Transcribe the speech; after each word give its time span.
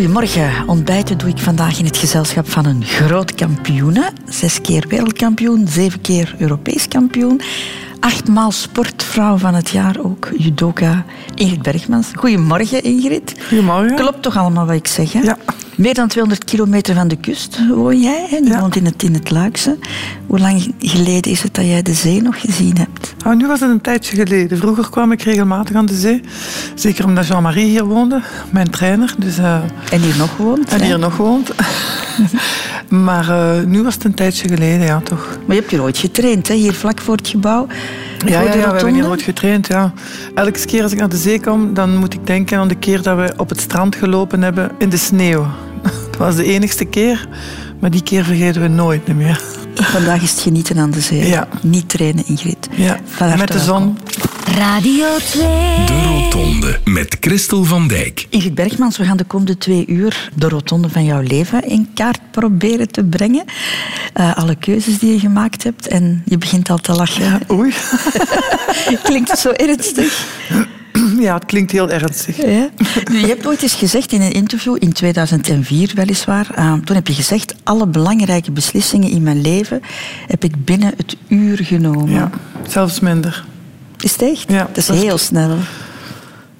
Goedemorgen. 0.00 0.68
Ontbijten 0.68 1.18
doe 1.18 1.28
ik 1.28 1.38
vandaag 1.38 1.78
in 1.78 1.84
het 1.84 1.96
gezelschap 1.96 2.48
van 2.48 2.66
een 2.66 2.84
groot 2.84 3.34
kampioene. 3.34 4.10
Zes 4.28 4.60
keer 4.60 4.84
wereldkampioen, 4.88 5.68
zeven 5.68 6.00
keer 6.00 6.34
Europees 6.38 6.88
kampioen. 6.88 7.40
Achtmaal 7.98 8.50
sportvrouw 8.50 9.36
van 9.36 9.54
het 9.54 9.70
jaar 9.70 9.96
ook, 10.02 10.28
judoka 10.36 11.04
Ingrid 11.34 11.62
Bergmans. 11.62 12.08
Goedemorgen 12.14 12.82
Ingrid. 12.82 13.34
Goedemorgen. 13.48 13.96
Klopt 13.96 14.22
toch 14.22 14.36
allemaal 14.36 14.66
wat 14.66 14.74
ik 14.74 14.86
zeg? 14.86 15.12
Hè? 15.12 15.20
Ja. 15.20 15.36
Meer 15.80 15.94
dan 15.94 16.08
200 16.08 16.44
kilometer 16.44 16.94
van 16.94 17.08
de 17.08 17.16
kust 17.16 17.58
woon 17.68 18.00
jij. 18.00 18.26
Hè? 18.30 18.36
Je 18.36 18.44
Ja. 18.44 18.60
woont 18.60 18.76
in 18.76 18.84
het, 18.84 19.02
in 19.02 19.14
het 19.14 19.30
Luikse. 19.30 19.78
Hoe 20.26 20.38
lang 20.38 20.74
geleden 20.78 21.32
is 21.32 21.42
het 21.42 21.54
dat 21.54 21.64
jij 21.64 21.82
de 21.82 21.94
zee 21.94 22.22
nog 22.22 22.40
gezien 22.40 22.76
hebt? 22.78 23.14
Oh, 23.26 23.34
nu 23.34 23.46
was 23.46 23.60
het 23.60 23.70
een 23.70 23.80
tijdje 23.80 24.16
geleden. 24.16 24.58
Vroeger 24.58 24.90
kwam 24.90 25.12
ik 25.12 25.22
regelmatig 25.22 25.76
aan 25.76 25.86
de 25.86 25.94
zee. 25.94 26.20
Zeker 26.74 27.04
omdat 27.04 27.26
Jean-Marie 27.26 27.64
hier 27.64 27.84
woonde, 27.84 28.20
mijn 28.50 28.70
trainer. 28.70 29.14
Dus, 29.18 29.38
eh, 29.38 29.54
En 29.90 30.00
hier 30.00 30.16
nog 30.18 30.36
woont? 30.36 30.68
en 30.68 30.80
hè? 30.80 30.86
hier 30.86 30.98
nog 30.98 31.16
woont. 31.16 31.50
maar 33.06 33.28
eh, 33.28 33.64
nu 33.66 33.82
was 33.82 33.94
het 33.94 34.04
een 34.04 34.14
tijdje 34.14 34.48
geleden, 34.48 34.86
ja, 34.86 35.00
toch. 35.00 35.28
Maar 35.46 35.54
je 35.54 35.60
hebt 35.60 35.70
hier 35.70 35.82
ooit 35.82 35.98
getraind, 35.98 36.48
hè? 36.48 36.54
hier 36.54 36.74
vlak 36.74 37.00
voor 37.00 37.16
het 37.16 37.28
gebouw. 37.28 37.66
Ja, 38.26 38.40
ja, 38.40 38.54
ja, 38.54 38.68
we 38.68 38.76
hebben 38.76 38.94
hier 38.94 39.02
nooit 39.02 39.22
getraind. 39.22 39.66
Ja. 39.66 39.92
Elke 40.34 40.64
keer 40.64 40.82
als 40.82 40.92
ik 40.92 40.98
naar 40.98 41.08
de 41.08 41.16
zee 41.16 41.40
kom, 41.40 41.74
dan 41.74 41.96
moet 41.96 42.14
ik 42.14 42.26
denken 42.26 42.58
aan 42.58 42.68
de 42.68 42.74
keer 42.78 43.02
dat 43.02 43.16
we 43.16 43.32
op 43.36 43.48
het 43.48 43.60
strand 43.60 43.96
gelopen 43.96 44.42
hebben 44.42 44.70
in 44.78 44.88
de 44.88 44.96
sneeuw. 44.96 45.46
Dat 46.20 46.28
was 46.28 46.44
de 46.44 46.52
enigste 46.52 46.84
keer, 46.84 47.28
maar 47.78 47.90
die 47.90 48.02
keer 48.02 48.24
vergeten 48.24 48.62
we 48.62 48.68
nooit 48.68 49.16
meer. 49.16 49.40
Vandaag 49.74 50.22
is 50.22 50.30
het 50.30 50.40
genieten 50.40 50.78
aan 50.78 50.90
de 50.90 51.00
zee. 51.00 51.26
Ja. 51.26 51.48
Niet 51.62 51.88
trainen, 51.88 52.26
Ingrid. 52.26 52.68
Ja. 52.76 53.00
Met 53.36 53.52
de 53.52 53.54
welkom. 53.54 53.58
zon. 53.58 53.98
Radio 54.56 55.06
2. 55.16 55.42
De 55.86 56.02
Rotonde 56.04 56.78
met 56.84 57.16
Christel 57.20 57.64
van 57.64 57.88
Dijk. 57.88 58.26
Ingrid 58.28 58.54
Bergmans, 58.54 58.96
we 58.96 59.04
gaan 59.04 59.16
de 59.16 59.24
komende 59.24 59.58
twee 59.58 59.86
uur 59.86 60.30
de 60.34 60.48
rotonde 60.48 60.88
van 60.88 61.04
jouw 61.04 61.20
leven 61.20 61.64
in 61.64 61.88
kaart 61.94 62.20
proberen 62.30 62.88
te 62.88 63.04
brengen. 63.04 63.44
Eh, 64.12 64.36
alle 64.36 64.54
keuzes 64.54 64.98
die 64.98 65.12
je 65.12 65.18
gemaakt 65.18 65.62
hebt. 65.62 65.86
En 65.86 66.22
je 66.24 66.38
begint 66.38 66.70
al 66.70 66.78
te 66.78 66.92
lachen. 66.92 67.40
Oei. 67.50 67.74
Klinkt 69.02 69.30
het 69.30 69.38
zo 69.38 69.50
ernstig? 69.50 70.24
Ja, 71.20 71.34
het 71.34 71.44
klinkt 71.44 71.70
heel 71.72 71.90
ernstig. 71.90 72.36
Ja. 72.36 72.68
Nu, 73.10 73.18
je 73.20 73.26
hebt 73.26 73.46
ooit 73.46 73.62
eens 73.62 73.74
gezegd 73.74 74.12
in 74.12 74.20
een 74.20 74.32
interview, 74.32 74.76
in 74.78 74.92
2004 74.92 75.92
weliswaar, 75.94 76.46
eh, 76.54 76.72
toen 76.84 76.96
heb 76.96 77.06
je 77.06 77.12
gezegd, 77.14 77.54
alle 77.62 77.86
belangrijke 77.86 78.50
beslissingen 78.50 79.10
in 79.10 79.22
mijn 79.22 79.40
leven 79.40 79.80
heb 80.26 80.44
ik 80.44 80.64
binnen 80.64 80.92
het 80.96 81.16
uur 81.28 81.58
genomen. 81.64 82.10
Ja, 82.10 82.30
zelfs 82.68 83.00
minder. 83.00 83.44
Is 84.00 84.12
het 84.12 84.22
echt? 84.22 84.44
Ja, 84.48 84.58
dat 84.66 84.76
is 84.76 84.86
dat 84.86 84.96
is- 84.96 85.02
heel 85.02 85.18
snel. 85.18 85.56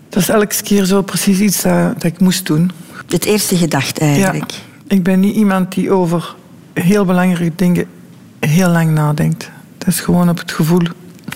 Dat 0.09 0.23
is 0.23 0.29
elke 0.29 0.63
keer 0.63 0.85
zo 0.85 1.03
precies 1.03 1.39
iets 1.39 1.63
dat, 1.63 1.93
dat 1.95 2.05
ik 2.05 2.21
moest 2.21 2.47
doen. 2.47 2.71
Het 3.09 3.25
eerste 3.25 3.57
gedacht 3.57 3.99
eigenlijk. 3.99 4.51
Ja, 4.51 4.59
ik 4.97 5.03
ben 5.03 5.21
niet 5.21 5.35
iemand 5.35 5.75
die 5.75 5.91
over 5.91 6.35
heel 6.73 7.05
belangrijke 7.05 7.53
dingen 7.57 7.85
heel 8.41 8.69
lang 8.69 8.91
nadenkt. 8.91 9.51
Dat 9.79 9.89
is 9.89 10.01
gewoon 10.01 10.29
op 10.29 10.39
het 10.39 10.53
gevoel. 10.53 10.83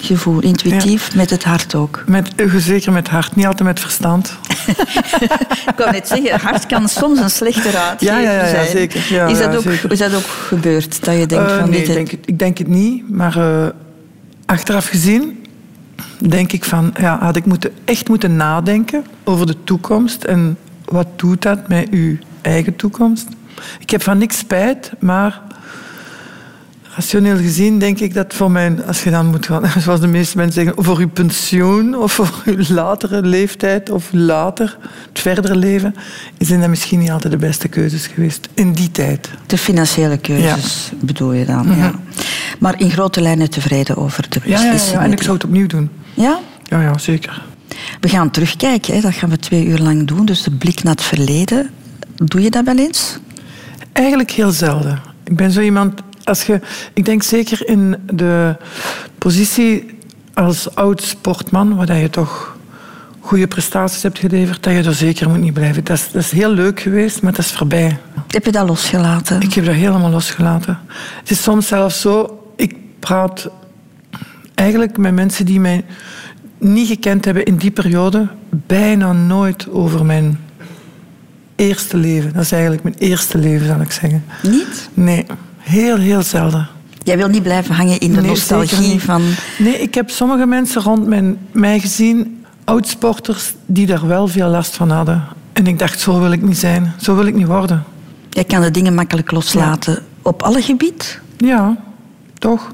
Gevoel, 0.01 0.41
intuïtief, 0.41 1.15
met 1.15 1.31
het 1.31 1.45
hart 1.45 1.75
ook. 1.75 2.05
Met, 2.07 2.31
zeker 2.57 2.93
met 2.93 3.09
hart, 3.09 3.37
niet 3.37 3.47
altijd 3.47 3.69
met 3.69 3.81
verstand. 3.81 4.33
Ik 5.71 5.75
wou 5.77 5.91
net 5.91 6.09
zeggen, 6.09 6.41
hart 6.41 6.67
kan 6.67 6.89
soms 6.89 7.19
een 7.21 7.31
slechte 7.31 7.71
raadgever 7.71 8.15
Ja, 8.15 8.21
ja, 8.21 8.33
ja, 8.33 8.49
zijn. 8.49 8.69
zeker. 8.69 9.07
Ja, 9.09 9.27
is, 9.27 9.39
dat 9.39 9.57
ook, 9.57 9.63
zeker. 9.63 9.93
is 9.93 9.99
dat 9.99 10.15
ook 10.15 10.23
gebeurd? 10.27 11.05
Dat 11.05 11.19
je 11.19 11.27
denkt 11.27 11.51
Eh, 11.51 11.59
van 11.59 11.71
nee, 11.71 11.79
dit... 11.79 11.89
ik 11.89 11.95
denk, 11.95 12.11
het, 12.11 12.21
ik 12.25 12.39
denk 12.39 12.59
het 12.59 12.69
niet. 12.69 13.11
Maar 13.11 13.37
eh, 13.37 13.67
achteraf 14.47 14.87
gezien 14.87 15.45
denk 16.29 16.53
ik 16.53 16.65
van... 16.65 16.95
Ja, 17.01 17.19
had 17.21 17.37
ik 17.37 17.45
moeten, 17.45 17.71
echt 17.85 18.09
moeten 18.09 18.37
nadenken 18.37 19.05
over 19.25 19.47
de 19.47 19.57
toekomst. 19.65 20.25
En 20.25 20.59
wat 20.85 21.07
doet 21.17 21.43
dat 21.43 21.69
met 21.69 21.89
uw 21.91 22.17
eigen 22.41 22.77
toekomst? 22.77 23.27
Ik 23.81 23.91
heb 23.91 24.03
van 24.03 24.19
niks 24.19 24.39
spijt, 24.39 24.91
maar... 24.99 25.41
Rationeel 26.95 27.37
gezien 27.37 27.79
denk 27.79 27.99
ik 28.01 28.15
dat 28.15 28.35
voor 28.35 28.51
mijn, 28.51 28.85
als 28.85 29.03
je 29.03 29.11
dan 29.11 29.27
moet 29.27 29.47
gaan, 29.47 29.71
zoals 29.83 30.01
de 30.01 30.07
meeste 30.07 30.37
mensen 30.37 30.65
zeggen, 30.65 30.85
voor 30.85 30.99
uw 30.99 31.09
pensioen 31.09 31.97
of 31.99 32.13
voor 32.13 32.43
uw 32.45 32.65
latere 32.69 33.23
leeftijd 33.23 33.91
of 33.91 34.09
later, 34.13 34.79
het 35.09 35.21
verdere 35.21 35.57
leven, 35.57 35.95
zijn 36.39 36.61
dat 36.61 36.69
misschien 36.69 36.99
niet 36.99 37.11
altijd 37.11 37.33
de 37.33 37.39
beste 37.39 37.69
keuzes 37.69 38.07
geweest 38.07 38.49
in 38.55 38.73
die 38.73 38.91
tijd. 38.91 39.31
De 39.47 39.59
financiële 39.59 40.19
keuzes 40.19 40.91
bedoel 41.01 41.33
je 41.33 41.45
dan, 41.45 41.77
ja. 41.77 41.93
Maar 42.59 42.81
in 42.81 42.91
grote 42.91 43.21
lijnen 43.21 43.51
tevreden 43.51 43.97
over 43.97 44.27
de 44.29 44.41
Ja, 44.45 44.63
ja, 44.63 44.73
ja, 44.73 44.79
ja, 44.93 45.03
en 45.03 45.13
ik 45.13 45.23
zou 45.23 45.35
het 45.35 45.45
opnieuw 45.45 45.67
doen. 45.67 45.91
Ja? 46.15 46.39
Ja, 46.63 46.81
ja, 46.81 46.99
zeker. 46.99 47.43
We 48.01 48.09
gaan 48.09 48.31
terugkijken, 48.31 48.95
hè. 48.95 49.01
dat 49.01 49.15
gaan 49.15 49.31
we 49.31 49.39
twee 49.39 49.67
uur 49.67 49.79
lang 49.79 50.07
doen. 50.07 50.27
Dus 50.27 50.43
de 50.43 50.51
blik 50.51 50.83
naar 50.83 50.95
het 50.95 51.03
verleden. 51.03 51.71
Doe 52.17 52.43
je 52.43 52.51
dat 52.51 52.65
wel 52.65 52.79
eens? 52.79 53.19
Eigenlijk 53.93 54.31
heel 54.31 54.51
zelden. 54.51 55.01
Ik 55.25 55.37
ben 55.37 55.51
zo 55.51 55.61
iemand, 55.61 56.01
als 56.25 56.43
je, 56.43 56.61
ik 56.95 57.05
denk 57.05 57.23
zeker 57.23 57.69
in 57.69 57.97
de 58.13 58.57
positie 59.19 59.99
als 60.35 60.75
oud 60.75 61.03
sportman, 61.03 61.77
waar 61.77 61.97
je 61.97 62.11
toch 62.11 62.57
goede 63.21 63.47
prestaties 63.47 64.03
hebt 64.03 64.19
geleverd, 64.19 64.63
dat 64.63 64.73
je 64.73 64.83
er 64.83 64.95
zeker 64.95 65.29
moet 65.29 65.41
niet 65.41 65.55
blijven. 65.55 65.85
Dat 65.85 65.97
is, 65.97 66.11
dat 66.13 66.23
is 66.23 66.31
heel 66.31 66.51
leuk 66.51 66.81
geweest, 66.81 67.23
maar 67.23 67.33
dat 67.33 67.45
is 67.45 67.53
voorbij. 67.53 67.99
Heb 68.29 68.45
je 68.45 68.53
dat 68.53 68.69
losgelaten? 68.69 69.41
Ik 69.41 69.53
heb 69.55 69.65
dat 69.65 69.75
helemaal 69.75 70.11
losgelaten. 70.11 70.79
Het 71.19 71.31
is 71.31 71.43
soms 71.43 71.67
zelfs 71.67 72.01
zo, 72.01 72.43
ik 72.57 72.77
praat 72.99 73.51
eigenlijk 74.55 74.97
met 74.97 75.15
mensen 75.15 75.47
die 75.47 75.61
mij 75.61 75.85
niet 76.59 76.89
gekend 76.89 77.25
hebben 77.25 77.45
in 77.45 77.57
die 77.57 77.71
periode, 77.71 78.29
bijna 78.51 79.13
nooit 79.13 79.71
over 79.71 80.05
mijn 80.05 80.41
eerste 81.57 81.97
leven. 81.97 82.33
Dat 82.33 82.43
is 82.43 82.53
eigenlijk 82.53 82.83
mijn 82.83 82.97
eerste 82.99 83.39
leven, 83.39 83.67
zal 83.67 83.81
ik 83.81 83.93
zeggen. 83.93 84.25
Niet? 84.43 84.89
Nee, 84.95 85.27
heel, 85.65 85.97
heel 85.97 86.23
zelden. 86.23 86.69
Jij 87.03 87.17
wil 87.17 87.29
niet 87.29 87.43
blijven 87.43 87.75
hangen 87.75 87.99
in 87.99 88.13
de 88.13 88.21
Nee, 88.21 88.31
nostalgie 88.31 89.03
van... 89.03 89.23
Nee, 89.59 89.79
ik 89.79 89.95
heb 89.95 90.11
sommige 90.11 90.47
mensen 90.47 90.83
rond 90.83 91.07
mijn, 91.07 91.39
mij 91.53 91.81
gezien, 91.81 92.45
oudsporters, 92.65 93.53
die 93.67 93.87
daar 93.87 94.07
wel 94.07 94.29
veel 94.29 94.49
last 94.49 94.77
van 94.77 94.91
hadden. 94.91 95.25
En 95.53 95.67
ik 95.67 95.79
dacht, 95.79 96.01
zo 96.01 96.21
wil 96.21 96.33
ik 96.33 96.43
niet 96.43 96.59
zijn. 96.59 96.93
Zo 97.01 97.15
wil 97.15 97.27
ik 97.27 97.35
niet 97.35 97.47
worden. 97.47 97.85
Jij 98.31 98.45
kan 98.45 98.61
de 98.61 98.71
dingen 98.71 98.95
makkelijk 98.95 99.31
loslaten. 99.31 100.03
Op 100.23 100.43
alle 100.43 100.63
gebied? 100.63 101.21
Ja, 101.37 101.77
toch? 102.39 102.73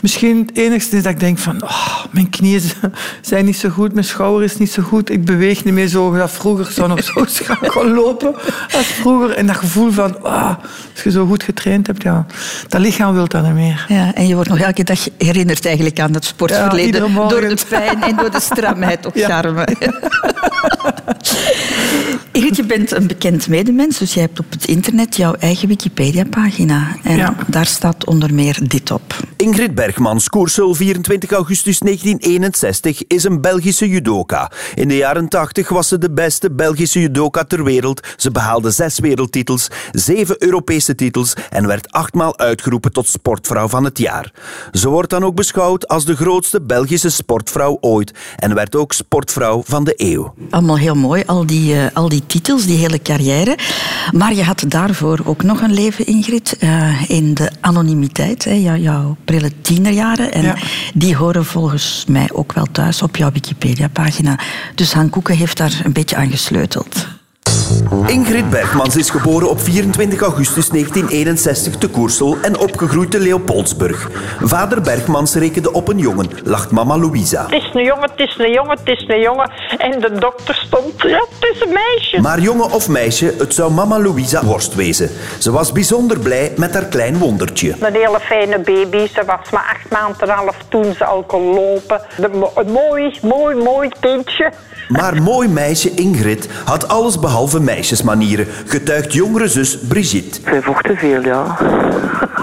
Misschien 0.00 0.38
het 0.46 0.56
enigste 0.56 0.96
is 0.96 1.02
dat 1.02 1.12
ik 1.12 1.20
denk 1.20 1.38
van... 1.38 1.62
Oh, 1.62 2.04
mijn 2.10 2.30
knieën 2.30 2.62
zijn 3.20 3.44
niet 3.44 3.56
zo 3.56 3.68
goed, 3.68 3.92
mijn 3.92 4.04
schouder 4.06 4.44
is 4.44 4.56
niet 4.56 4.70
zo 4.70 4.82
goed. 4.82 5.10
Ik 5.10 5.24
beweeg 5.24 5.64
niet 5.64 5.74
meer 5.74 5.86
zo. 5.86 6.12
Dat 6.16 6.30
vroeger 6.30 6.64
ik 6.66 6.70
zou 6.72 6.88
nog 6.88 7.02
zo 7.04 7.24
gaan 7.62 7.90
lopen 7.94 8.34
als 8.76 8.86
vroeger. 8.86 9.30
En 9.30 9.46
dat 9.46 9.56
gevoel 9.56 9.90
van... 9.92 10.22
ah, 10.22 10.54
als 10.94 11.02
je 11.04 11.10
zo 11.10 11.26
goed 11.26 11.42
getraind 11.42 11.86
hebt, 11.86 12.02
ja, 12.02 12.26
dat 12.68 12.80
lichaam 12.80 13.14
wil 13.14 13.28
dat 13.28 13.42
niet 13.42 13.52
meer. 13.54 13.84
Ja, 13.88 14.14
en 14.14 14.26
je 14.26 14.34
wordt 14.34 14.48
nog 14.48 14.58
elke 14.58 14.84
dag 14.84 15.08
herinnerd 15.18 15.66
eigenlijk 15.66 16.00
aan 16.00 16.12
het 16.14 16.24
Ja, 16.24 16.28
sportverleden. 16.30 17.14
door 17.14 17.40
de 17.40 17.56
pijn 17.68 18.02
en 18.02 18.16
door 18.16 18.30
de 18.30 18.40
stramheid 18.40 19.06
op 19.06 19.14
Ja. 19.20 19.26
charme. 19.28 19.66
Ingrid, 22.32 22.56
je 22.56 22.64
bent 22.64 22.90
een 22.92 23.06
bekend 23.06 23.48
medemens, 23.48 23.98
dus 23.98 24.14
jij 24.14 24.22
hebt 24.22 24.38
op 24.38 24.50
het 24.50 24.64
internet 24.66 25.16
jouw 25.16 25.34
eigen 25.34 25.68
Wikipedia-pagina. 25.68 26.96
En 27.02 27.16
Ja. 27.16 27.34
daar 27.46 27.66
staat 27.66 28.06
onder 28.06 28.34
meer 28.34 28.58
dit 28.62 28.90
op. 28.90 29.16
Ingrid 29.36 29.59
Bergmans, 29.68 30.28
Koersel 30.28 30.74
24 30.74 31.30
augustus 31.30 31.78
1961, 31.78 33.06
is 33.06 33.24
een 33.24 33.40
Belgische 33.40 33.88
judoka. 33.88 34.50
In 34.74 34.88
de 34.88 34.96
jaren 34.96 35.28
80 35.28 35.68
was 35.68 35.88
ze 35.88 35.98
de 35.98 36.10
beste 36.10 36.50
Belgische 36.50 37.00
judoka 37.00 37.44
ter 37.44 37.64
wereld. 37.64 38.06
Ze 38.16 38.30
behaalde 38.30 38.70
zes 38.70 38.98
wereldtitels, 38.98 39.68
zeven 39.92 40.36
Europese 40.38 40.94
titels 40.94 41.34
en 41.50 41.66
werd 41.66 41.92
achtmaal 41.92 42.38
uitgeroepen 42.38 42.92
tot 42.92 43.08
sportvrouw 43.08 43.68
van 43.68 43.84
het 43.84 43.98
jaar. 43.98 44.32
Ze 44.72 44.88
wordt 44.88 45.10
dan 45.10 45.24
ook 45.24 45.34
beschouwd 45.34 45.88
als 45.88 46.04
de 46.04 46.16
grootste 46.16 46.60
Belgische 46.60 47.10
sportvrouw 47.10 47.78
ooit 47.80 48.12
en 48.36 48.54
werd 48.54 48.76
ook 48.76 48.92
sportvrouw 48.92 49.62
van 49.66 49.84
de 49.84 49.94
eeuw. 49.96 50.34
Allemaal 50.50 50.78
heel 50.78 50.94
mooi, 50.94 51.22
al 51.26 51.46
die, 51.46 51.74
eh, 51.74 51.96
al 51.96 52.08
die 52.08 52.22
titels, 52.26 52.66
die 52.66 52.78
hele 52.78 53.02
carrière. 53.02 53.58
Maar 54.12 54.34
je 54.34 54.42
had 54.42 54.64
daarvoor 54.68 55.18
ook 55.24 55.42
nog 55.42 55.60
een 55.60 55.72
leven, 55.72 56.06
Ingrid, 56.06 56.56
eh, 56.58 57.10
in 57.10 57.34
de 57.34 57.50
anonimiteit. 57.60 58.44
Hè, 58.44 58.52
jou- 58.54 58.78
jouw 58.78 59.16
prille 59.24 59.49
tienerjaren. 59.60 60.32
En 60.32 60.42
Ja. 60.42 60.56
die 60.94 61.16
horen 61.16 61.44
volgens 61.44 62.04
mij 62.08 62.28
ook 62.32 62.52
wel 62.52 62.66
thuis 62.72 63.02
op 63.02 63.16
jouw 63.16 63.32
Wikipedia-pagina. 63.32 64.38
Dus 64.74 64.92
Han 64.92 65.10
Koeken 65.10 65.36
heeft 65.36 65.56
daar 65.56 65.80
een 65.84 65.92
beetje 65.92 66.16
aan 66.16 66.30
gesleuteld. 66.30 67.06
Ingrid 68.06 68.50
Bergmans 68.50 68.96
is 68.96 69.10
geboren 69.10 69.50
op 69.50 69.60
24 69.60 70.20
augustus 70.20 70.68
1961 70.68 71.76
te 71.76 71.88
Koersel 71.88 72.36
en 72.42 72.58
opgegroeid 72.58 73.10
te 73.10 73.18
Leopoldsburg. 73.18 74.10
Vader 74.40 74.80
Bergmans 74.80 75.34
rekende 75.34 75.72
op 75.72 75.88
een 75.88 75.98
jongen, 75.98 76.30
lacht 76.44 76.70
mama 76.70 76.98
Louisa. 76.98 77.42
Het 77.42 77.62
is 77.62 77.70
een 77.74 77.84
jongen, 77.84 78.10
het 78.10 78.28
is 78.28 78.38
een 78.38 78.52
jongen, 78.52 78.78
het 78.78 78.88
is 78.88 79.04
een 79.08 79.20
jongen. 79.20 79.50
En 79.78 80.00
de 80.00 80.18
dokter 80.18 80.54
stond, 80.54 81.02
ja, 81.02 81.26
het 81.38 81.54
is 81.54 81.60
een 81.60 81.72
meisje. 81.72 82.20
Maar 82.20 82.40
jongen 82.40 82.70
of 82.70 82.88
meisje, 82.88 83.34
het 83.38 83.54
zou 83.54 83.72
mama 83.72 83.98
Louisa 83.98 84.44
worst 84.44 84.74
wezen. 84.74 85.10
Ze 85.38 85.50
was 85.50 85.72
bijzonder 85.72 86.18
blij 86.18 86.52
met 86.56 86.74
haar 86.74 86.84
klein 86.86 87.18
wondertje. 87.18 87.74
Een 87.80 87.94
hele 87.94 88.20
fijne 88.20 88.58
baby. 88.58 89.06
Ze 89.06 89.22
was 89.26 89.50
maar 89.50 89.76
acht 89.76 89.90
maanden 89.90 90.28
en 90.28 90.34
half 90.34 90.56
toen 90.68 90.94
ze 90.94 91.04
al 91.04 91.22
kon 91.22 91.54
lopen. 91.54 92.00
Een 92.20 92.72
mooi, 92.72 93.18
mooi, 93.22 93.54
mooi 93.54 93.88
kindje. 94.00 94.52
Maar 94.90 95.22
mooi 95.22 95.48
meisje 95.48 95.94
Ingrid 95.94 96.48
had 96.64 96.88
alles 96.88 97.18
behalve 97.18 97.38
halve 97.40 97.60
meisjesmanieren, 97.60 98.46
getuigt 98.66 99.12
jongere 99.12 99.48
zus 99.48 99.78
Brigitte. 99.78 100.40
Wij 100.44 100.62
vochten 100.62 100.96
veel, 100.96 101.22
ja. 101.22 101.56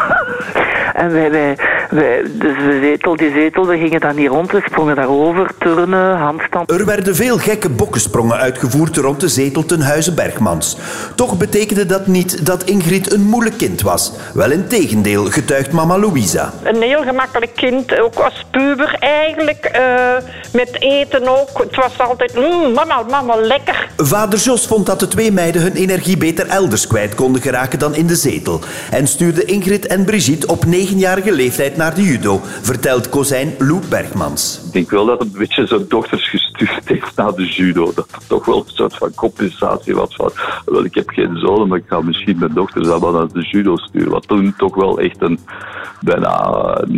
en 1.01 1.11
wij, 1.11 1.31
wij, 1.31 1.57
wij, 1.97 2.21
dus 2.23 2.57
de 2.57 2.79
zetel, 2.81 3.15
die 3.15 3.31
zetel, 3.31 3.67
we 3.67 3.77
gingen 3.77 3.99
dan 3.99 4.15
niet 4.15 4.27
rond, 4.29 4.51
we 4.51 4.61
sprongen 4.65 4.95
daarover, 4.95 5.51
turnen, 5.59 6.17
handstand. 6.17 6.71
Er 6.71 6.85
werden 6.85 7.15
veel 7.15 7.38
gekke 7.38 7.69
bokkensprongen 7.69 8.38
uitgevoerd 8.38 8.97
rond 8.97 9.19
de 9.19 9.27
zetel 9.27 9.65
ten 9.65 9.81
huize 9.81 10.13
Bergmans. 10.13 10.77
Toch 11.15 11.38
betekende 11.38 11.85
dat 11.85 12.07
niet 12.07 12.45
dat 12.45 12.63
Ingrid 12.63 13.13
een 13.13 13.23
moeilijk 13.23 13.57
kind 13.57 13.81
was. 13.81 14.13
Wel 14.33 14.51
in 14.51 14.67
tegendeel, 14.67 15.25
getuigt 15.25 15.71
mama 15.71 15.97
Louisa. 15.97 16.53
Een 16.63 16.81
heel 16.81 17.03
gemakkelijk 17.03 17.55
kind, 17.55 17.99
ook 17.99 18.15
als 18.15 18.45
puber 18.51 18.95
eigenlijk. 18.99 19.65
eh, 19.65 20.23
met 20.53 20.81
eten 20.81 21.27
ook. 21.27 21.49
Het 21.53 21.75
was 21.75 21.99
altijd, 21.99 22.35
mm, 22.35 22.71
mama, 22.73 23.03
mama, 23.09 23.35
lekker. 23.35 23.89
Vader 23.97 24.39
Jos 24.39 24.67
vond 24.67 24.85
dat 24.85 24.99
de 24.99 25.07
twee 25.07 25.31
meiden 25.31 25.61
hun 25.61 25.75
energie 25.75 26.17
beter 26.17 26.47
elders 26.47 26.88
kwijt 26.88 27.15
konden 27.15 27.41
geraken 27.41 27.79
dan 27.79 27.95
in 27.95 28.07
de 28.07 28.15
zetel. 28.15 28.59
En 28.91 29.07
stuurde 29.07 29.45
Ingrid 29.45 29.88
en 29.88 30.05
Brigitte 30.05 30.47
op 30.47 30.65
negenjarige 30.65 31.31
leeftijd 31.31 31.77
naar 31.77 31.86
de 31.95 32.03
judo, 32.03 32.39
vertelt 32.61 33.09
kozijn 33.09 33.55
Lou 33.57 33.79
Bergmans. 33.89 34.61
Ik 34.65 34.73
denk 34.73 34.89
wel 34.89 35.05
dat 35.05 35.19
het 35.19 35.33
een 35.33 35.39
beetje 35.39 35.67
zijn 35.67 35.85
dochters 35.87 36.29
gestuurd 36.29 36.81
heeft 36.85 37.15
naar 37.15 37.33
de 37.33 37.45
judo. 37.45 37.91
Dat 37.95 38.07
het 38.11 38.27
toch 38.27 38.45
wel 38.45 38.57
een 38.57 38.73
soort 38.73 38.97
van 38.97 39.13
compensatie 39.15 39.95
was 39.95 40.15
van... 40.15 40.31
Wel, 40.65 40.83
ik 40.83 40.95
heb 40.95 41.09
geen 41.09 41.37
zonen, 41.37 41.67
maar 41.67 41.77
ik 41.77 41.87
ga 41.87 42.01
misschien 42.01 42.37
mijn 42.39 42.53
dochters 42.53 42.87
allemaal 42.87 43.11
naar 43.11 43.27
de 43.33 43.47
judo 43.51 43.77
sturen. 43.77 44.11
Wat 44.11 44.27
toen 44.27 44.53
toch 44.57 44.75
wel 44.75 44.99
echt 44.99 45.21
een 45.21 45.39
bijna 46.01 46.83
90% 46.91 46.93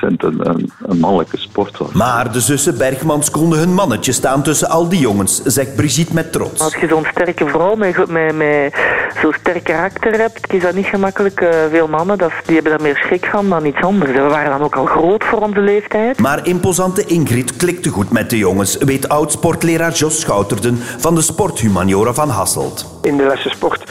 een, 0.00 0.48
een, 0.48 0.72
een 0.82 0.98
mannelijke 0.98 1.36
sport 1.36 1.78
was. 1.78 1.92
Maar 1.92 2.32
de 2.32 2.40
zussen 2.40 2.78
Bergmans 2.78 3.30
konden 3.30 3.58
hun 3.58 3.74
mannetje 3.74 4.12
staan 4.12 4.42
tussen 4.42 4.68
al 4.68 4.88
die 4.88 5.00
jongens, 5.00 5.42
zegt 5.42 5.76
Brigitte 5.76 6.14
met 6.14 6.32
trots. 6.32 6.60
Als 6.60 6.74
je 6.74 6.88
zo'n 6.88 7.06
sterke 7.10 7.46
vrouw 7.46 7.74
met, 7.74 8.10
met, 8.10 8.36
met 8.36 8.74
zo'n 9.22 9.34
sterk 9.40 9.64
karakter 9.64 10.12
hebt, 10.12 10.52
is 10.52 10.62
dat 10.62 10.74
niet 10.74 10.86
gemakkelijk. 10.86 11.40
Eh, 11.40 11.48
veel 11.70 11.88
mannen 11.88 12.18
dat, 12.18 12.32
die 12.44 12.54
hebben 12.54 12.72
daar 12.72 12.82
meer 12.82 12.96
schrik 12.96 13.24
van 13.24 13.48
dan 13.48 13.66
iets 13.66 13.80
anders. 13.80 14.12
We 14.22 14.28
waren 14.28 14.50
dan 14.50 14.62
ook 14.62 14.76
al 14.76 14.84
groot 14.84 15.24
voor 15.24 15.38
onze 15.38 15.60
leeftijd. 15.60 16.18
Maar 16.18 16.46
imposante 16.46 17.04
Ingrid 17.04 17.56
klikte 17.56 17.88
goed 17.88 18.10
met 18.10 18.30
de 18.30 18.38
jongens, 18.38 18.76
weet 18.76 19.08
oud-sportleraar 19.08 19.92
Jos 19.92 20.20
Schouterden 20.20 20.78
van 20.98 21.14
de 21.14 21.20
sporthumaniora 21.20 22.12
van 22.12 22.28
Hasselt. 22.28 22.98
in 23.02 23.16
de 23.16 23.24
lessen 23.24 23.50
sport 23.50 23.84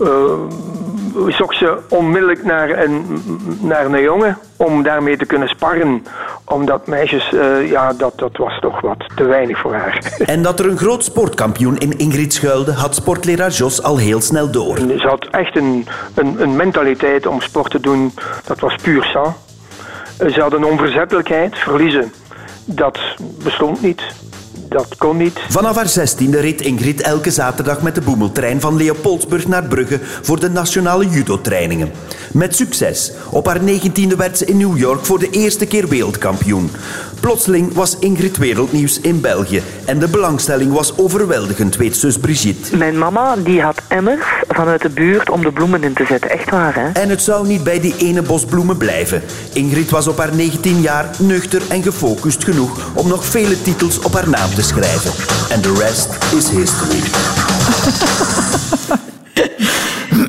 eh, 0.00 0.08
zocht 1.28 1.56
ze 1.56 1.78
onmiddellijk 1.88 2.44
naar 2.44 2.78
een, 2.78 3.22
naar 3.60 3.86
een 3.86 4.02
jongen 4.02 4.38
om 4.56 4.82
daarmee 4.82 5.16
te 5.16 5.26
kunnen 5.26 5.48
sparren. 5.48 6.04
Omdat 6.44 6.86
meisjes, 6.86 7.32
eh, 7.32 7.70
ja, 7.70 7.92
dat, 7.92 8.18
dat 8.18 8.36
was 8.36 8.58
toch 8.60 8.80
wat 8.80 9.04
te 9.14 9.24
weinig 9.24 9.58
voor 9.58 9.74
haar. 9.74 10.12
En 10.26 10.42
dat 10.42 10.60
er 10.60 10.66
een 10.66 10.78
groot 10.78 11.04
sportkampioen 11.04 11.78
in 11.78 11.98
Ingrid 11.98 12.34
schuilde, 12.34 12.72
had 12.72 12.94
sportleraar 12.94 13.50
Jos 13.50 13.82
al 13.82 13.96
heel 13.96 14.20
snel 14.20 14.50
door. 14.50 14.76
Ze 14.76 15.06
had 15.06 15.26
echt 15.30 15.56
een, 15.56 15.86
een, 16.14 16.42
een 16.42 16.56
mentaliteit 16.56 17.26
om 17.26 17.40
sport 17.40 17.70
te 17.70 17.80
doen, 17.80 18.12
dat 18.44 18.60
was 18.60 18.74
puur 18.82 19.04
sang. 19.04 19.34
Ze 20.28 20.40
had 20.40 20.52
een 20.52 20.64
onverzettelijkheid, 20.64 21.58
verliezen, 21.58 22.12
dat 22.64 22.98
bestond 23.44 23.82
niet. 23.82 24.02
Dat 24.68 24.96
kon 24.96 25.16
niet. 25.16 25.38
Vanaf 25.48 25.76
haar 25.76 25.88
zestiende 25.88 26.40
reed 26.40 26.60
Ingrid 26.60 27.00
elke 27.00 27.30
zaterdag 27.30 27.82
met 27.82 27.94
de 27.94 28.00
boemeltrein 28.00 28.60
van 28.60 28.76
Leopoldsburg 28.76 29.48
naar 29.48 29.64
Brugge 29.64 29.98
voor 30.02 30.40
de 30.40 30.50
nationale 30.50 31.08
judo-trainingen. 31.08 31.92
Met 32.32 32.56
succes. 32.56 33.12
Op 33.30 33.46
haar 33.46 33.62
negentiende 33.62 34.16
werd 34.16 34.38
ze 34.38 34.44
in 34.44 34.56
New 34.56 34.78
York 34.78 35.04
voor 35.04 35.18
de 35.18 35.30
eerste 35.30 35.66
keer 35.66 35.88
wereldkampioen. 35.88 36.70
Plotseling 37.20 37.74
was 37.74 37.98
Ingrid 37.98 38.36
wereldnieuws 38.36 39.00
in 39.00 39.20
België 39.20 39.62
en 39.84 39.98
de 39.98 40.08
belangstelling 40.08 40.72
was 40.72 40.98
overweldigend, 40.98 41.76
weet 41.76 41.96
zus 41.96 42.18
Brigitte. 42.18 42.76
Mijn 42.76 42.98
mama 42.98 43.36
die 43.36 43.62
had 43.62 43.82
emmers 43.88 44.24
vanuit 44.48 44.82
de 44.82 44.88
buurt 44.88 45.30
om 45.30 45.42
de 45.42 45.52
bloemen 45.52 45.84
in 45.84 45.92
te 45.92 46.04
zetten. 46.04 46.30
Echt 46.30 46.50
waar, 46.50 46.74
hè? 46.74 47.00
En 47.00 47.08
het 47.08 47.22
zou 47.22 47.46
niet 47.46 47.64
bij 47.64 47.80
die 47.80 47.94
ene 47.98 48.22
bos 48.22 48.44
bloemen 48.44 48.76
blijven. 48.76 49.22
Ingrid 49.52 49.90
was 49.90 50.06
op 50.06 50.18
haar 50.18 50.34
19 50.34 50.80
jaar 50.80 51.10
nuchter 51.18 51.62
en 51.68 51.82
gefocust 51.82 52.44
genoeg 52.44 52.90
om 52.94 53.08
nog 53.08 53.24
vele 53.24 53.62
titels 53.62 53.98
op 53.98 54.12
haar 54.12 54.28
naam 54.28 54.54
te 54.54 54.62
schrijven. 54.62 55.12
En 55.50 55.60
de 55.60 55.74
rest 55.78 56.18
is 56.34 56.48
history. 56.48 57.00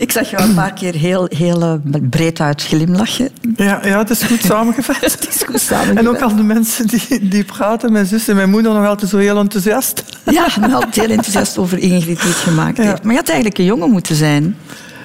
Ik 0.01 0.12
zag 0.12 0.30
jou 0.30 0.44
een 0.44 0.53
paar 0.56 0.74
keer 0.74 0.94
heel, 0.94 1.25
heel 1.36 1.62
eh, 1.62 1.74
breed 2.09 2.39
uit 2.39 2.63
glimlachen. 2.63 3.30
Ja, 3.56 3.80
ja, 3.86 3.98
het 3.98 4.09
is 4.09 4.24
goed 4.24 4.42
samengevat. 4.51 4.95
Het 5.00 5.27
is 5.30 5.44
goed 5.44 5.59
samengevat. 5.62 5.98
En 5.98 6.07
ook 6.09 6.21
al 6.21 6.36
de 6.36 6.44
mensen 6.44 6.88
die, 6.88 7.27
die 7.27 7.44
praten, 7.44 7.92
mijn 7.92 8.06
zus 8.06 8.27
en 8.27 8.36
mijn 8.36 8.50
moeder, 8.50 8.74
nog 8.74 8.86
altijd 8.86 9.09
zo 9.12 9.18
heel 9.18 9.38
enthousiast. 9.38 10.03
Ja, 10.25 10.48
nog 10.59 10.74
altijd 10.74 10.95
heel 10.95 11.09
enthousiast 11.09 11.57
over 11.57 11.77
Ingrid 11.77 12.19
die 12.21 12.27
het 12.30 12.36
gemaakt 12.38 12.77
Ja. 12.77 12.83
heeft. 12.83 13.03
Maar 13.03 13.12
je 13.12 13.18
had 13.19 13.27
eigenlijk 13.27 13.57
een 13.57 13.65
jongen 13.65 13.89
moeten 13.92 14.15
zijn. 14.15 14.56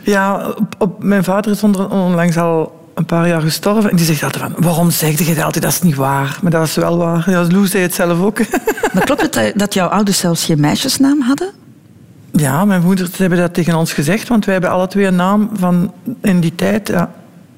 Ja, 0.03 0.49
op, 0.49 0.75
op- 0.79 1.03
mijn 1.03 1.25
vader 1.25 1.53
is 1.53 1.63
onlangs 1.63 2.37
al 2.37 2.85
een 2.95 3.07
paar 3.07 3.29
jaar 3.29 3.41
gestorven. 3.41 3.91
En 3.91 3.97
die 3.97 4.07
zegt 4.07 4.23
altijd 4.23 4.43
van, 4.43 4.55
waarom 4.65 4.91
zeg 4.91 5.19
je 5.19 5.35
dat 5.35 5.45
altijd? 5.45 5.65
Dat 5.65 5.73
is 5.73 5.83
niet 5.83 5.95
waar. 5.97 6.39
Maar 6.43 6.51
dat 6.51 6.67
is 6.67 6.75
wel 6.75 6.97
waar. 6.97 7.31
Ja, 7.31 7.47
Lou 7.51 7.67
zei 7.67 7.83
het 7.83 7.95
zelf 7.95 8.21
ook. 8.21 8.39
Maar 8.93 9.05
klopt 9.05 9.35
het 9.35 9.53
dat 9.59 9.75
jouw 9.75 9.89
ouders 9.89 10.19
zelfs 10.19 10.45
geen 10.45 10.61
meisjesnaam 10.61 11.21
hadden? 11.21 11.51
Ja, 12.37 12.65
mijn 12.65 12.83
moeder 12.83 13.07
ze 13.07 13.21
hebben 13.21 13.39
dat 13.39 13.55
tegen 13.55 13.75
ons 13.75 13.93
gezegd, 13.93 14.29
want 14.29 14.45
wij 14.45 14.55
hebben 14.55 14.73
alle 14.73 14.87
twee 14.87 15.07
een 15.07 15.17
naam 15.17 15.51
van 15.53 15.93
in 16.21 16.41
die 16.41 16.55
tijd. 16.55 16.89
Ja, 16.89 17.11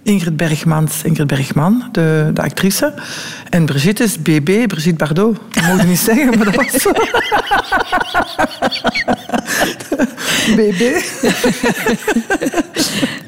Ingrid 0.09 0.37
Bergmans, 0.37 1.03
Ingrid 1.03 1.27
Bergman, 1.27 1.89
de, 1.93 2.31
de 2.35 2.43
actrice. 2.43 2.95
En 3.51 3.67
Brigitte 3.67 4.03
is 4.03 4.23
BB, 4.23 4.67
Brigitte 4.67 5.05
Bardot. 5.05 5.39
Dat 5.51 5.63
mogen 5.63 5.79
we 5.79 5.87
niet 5.87 5.99
zeggen, 5.99 6.27
maar 6.27 6.45
dat 6.45 6.55
was 6.55 6.71
zo. 6.71 6.93
BB. 10.57 10.79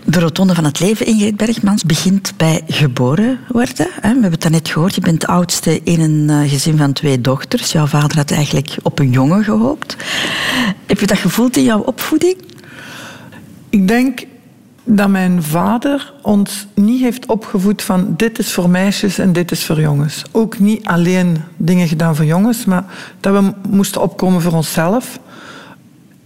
De 0.05 0.21
rotonde 0.21 0.55
van 0.55 0.65
het 0.65 0.81
leven, 0.81 1.07
Ingrid 1.07 1.37
Bergmans, 1.37 1.85
begint 1.85 2.33
bij 2.37 2.63
geboren 2.69 3.39
worden. 3.49 3.87
We 4.01 4.09
hebben 4.09 4.31
het 4.31 4.43
daarnet 4.43 4.69
gehoord, 4.69 4.95
je 4.95 5.01
bent 5.01 5.21
de 5.21 5.27
oudste 5.27 5.81
in 5.85 6.01
een 6.01 6.31
eh, 6.31 6.51
gezin 6.51 6.77
van 6.77 6.93
twee 6.93 7.21
dochters. 7.21 7.73
Jouw 7.73 7.87
vader 7.87 8.17
had 8.17 8.31
eigenlijk 8.31 8.77
op 8.83 8.99
een 8.99 9.11
jongen 9.11 9.45
gehoopt. 9.45 9.97
Heb 10.87 11.01
je 11.01 11.07
dat 11.07 11.19
gevoeld 11.19 11.57
in 11.57 11.65
jouw 11.65 11.81
opvoeding? 11.81 12.37
Ik 13.71 13.89
denk 13.89 14.21
dat 14.97 15.09
mijn 15.09 15.43
vader 15.43 16.13
ons 16.23 16.67
niet 16.75 17.01
heeft 17.01 17.27
opgevoed 17.27 17.83
van 17.83 18.15
dit 18.17 18.39
is 18.39 18.53
voor 18.53 18.71
meisjes 18.71 19.19
en 19.19 19.33
dit 19.33 19.51
is 19.51 19.65
voor 19.65 19.81
jongens. 19.81 20.23
Ook 20.33 20.59
niet 20.59 20.87
alleen 20.87 21.37
dingen 21.57 21.89
gedaan 21.89 22.17
voor 22.17 22.25
jongens, 22.25 22.65
maar 22.65 22.85
dat 23.21 23.33
we 23.33 23.53
moesten 23.69 24.03
opkomen 24.03 24.41
voor 24.43 24.53
onszelf. 24.53 25.19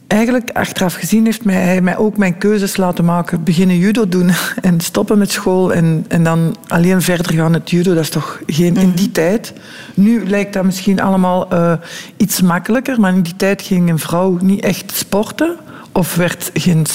Eigenlijk, 0.06 0.50
achteraf 0.50 0.94
gezien, 0.94 1.24
heeft 1.24 1.44
mij, 1.44 1.54
hij 1.54 1.80
mij 1.80 1.96
ook 1.96 2.16
mijn 2.16 2.38
keuzes 2.38 2.76
laten 2.76 3.04
maken. 3.04 3.44
Beginnen 3.44 3.78
judo 3.78 4.08
doen 4.08 4.30
en 4.62 4.80
stoppen 4.80 5.18
met 5.18 5.30
school 5.30 5.72
en, 5.72 6.04
en 6.08 6.24
dan 6.24 6.56
alleen 6.66 7.02
verder 7.02 7.32
gaan 7.34 7.50
met 7.50 7.70
judo. 7.70 7.94
Dat 7.94 8.02
is 8.02 8.10
toch 8.10 8.40
geen... 8.46 8.76
In 8.76 8.92
die 8.94 9.12
tijd... 9.12 9.52
Nu 9.94 10.28
lijkt 10.28 10.52
dat 10.52 10.64
misschien 10.64 11.00
allemaal 11.00 11.50
eh, 11.50 11.72
iets 12.16 12.42
makkelijker, 12.42 13.00
maar 13.00 13.14
in 13.14 13.22
die 13.22 13.36
tijd 13.36 13.62
ging 13.62 13.90
een 13.90 13.98
vrouw 13.98 14.38
niet 14.40 14.64
echt 14.64 14.92
sporten 14.94 15.56
of 15.92 16.14
werd 16.14 16.50
geen 16.54 16.86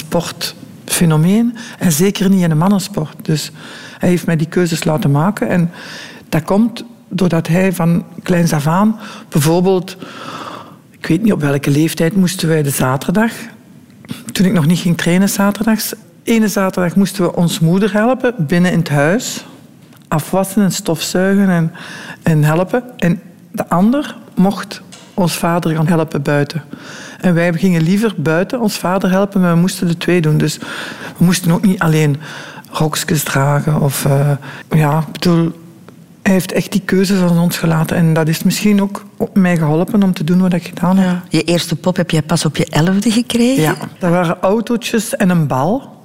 sportfenomeen 0.89 1.55
en 1.79 1.91
zeker 1.91 2.29
niet 2.29 2.41
in 2.41 2.51
een 2.51 2.57
mannensport. 2.57 3.15
Dus 3.21 3.51
hij 3.99 4.09
heeft 4.09 4.25
mij 4.25 4.35
die 4.35 4.47
keuzes 4.47 4.83
laten 4.83 5.11
maken 5.11 5.47
en 5.47 5.71
dat 6.29 6.43
komt 6.43 6.83
doordat 7.09 7.47
hij 7.47 7.73
van 7.73 8.05
kleins 8.23 8.53
af 8.53 8.67
aan 8.67 8.99
bijvoorbeeld 9.29 9.97
ik 10.91 11.07
weet 11.07 11.23
niet 11.23 11.33
op 11.33 11.41
welke 11.41 11.69
leeftijd 11.69 12.15
moesten 12.15 12.47
wij 12.47 12.63
de 12.63 12.69
zaterdag, 12.69 13.31
toen 14.31 14.45
ik 14.45 14.53
nog 14.53 14.65
niet 14.65 14.79
ging 14.79 14.97
trainen 14.97 15.29
zaterdags, 15.29 15.93
ene 16.23 16.47
zaterdag 16.47 16.95
moesten 16.95 17.23
we 17.23 17.35
ons 17.35 17.59
moeder 17.59 17.93
helpen 17.93 18.33
binnen 18.37 18.71
in 18.71 18.79
het 18.79 18.89
huis, 18.89 19.45
afwassen 20.07 20.63
en 20.63 20.71
stofzuigen 20.71 21.49
en, 21.49 21.71
en 22.23 22.43
helpen. 22.43 22.83
En 22.97 23.21
de 23.51 23.69
ander 23.69 24.15
mocht 24.35 24.81
ons 25.13 25.33
vader 25.33 25.75
gaan 25.75 25.87
helpen 25.87 26.21
buiten. 26.21 26.63
En 27.21 27.33
wij 27.33 27.53
gingen 27.53 27.81
liever 27.81 28.13
buiten 28.17 28.59
ons 28.59 28.77
vader 28.77 29.11
helpen, 29.11 29.41
maar 29.41 29.53
we 29.53 29.59
moesten 29.59 29.87
de 29.87 29.97
twee 29.97 30.21
doen. 30.21 30.37
Dus 30.37 30.57
we 31.17 31.25
moesten 31.25 31.51
ook 31.51 31.65
niet 31.65 31.79
alleen 31.79 32.17
rokjes 32.71 33.23
dragen. 33.23 33.81
Of, 33.81 34.05
eh, 34.05 34.31
ja, 34.69 35.05
bedoel, 35.11 35.51
hij 36.21 36.33
heeft 36.33 36.51
echt 36.51 36.71
die 36.71 36.81
keuzes 36.85 37.19
aan 37.19 37.39
ons 37.39 37.57
gelaten. 37.57 37.97
En 37.97 38.13
dat 38.13 38.27
is 38.27 38.43
misschien 38.43 38.81
ook 38.81 39.05
mij 39.33 39.57
geholpen 39.57 40.03
om 40.03 40.13
te 40.13 40.23
doen 40.23 40.41
wat 40.41 40.53
ik 40.53 40.63
gedaan 40.63 40.97
heb. 40.97 41.17
Je 41.29 41.43
eerste 41.43 41.75
pop 41.75 41.95
heb 41.95 42.11
jij 42.11 42.21
pas 42.21 42.45
op 42.45 42.57
je 42.57 42.65
elfde 42.65 43.11
gekregen. 43.11 43.63
Ja, 43.63 43.75
dat 43.99 44.11
waren 44.11 44.37
autootjes 44.41 45.15
en 45.15 45.29
een 45.29 45.47
bal. 45.47 45.97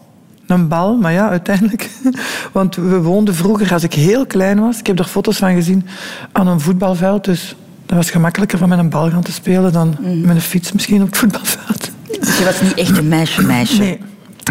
Een 0.46 0.68
bal, 0.68 0.96
maar 0.96 1.12
ja, 1.12 1.28
uiteindelijk. 1.28 1.90
Want 2.52 2.76
we 2.76 3.02
woonden 3.02 3.34
vroeger, 3.34 3.72
als 3.72 3.82
ik 3.82 3.94
heel 3.94 4.26
klein 4.26 4.60
was, 4.60 4.78
ik 4.78 4.86
heb 4.86 4.98
er 4.98 5.04
foto's 5.04 5.36
van 5.36 5.54
gezien, 5.54 5.86
aan 6.32 6.46
een 6.46 6.60
voetbalveld. 6.60 7.24
Dus 7.24 7.56
dat 7.86 7.96
was 7.96 8.10
gemakkelijker 8.10 8.58
van 8.58 8.68
met 8.68 8.78
een 8.78 8.88
bal 8.88 9.10
gaan 9.10 9.22
te 9.22 9.32
spelen 9.32 9.72
dan 9.72 9.96
met 10.00 10.36
een 10.36 10.40
fiets 10.40 10.72
misschien 10.72 11.02
op 11.02 11.06
het 11.06 11.16
voetbalveld. 11.16 11.90
Dus 12.20 12.38
je 12.38 12.44
was 12.44 12.60
niet 12.60 12.74
echt 12.74 12.98
een 12.98 13.08
meisje-meisje. 13.08 13.78
Nee, 13.78 14.00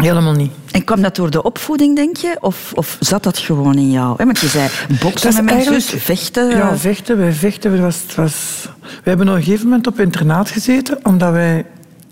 helemaal 0.02 0.32
niet. 0.32 0.52
En 0.70 0.84
kwam 0.84 1.02
dat 1.02 1.16
door 1.16 1.30
de 1.30 1.42
opvoeding, 1.42 1.96
denk 1.96 2.16
je? 2.16 2.36
Of, 2.40 2.72
of 2.74 2.96
zat 3.00 3.22
dat 3.22 3.38
gewoon 3.38 3.74
in 3.74 3.90
jou? 3.90 4.14
Want 4.24 4.38
je 4.38 4.46
zei 4.46 4.68
boksen 5.00 5.34
met 5.34 5.44
mijn 5.44 5.62
zus, 5.62 5.86
vechten. 5.96 6.48
Ja, 6.48 6.76
vechten. 6.76 7.18
Wij 7.18 7.32
vechten. 7.32 7.72
Het 7.72 7.80
was, 7.80 8.00
het 8.02 8.14
was... 8.14 8.68
We 8.80 9.08
hebben 9.08 9.28
op 9.28 9.34
een 9.34 9.42
gegeven 9.42 9.64
moment 9.64 9.86
op 9.86 10.00
internaat 10.00 10.50
gezeten, 10.50 10.98
omdat 11.02 11.32
wij 11.32 11.64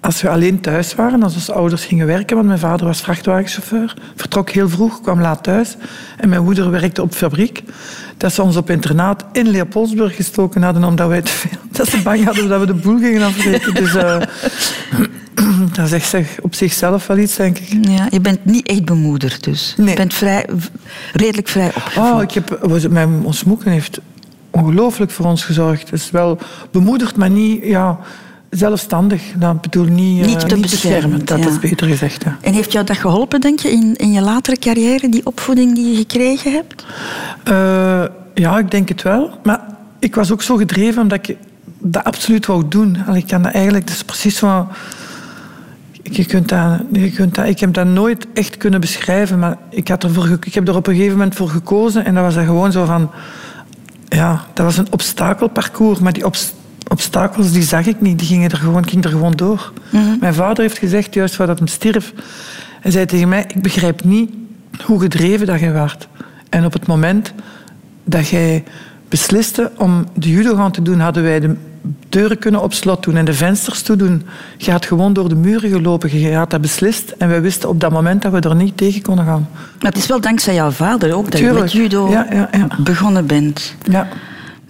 als 0.02 0.23
we 0.23 0.28
alleen 0.28 0.61
thuis 0.61 0.94
waren, 0.94 1.23
als 1.23 1.35
onze 1.35 1.52
ouders 1.52 1.85
gingen 1.85 2.06
werken, 2.06 2.37
want 2.37 2.49
mijn 2.49 2.59
vader 2.59 2.87
was 2.87 3.00
vrachtwagenchauffeur, 3.00 3.94
vertrok 4.16 4.50
heel 4.50 4.68
vroeg, 4.68 5.00
kwam 5.00 5.21
laat 5.21 5.42
thuis. 5.42 5.76
En 6.18 6.28
mijn 6.28 6.44
moeder 6.44 6.71
werkte 6.71 7.02
op 7.02 7.14
fabriek. 7.14 7.62
Dat 8.16 8.32
ze 8.32 8.42
ons 8.42 8.56
op 8.56 8.71
internaat 8.71 9.25
in 9.32 9.49
Leopoldsburg 9.49 10.16
gestoken 10.16 10.62
hadden, 10.62 10.85
omdat 10.85 11.09
wij 11.09 11.23
te 11.23 11.30
veel, 11.30 11.59
dat 11.71 11.88
ze 11.88 12.02
bang 12.02 12.25
hadden 12.25 12.49
dat 12.49 12.61
we 12.61 12.66
de 12.66 12.75
boel 12.75 12.99
gingen 12.99 13.23
afbreken. 13.23 13.75
Dus 13.75 13.94
uh, 13.94 14.16
dat 15.76 15.88
zegt 15.88 16.09
zich 16.09 16.40
op 16.40 16.54
zichzelf 16.54 17.06
wel 17.06 17.18
iets, 17.18 17.37
denk 17.37 17.59
ik. 17.59 17.88
Ja, 17.88 18.06
je 18.11 18.21
bent 18.21 18.44
niet 18.44 18.66
echt 18.66 18.85
bemoederd 18.85 19.44
dus. 19.44 19.75
Nee. 19.76 19.88
Je 19.88 19.94
bent 19.94 20.14
vrij, 20.14 20.47
redelijk 21.12 21.49
vrij 21.49 21.66
opgevoed. 21.66 22.12
Oh, 22.12 22.23
ik 22.23 22.32
heb, 22.32 22.59
was- 22.62 22.88
mijn, 22.88 23.25
ons 23.25 23.44
heeft 23.64 24.00
ongelooflijk 24.50 25.11
voor 25.11 25.26
ons 25.26 25.44
gezorgd. 25.44 25.90
Het 25.90 26.00
is 26.00 26.11
wel 26.11 26.38
bemoedigd, 26.71 27.16
maar 27.16 27.30
niet 27.30 27.64
ja, 27.64 27.99
zelfstandig. 28.56 29.23
Dat 29.37 29.61
bedoel 29.61 29.85
niet, 29.85 30.21
eh, 30.23 30.26
Niet 30.26 30.49
te 30.49 30.56
beschermend, 30.56 30.71
beschermend. 30.71 31.28
Dat 31.28 31.38
ja. 31.38 31.49
is 31.49 31.59
beter 31.59 31.87
gezegd. 31.87 32.25
Ja. 32.25 32.37
En 32.40 32.52
heeft 32.52 32.73
jou 32.73 32.85
dat 32.85 32.97
geholpen, 32.97 33.40
denk 33.40 33.59
je, 33.59 33.71
in, 33.71 33.97
in 33.97 34.12
je 34.12 34.21
latere 34.21 34.59
carrière, 34.59 35.09
die 35.09 35.26
opvoeding 35.26 35.75
die 35.75 35.90
je 35.90 35.97
gekregen 35.97 36.52
hebt? 36.52 36.85
Eh, 37.44 38.04
ja, 38.35 38.59
ik 38.59 38.71
denk 38.71 38.88
het 38.88 39.02
wel. 39.02 39.30
Maar 39.42 39.61
ik 39.99 40.14
was 40.14 40.32
ook 40.32 40.42
zo 40.42 40.56
gedreven 40.56 41.02
omdat 41.02 41.28
ik 41.28 41.37
dat 41.78 42.04
absoluut 42.04 42.47
wou 42.47 42.68
doen. 42.68 42.97
Ik 43.14 43.26
kan 43.26 43.42
dat 43.42 43.52
eigenlijk, 43.52 43.87
dat 43.87 43.94
is 43.94 44.04
precies 44.04 44.37
zo. 44.37 44.68
Je 46.02 46.25
kunt 46.25 46.49
dat, 46.49 46.80
je 46.92 47.11
kunt 47.11 47.35
dat, 47.35 47.47
ik 47.47 47.61
heb 47.61 47.75
dat 47.75 47.87
nooit 47.87 48.26
echt 48.35 48.56
kunnen 48.56 48.80
beschrijven, 48.80 49.38
maar 49.38 49.56
ik, 49.71 49.88
had 49.88 50.04
ervoor, 50.04 50.38
ik 50.44 50.54
heb 50.54 50.68
er 50.68 50.76
op 50.76 50.87
een 50.87 50.94
gegeven 50.94 51.16
moment 51.16 51.35
voor 51.35 51.49
gekozen 51.49 52.04
en 52.04 52.14
dat 52.14 52.25
was 52.25 52.35
dan 52.35 52.44
gewoon 52.44 52.73
zo 52.73 52.85
van. 52.85 53.11
Ja, 54.09 54.44
dat 54.54 54.64
was 54.64 54.76
een 54.76 54.92
obstakelparcours, 54.92 55.99
maar 55.99 56.12
die 56.12 56.25
obs- 56.25 56.52
obstakels 56.92 57.52
die 57.52 57.62
zag 57.62 57.87
ik 57.87 58.00
niet, 58.00 58.18
die 58.18 58.28
gingen 58.28 58.50
er 58.50 58.56
gewoon, 58.56 58.88
gingen 58.88 59.04
er 59.04 59.11
gewoon 59.11 59.32
door. 59.32 59.72
Mijn 60.20 60.34
vader 60.34 60.62
heeft 60.62 60.78
gezegd, 60.78 61.14
juist 61.14 61.34
voordat 61.34 61.58
hij 61.58 61.68
stierf, 61.68 62.12
hij 62.80 62.90
zei 62.90 63.06
tegen 63.06 63.28
mij: 63.28 63.44
Ik 63.54 63.62
begrijp 63.62 64.04
niet 64.04 64.30
hoe 64.84 65.00
gedreven 65.00 65.46
dat 65.46 65.61
jij 65.61 65.72
werd. 65.72 66.08
En 66.49 66.64
op 66.64 66.72
het 66.72 66.87
moment 66.87 67.32
dat 68.04 68.28
jij 68.28 68.64
besliste 69.08 69.70
om 69.76 70.06
de 70.14 70.30
judo 70.30 70.56
gaan 70.56 70.72
te 70.72 70.82
doen, 70.82 71.00
hadden 71.00 71.22
wij 71.22 71.40
de 71.40 71.54
deuren 72.08 72.38
kunnen 72.38 72.62
op 72.62 72.72
slot 72.72 73.02
doen 73.02 73.16
en 73.16 73.25
de 73.25 73.34
vensters 73.34 73.82
toe 73.82 73.96
doen. 73.96 74.22
Je 74.56 74.70
had 74.70 74.87
gewoon 74.87 75.12
door 75.12 75.28
de 75.28 75.34
muren 75.34 75.70
gelopen, 75.70 76.20
je 76.20 76.34
had 76.34 76.50
dat 76.50 76.61
beslist. 76.61 77.14
En 77.18 77.28
wij 77.28 77.42
wisten 77.42 77.68
op 77.68 77.80
dat 77.80 77.92
moment 77.92 78.22
dat 78.22 78.32
we 78.32 78.40
er 78.40 78.54
niet 78.54 78.76
tegen 78.76 79.02
konden 79.02 79.25
gaan. 79.25 79.49
Maar 79.80 79.90
het 79.90 79.96
is 80.00 80.06
wel 80.06 80.20
dankzij 80.20 80.54
jouw 80.54 80.70
vader 80.70 81.14
ook 81.14 81.30
dat 81.30 81.40
je 81.40 81.52
met 81.52 81.72
judo 81.72 82.11
Ja, 82.11 82.26
ja, 82.30 82.49
ja. 82.52 82.66
begonnen 82.78 83.26
bent. 83.26 83.75
Ja. 83.82 84.08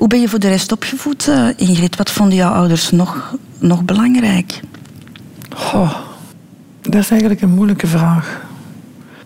Hoe 0.02 0.10
ben 0.10 0.20
je 0.20 0.28
voor 0.28 0.38
de 0.38 0.48
rest 0.48 0.72
opgevoed, 0.72 1.28
eh, 1.28 1.48
Ingrid? 1.56 1.96
Wat 1.96 2.10
vonden 2.10 2.36
jouw 2.36 2.52
ouders 2.52 2.90
nog, 2.90 3.36
nog 3.58 3.84
belangrijk? 3.84 4.60
Goh, 5.54 5.94
dat 6.80 6.94
is 6.94 7.10
eigenlijk 7.10 7.40
een 7.40 7.54
moeilijke 7.54 7.86
vraag. 7.86 8.40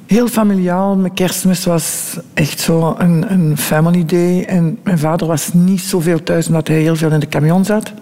Heel 0.07 0.29
familiaal. 0.29 0.97
Mijn 0.97 1.15
kerstmis 1.15 1.65
was 1.65 2.17
echt 2.35 2.61
zo 2.61 2.95
een, 2.99 3.33
een 3.33 3.57
family 3.59 4.05
day. 4.05 4.45
En 4.45 4.79
mijn 4.83 4.99
vader 4.99 5.27
was 5.27 5.53
niet 5.53 5.81
zoveel 5.81 6.23
thuis 6.23 6.47
omdat 6.47 6.69
hij 6.69 6.81
heel 6.81 6.97
veel 6.97 7.11
in 7.11 7.21
de 7.21 7.29
camion 7.29 7.65
zat. 7.65 7.93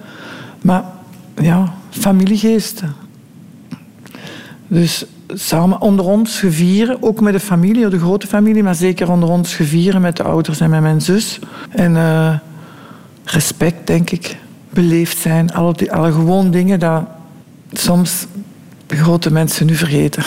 Maar 0.62 0.84
ja, 1.40 1.74
familiegeest. 1.90 2.82
Dus 4.68 5.04
samen 5.28 5.80
onder 5.80 6.04
ons 6.04 6.38
gevieren, 6.38 7.02
ook 7.02 7.20
met 7.20 7.32
de 7.32 7.40
familie, 7.40 7.88
de 7.88 7.98
grote 7.98 8.26
familie, 8.26 8.62
maar 8.62 8.74
zeker 8.74 9.10
onder 9.10 9.28
ons 9.28 9.54
gevieren 9.54 10.00
met 10.00 10.16
de 10.16 10.22
ouders 10.22 10.60
en 10.60 10.70
met 10.70 10.80
mijn 10.80 11.00
zus. 11.00 11.38
En 11.68 11.96
eh, 11.96 12.34
respect, 13.24 13.86
denk 13.86 14.10
ik. 14.10 14.36
Beleefd 14.70 15.18
zijn. 15.18 15.52
Alle, 15.54 15.72
die- 15.72 15.92
alle 15.92 16.12
gewoon 16.12 16.50
dingen 16.50 16.80
dat 16.80 17.02
soms 17.72 18.26
grote 18.88 19.32
mensen 19.32 19.66
nu 19.66 19.74
vergeten. 19.74 20.22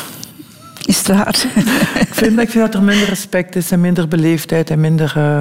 Is 0.85 0.97
het 0.97 1.07
waar? 1.07 1.35
Ik 1.99 2.13
vind, 2.13 2.39
ik 2.39 2.49
vind 2.49 2.65
dat 2.65 2.73
er 2.73 2.83
minder 2.83 3.07
respect 3.07 3.55
is 3.55 3.71
en 3.71 3.81
minder 3.81 4.07
beleefdheid 4.07 4.69
en 4.69 4.79
minder... 4.79 5.13
eh, 5.15 5.39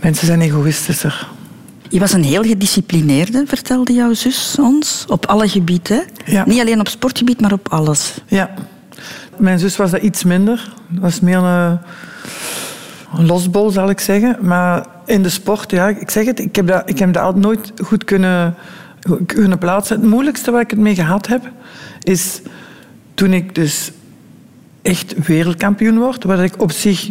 mensen 0.00 0.26
zijn 0.26 0.40
egoïstischer. 0.40 1.28
Je 1.88 1.98
was 2.00 2.12
een 2.12 2.24
heel 2.24 2.42
gedisciplineerde, 2.42 3.44
vertelde 3.46 3.92
jouw 3.92 4.12
zus 4.12 4.56
ons, 4.60 5.04
op 5.08 5.26
alle 5.26 5.48
gebieden. 5.48 6.04
Ja. 6.24 6.44
Niet 6.46 6.60
alleen 6.60 6.80
op 6.80 6.88
sportgebied, 6.88 7.40
maar 7.40 7.52
op 7.52 7.68
alles. 7.68 8.14
Ja. 8.26 8.54
Mijn 9.36 9.58
zus 9.58 9.76
was 9.76 9.90
dat 9.90 10.02
iets 10.02 10.24
minder. 10.24 10.72
Dat 10.88 11.02
was 11.02 11.20
meer 11.20 11.36
een 11.38 11.78
losbol, 13.18 13.70
zal 13.70 13.90
ik 13.90 14.00
zeggen. 14.00 14.36
Maar 14.40 14.86
in 15.06 15.22
de 15.22 15.28
sport, 15.28 15.70
ja, 15.70 15.88
ik 15.88 16.10
zeg 16.10 16.26
het, 16.26 16.40
ik 16.40 16.56
heb 16.56 16.66
dat, 16.66 16.82
ik 16.88 16.98
heb 16.98 17.12
dat 17.12 17.22
altijd 17.22 17.44
nooit 17.44 17.72
goed 17.84 18.04
kunnen, 18.04 18.54
kunnen 19.26 19.58
plaatsen. 19.58 20.00
Het 20.00 20.10
moeilijkste 20.10 20.50
waar 20.50 20.60
ik 20.60 20.70
het 20.70 20.78
mee 20.78 20.94
gehad 20.94 21.26
heb, 21.26 21.50
is 22.02 22.40
toen 23.14 23.32
ik 23.32 23.54
dus 23.54 23.92
echt 24.82 25.26
wereldkampioen 25.26 25.98
word, 25.98 26.24
waar 26.24 26.44
ik 26.44 26.62
op 26.62 26.70
zich 26.70 27.10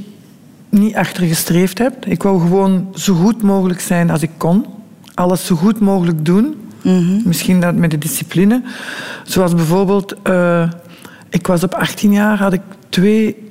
niet 0.69 0.95
achter 0.95 1.27
gestreefd 1.27 1.77
heb. 1.77 2.05
Ik 2.05 2.23
wou 2.23 2.39
gewoon 2.39 2.87
zo 2.93 3.13
goed 3.13 3.41
mogelijk 3.41 3.79
zijn 3.79 4.09
als 4.09 4.21
ik 4.21 4.31
kon. 4.37 4.65
Alles 5.13 5.45
zo 5.45 5.55
goed 5.55 5.79
mogelijk 5.79 6.25
doen. 6.25 6.55
Misschien 7.25 7.59
dat 7.59 7.75
met 7.75 7.91
de 7.91 7.97
discipline. 7.97 8.61
Zoals 9.23 9.55
bijvoorbeeld, 9.55 10.15
eh, 10.23 10.69
ik 11.29 11.47
was 11.47 11.63
op 11.63 11.73
18 11.73 12.11
jaar, 12.11 12.37
had 12.37 12.53
ik 12.53 12.61
twee, 12.89 13.42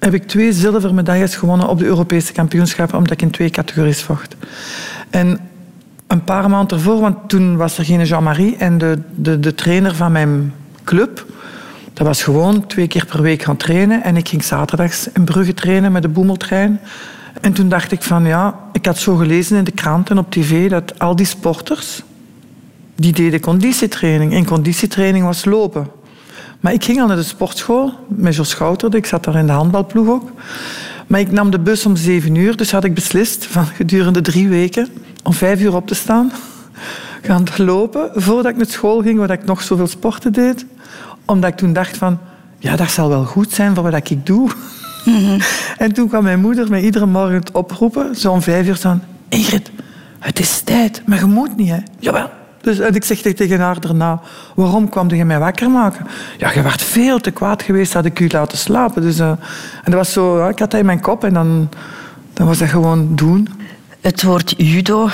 heb 0.00 0.14
ik 0.14 0.26
twee 0.26 0.52
zilveren 0.52 0.94
medailles 0.94 1.36
gewonnen 1.36 1.68
op 1.68 1.78
de 1.78 1.84
Europese 1.84 2.32
kampioenschappen, 2.32 2.98
omdat 2.98 3.12
ik 3.12 3.22
in 3.22 3.30
twee 3.30 3.50
categorieën 3.50 3.94
vocht. 3.94 4.36
En 5.10 5.40
een 6.06 6.24
paar 6.24 6.50
maanden 6.50 6.76
ervoor, 6.76 7.00
want 7.00 7.28
toen 7.28 7.56
was 7.56 7.78
er 7.78 7.84
geen 7.84 8.04
Jean-Marie 8.04 8.56
en 8.56 8.78
de, 8.78 8.98
de, 9.14 9.40
de 9.40 9.54
trainer 9.54 9.94
van 9.94 10.12
mijn 10.12 10.54
club, 10.84 11.26
dat 11.92 12.06
was 12.06 12.22
gewoon 12.22 12.66
twee 12.66 12.86
keer 12.86 13.06
per 13.06 13.22
week 13.22 13.42
gaan 13.42 13.56
trainen. 13.56 14.02
En 14.02 14.16
ik 14.16 14.28
ging 14.28 14.44
zaterdags 14.44 15.08
in 15.12 15.24
Brugge 15.24 15.54
trainen 15.54 15.92
met 15.92 16.02
de 16.02 16.08
boemeltrein. 16.08 16.80
En 17.40 17.52
toen 17.52 17.68
dacht 17.68 17.92
ik 17.92 18.02
van 18.02 18.24
ja, 18.24 18.58
ik 18.72 18.86
had 18.86 18.98
zo 18.98 19.16
gelezen 19.16 19.56
in 19.56 19.64
de 19.64 19.70
krant 19.70 20.10
en 20.10 20.18
op 20.18 20.30
tv 20.30 20.70
dat 20.70 20.98
al 20.98 21.16
die 21.16 21.26
sporters, 21.26 22.02
die 22.96 23.12
deden 23.12 23.40
conditietraining. 23.40 24.34
En 24.34 24.44
conditietraining 24.44 25.24
was 25.24 25.44
lopen. 25.44 25.86
Maar 26.60 26.72
ik 26.72 26.84
ging 26.84 27.00
al 27.00 27.06
naar 27.06 27.16
de 27.16 27.22
sportschool 27.22 27.92
met 28.08 28.34
Jos 28.34 28.50
Schouterde. 28.50 28.96
Ik 28.96 29.06
zat 29.06 29.24
daar 29.24 29.36
in 29.36 29.46
de 29.46 29.52
handbalploeg 29.52 30.08
ook. 30.08 30.30
Maar 31.06 31.20
ik 31.20 31.32
nam 31.32 31.50
de 31.50 31.58
bus 31.58 31.86
om 31.86 31.96
zeven 31.96 32.34
uur, 32.34 32.56
dus 32.56 32.72
had 32.72 32.84
ik 32.84 32.94
beslist 32.94 33.46
van 33.46 33.66
gedurende 33.66 34.20
drie 34.20 34.48
weken 34.48 34.88
om 35.22 35.32
vijf 35.32 35.60
uur 35.60 35.74
op 35.74 35.86
te 35.86 35.94
staan, 35.94 36.32
gaan 37.22 37.44
lopen 37.56 38.10
voordat 38.14 38.52
ik 38.52 38.56
naar 38.56 38.66
school 38.66 39.02
ging, 39.02 39.18
waar 39.18 39.30
ik 39.30 39.44
nog 39.44 39.62
zoveel 39.62 39.86
sporten 39.86 40.32
deed. 40.32 40.66
Omdat 41.24 41.50
ik 41.50 41.56
toen 41.56 41.72
dacht 41.72 41.96
van, 41.96 42.18
ja, 42.58 42.76
dat 42.76 42.90
zal 42.90 43.08
wel 43.08 43.24
goed 43.24 43.52
zijn 43.52 43.74
voor 43.74 43.90
wat 43.90 44.10
ik 44.10 44.26
doe. 44.26 44.50
En 45.78 45.92
toen 45.92 46.08
kwam 46.08 46.22
mijn 46.22 46.40
moeder 46.40 46.68
mij 46.68 46.82
iedere 46.82 47.06
morgen 47.06 47.34
het 47.34 47.52
oproepen, 47.52 48.16
zo 48.16 48.32
om 48.32 48.42
vijf 48.42 48.66
uur, 48.66 48.76
van 48.76 49.02
Ingrid, 49.28 49.70
het 50.18 50.38
is 50.38 50.60
tijd, 50.60 51.02
maar 51.06 51.18
je 51.18 51.24
moet 51.24 51.56
niet, 51.56 51.68
hè. 51.68 51.78
Jawel. 51.98 52.39
Dus, 52.60 52.78
en 52.78 52.94
ik 52.94 53.04
zeg 53.04 53.20
tegen 53.20 53.60
haar 53.60 53.80
daarna, 53.80 54.20
waarom 54.54 54.88
kwam 54.88 55.10
je 55.10 55.24
mij 55.24 55.38
wakker 55.38 55.70
maken? 55.70 56.06
Ja, 56.38 56.52
je 56.52 56.62
werd 56.62 56.82
veel 56.82 57.20
te 57.20 57.30
kwaad 57.30 57.62
geweest, 57.62 57.92
had 57.92 58.04
ik 58.04 58.20
u 58.20 58.28
laten 58.28 58.58
slapen. 58.58 59.02
Dus, 59.02 59.18
eh, 59.18 59.28
en 59.28 59.38
dat 59.84 59.94
was 59.94 60.12
zo, 60.12 60.38
ja, 60.38 60.48
ik 60.48 60.58
had 60.58 60.70
dat 60.70 60.80
in 60.80 60.86
mijn 60.86 61.00
kop 61.00 61.24
en 61.24 61.34
dan, 61.34 61.68
dan 62.32 62.46
was 62.46 62.58
dat 62.58 62.68
gewoon 62.68 63.14
doen. 63.14 63.48
Het 64.00 64.22
woord 64.22 64.54
judo 64.56 65.08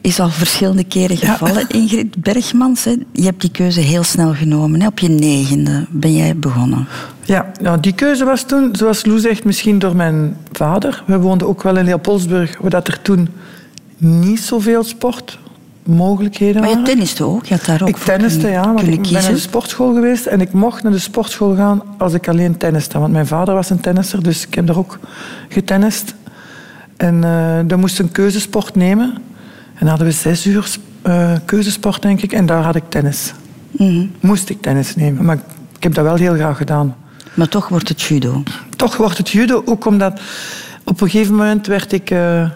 is 0.00 0.20
al 0.20 0.28
verschillende 0.28 0.84
keren 0.84 1.16
gevallen. 1.16 1.68
Ingrid 1.80 2.22
Bergmans, 2.22 2.84
hè, 2.84 2.96
je 3.12 3.22
hebt 3.24 3.40
die 3.40 3.50
keuze 3.50 3.80
heel 3.80 4.02
snel 4.02 4.34
genomen. 4.34 4.80
Hè. 4.80 4.86
Op 4.86 4.98
je 4.98 5.08
negende 5.08 5.86
ben 5.90 6.14
jij 6.16 6.36
begonnen. 6.36 6.86
Ja, 7.24 7.52
nou, 7.60 7.80
die 7.80 7.92
keuze 7.92 8.24
was 8.24 8.42
toen, 8.42 8.68
zoals 8.72 9.04
Lou 9.04 9.18
zegt, 9.18 9.44
misschien 9.44 9.78
door 9.78 9.96
mijn 9.96 10.36
vader. 10.52 11.02
We 11.06 11.18
woonden 11.18 11.48
ook 11.48 11.62
wel 11.62 11.76
in 11.76 11.84
Leopoldsburg, 11.84 12.58
waar 12.60 12.70
dat 12.70 12.88
er 12.88 13.02
toen 13.02 13.28
niet 13.96 14.40
zoveel 14.40 14.84
sportmogelijkheden 15.82 16.60
Maar 16.60 16.70
je 16.70 16.82
tenniste 16.82 17.24
ook? 17.24 17.44
Je 17.44 17.54
had 17.54 17.64
daar 17.64 17.82
ook 17.82 17.88
Ik 17.88 17.96
tenniste, 17.96 18.48
ja, 18.48 18.72
want 18.72 18.88
ik 18.88 19.02
ben 19.02 19.12
naar 19.12 19.32
de 19.32 19.38
sportschool 19.38 19.94
geweest 19.94 20.26
en 20.26 20.40
ik 20.40 20.52
mocht 20.52 20.82
naar 20.82 20.92
de 20.92 20.98
sportschool 20.98 21.54
gaan 21.54 21.82
als 21.98 22.12
ik 22.12 22.28
alleen 22.28 22.56
tenniste. 22.56 22.98
Want 22.98 23.12
mijn 23.12 23.26
vader 23.26 23.54
was 23.54 23.70
een 23.70 23.80
tennisser, 23.80 24.22
dus 24.22 24.46
ik 24.46 24.54
heb 24.54 24.66
daar 24.66 24.76
ook 24.76 24.98
getennist. 25.48 26.14
En 26.96 27.24
eh 27.24 27.58
dan 27.66 27.80
moest 27.80 27.98
een 27.98 28.12
keuzesport 28.12 28.74
nemen. 28.74 29.14
En 29.74 29.78
dan 29.78 29.88
hadden 29.88 30.06
we 30.06 30.12
zes 30.12 30.46
uur 30.46 30.78
eh, 31.02 31.32
keuzesport, 31.44 32.02
denk 32.02 32.22
ik, 32.22 32.32
en 32.32 32.46
daar 32.46 32.62
had 32.62 32.74
ik 32.74 32.84
tennis. 32.88 33.32
Mhm. 33.70 34.06
Moest 34.20 34.48
ik 34.48 34.62
tennis 34.62 34.96
nemen, 34.96 35.24
maar 35.24 35.36
ik 35.76 35.82
heb 35.82 35.94
dat 35.94 36.04
wel 36.04 36.16
heel 36.16 36.34
graag 36.34 36.56
gedaan. 36.56 36.96
Maar 37.34 37.48
toch 37.48 37.68
wordt 37.68 37.88
het 37.88 38.02
judo. 38.02 38.42
Toch 38.76 38.96
wordt 38.96 39.18
het 39.18 39.30
judo, 39.30 39.62
ook 39.64 39.86
omdat 39.86 40.20
op 40.84 41.00
een 41.00 41.10
gegeven 41.10 41.34
moment 41.34 41.66
werd 41.66 41.92
ik 41.92 42.10
eh, 42.10 42.48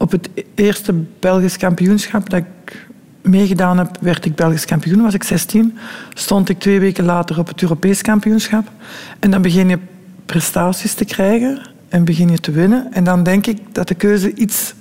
op 0.00 0.10
het 0.10 0.28
eerste 0.54 0.92
Belgisch 1.18 1.56
kampioenschap 1.56 2.30
dat 2.30 2.38
ik 2.38 2.86
meegedaan 3.22 3.78
heb, 3.78 3.98
werd 4.00 4.24
ik 4.24 4.34
Belgisch 4.34 4.64
kampioen, 4.64 5.02
was 5.02 5.14
ik 5.14 5.22
16. 5.22 5.78
Stond 6.14 6.48
ik 6.48 6.58
twee 6.58 6.80
weken 6.80 7.04
later 7.04 7.38
op 7.38 7.48
het 7.48 7.62
Europees 7.62 8.02
kampioenschap. 8.02 8.70
En 9.18 9.30
dan 9.30 9.42
begin 9.42 9.68
je 9.68 9.78
prestaties 10.26 10.94
te 10.94 11.04
krijgen 11.04 11.70
en 11.88 12.04
begin 12.04 12.28
je 12.28 12.38
te 12.38 12.50
winnen. 12.50 12.92
En 12.92 13.04
dan 13.04 13.22
denk 13.22 13.46
ik 13.46 13.58
dat 13.72 13.88
de 13.88 13.94
keuze 13.94 14.34
iets 14.34 14.74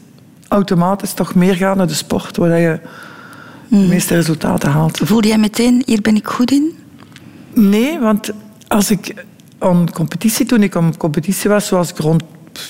automatisch 0.47 1.13
toch 1.13 1.35
meer 1.35 1.55
gaat 1.55 1.75
naar 1.75 1.88
de 1.88 1.93
sport, 1.93 2.38
waar 2.38 2.59
je 2.59 2.79
de 3.67 3.77
meeste 3.77 4.15
resultaten 4.15 4.69
haalt. 4.69 4.97
Voelde 5.03 5.27
jij 5.27 5.38
meteen, 5.38 5.83
hier 5.85 6.01
ben 6.01 6.15
ik 6.15 6.27
goed 6.27 6.51
in? 6.51 6.77
Nee, 7.53 7.99
want 7.99 8.31
als 8.67 8.91
ik 8.91 9.25
aan 9.57 9.91
competitie, 9.91 10.45
toen 10.45 10.63
ik 10.63 10.75
op 10.75 10.97
competitie 10.97 11.49
was, 11.49 11.69
was 11.69 11.89
ik 11.89 11.97
rond 11.97 12.23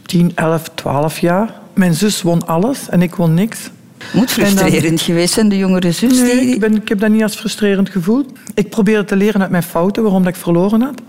10, 0.05 0.31
11, 0.35 0.69
12 0.75 1.19
jaar. 1.19 1.58
Mijn 1.79 1.93
zus 1.93 2.21
won 2.21 2.47
alles 2.47 2.89
en 2.89 3.01
ik 3.01 3.15
won 3.15 3.33
niks. 3.33 3.59
Moet 4.13 4.35
dan- 4.35 4.45
frustrerend 4.45 5.01
geweest 5.01 5.33
zijn, 5.33 5.49
de 5.49 5.57
jongere 5.57 5.91
zus. 5.91 6.19
Nee, 6.19 6.39
die... 6.39 6.53
ik, 6.53 6.59
ben, 6.59 6.75
ik 6.75 6.89
heb 6.89 6.99
dat 6.99 7.09
niet 7.09 7.23
als 7.23 7.35
frustrerend 7.35 7.89
gevoeld. 7.89 8.31
Ik 8.53 8.69
probeerde 8.69 9.05
te 9.05 9.15
leren 9.15 9.41
uit 9.41 9.49
mijn 9.49 9.63
fouten, 9.63 10.03
waarom 10.03 10.23
dat 10.23 10.33
ik 10.35 10.39
verloren 10.39 10.81
had. 10.81 11.01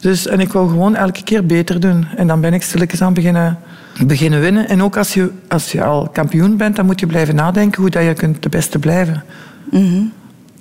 Dus, 0.00 0.26
en 0.26 0.40
ik 0.40 0.52
wou 0.52 0.68
gewoon 0.68 0.94
elke 0.94 1.22
keer 1.22 1.46
beter 1.46 1.80
doen. 1.80 2.06
En 2.16 2.26
dan 2.26 2.40
ben 2.40 2.54
ik 2.54 2.62
stilletjes 2.62 3.02
aan 3.02 3.14
beginnen, 3.14 3.58
beginnen 4.06 4.40
winnen. 4.40 4.68
En 4.68 4.82
ook 4.82 4.96
als 4.96 5.14
je, 5.14 5.30
als 5.48 5.72
je 5.72 5.84
al 5.84 6.08
kampioen 6.08 6.56
bent, 6.56 6.76
dan 6.76 6.86
moet 6.86 7.00
je 7.00 7.06
blijven 7.06 7.34
nadenken 7.34 7.80
hoe 7.80 7.90
dat 7.90 8.02
je 8.04 8.14
kunt 8.14 8.42
de 8.42 8.48
beste 8.48 8.78
blijven. 8.78 9.24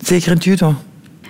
Zeker 0.01 0.27
in 0.27 0.34
het 0.34 0.44
judo. 0.44 0.75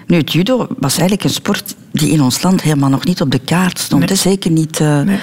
Nu, 0.07 0.17
het 0.17 0.31
judo 0.33 0.67
was 0.79 0.91
eigenlijk 0.97 1.23
een 1.23 1.29
sport 1.29 1.75
die 1.91 2.11
in 2.11 2.21
ons 2.21 2.41
land 2.41 2.61
helemaal 2.61 2.89
nog 2.89 3.05
niet 3.05 3.21
op 3.21 3.31
de 3.31 3.39
kaart 3.39 3.79
stond. 3.79 4.07
Nee. 4.07 4.17
Zeker, 4.17 4.51
niet, 4.51 4.79
eh, 4.79 5.01
Nee. 5.01 5.19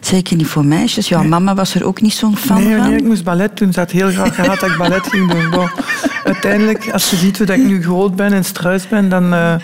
Zeker 0.00 0.36
niet 0.36 0.46
voor 0.46 0.64
meisjes. 0.64 1.08
Ja, 1.08 1.22
mama 1.22 1.54
was 1.54 1.74
er 1.74 1.84
ook 1.84 2.00
niet 2.00 2.12
zo'n 2.12 2.36
fan 2.36 2.64
Nee, 2.64 2.76
van. 2.76 2.88
nee, 2.88 2.98
ik 2.98 3.04
moest 3.04 3.24
ballet 3.24 3.56
doen. 3.58 3.72
Ze 3.72 3.78
had 3.78 3.90
heel 3.90 4.10
graag 4.10 4.34
gehad 4.34 4.60
dat 4.60 4.70
ik 4.70 4.76
ballet 4.76 5.06
ging 5.06 5.30
doen. 5.30 5.50
Bon, 5.50 5.70
uiteindelijk, 6.24 6.90
als 6.92 7.10
je 7.10 7.16
ziet 7.16 7.36
hoe 7.38 7.46
dat 7.46 7.56
ik 7.56 7.64
nu 7.64 7.82
groot 7.82 8.16
ben 8.16 8.32
en 8.32 8.44
struis 8.44 8.88
ben, 8.88 9.08
dan 9.08 9.34
eh, 9.34 9.54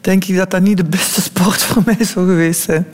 denk 0.00 0.24
ik 0.24 0.36
dat 0.36 0.50
dat 0.50 0.62
niet 0.62 0.76
de 0.76 0.84
beste 0.84 1.20
sport 1.22 1.62
voor 1.62 1.82
mij 1.86 2.04
zou 2.04 2.26
geweest 2.26 2.62
zijn. 2.62 2.86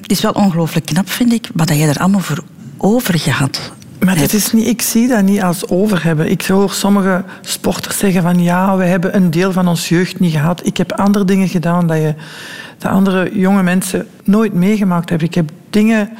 Het 0.00 0.10
is 0.10 0.20
wel 0.20 0.32
ongelooflijk 0.32 0.86
knap, 0.86 1.10
vind 1.10 1.32
ik, 1.32 1.48
wat 1.54 1.68
dat 1.68 1.76
jij 1.76 1.88
er 1.88 1.98
allemaal 1.98 2.20
voor 2.20 2.42
over 2.76 3.18
gehad 3.18 3.72
Maar 3.98 4.16
het 4.18 4.32
is 4.34 4.52
niet, 4.52 4.66
ik 4.66 4.82
zie 4.82 5.08
dat 5.08 5.22
niet 5.22 5.42
als 5.42 5.68
over 5.68 6.04
hebben. 6.04 6.30
Ik 6.30 6.46
hoor 6.46 6.70
sommige 6.70 7.24
sporters 7.40 7.98
zeggen 7.98 8.22
van 8.22 8.42
ja, 8.42 8.76
we 8.76 8.84
hebben 8.84 9.16
een 9.16 9.30
deel 9.30 9.52
van 9.52 9.68
ons 9.68 9.88
jeugd 9.88 10.20
niet 10.20 10.32
gehad. 10.32 10.66
Ik 10.66 10.76
heb 10.76 10.92
andere 10.92 11.24
dingen 11.24 11.48
gedaan 11.48 11.86
dat, 11.86 11.96
je, 11.96 12.14
dat 12.80 12.92
andere 12.92 13.30
jonge 13.38 13.62
mensen 13.62 14.06
nooit 14.24 14.52
meegemaakt 14.52 15.08
hebben. 15.08 15.28
Ik 15.28 15.34
heb 15.34 15.50
dingen 15.70 16.10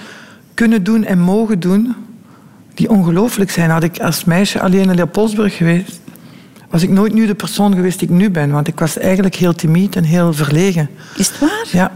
kunnen 0.55 0.85
doen 0.85 1.05
en 1.05 1.19
mogen 1.19 1.61
doen 1.61 1.95
die 2.75 2.91
ongelooflijk 2.91 3.51
zijn. 3.51 3.71
Had 3.71 3.83
ik 3.83 3.99
als 3.99 4.25
meisje 4.25 4.61
alleen 4.61 4.89
in 4.89 4.95
Leopoldsburg 4.95 5.57
geweest, 5.57 6.01
was 6.71 6.83
ik 6.83 6.91
nooit 6.91 7.13
nu 7.13 7.27
de 7.27 7.35
persoon 7.35 7.75
geweest 7.75 7.99
die 7.99 8.09
ik 8.09 8.15
nu 8.15 8.31
ben. 8.31 8.51
Want 8.51 8.69
ik 8.69 8.79
was 8.79 8.99
eigenlijk 8.99 9.35
heel 9.35 9.55
timide 9.55 9.99
en 9.99 10.05
heel 10.05 10.33
verlegen. 10.33 10.91
Is 11.17 11.29
het 11.29 11.39
waar? 11.39 11.67
Ja, 11.73 11.93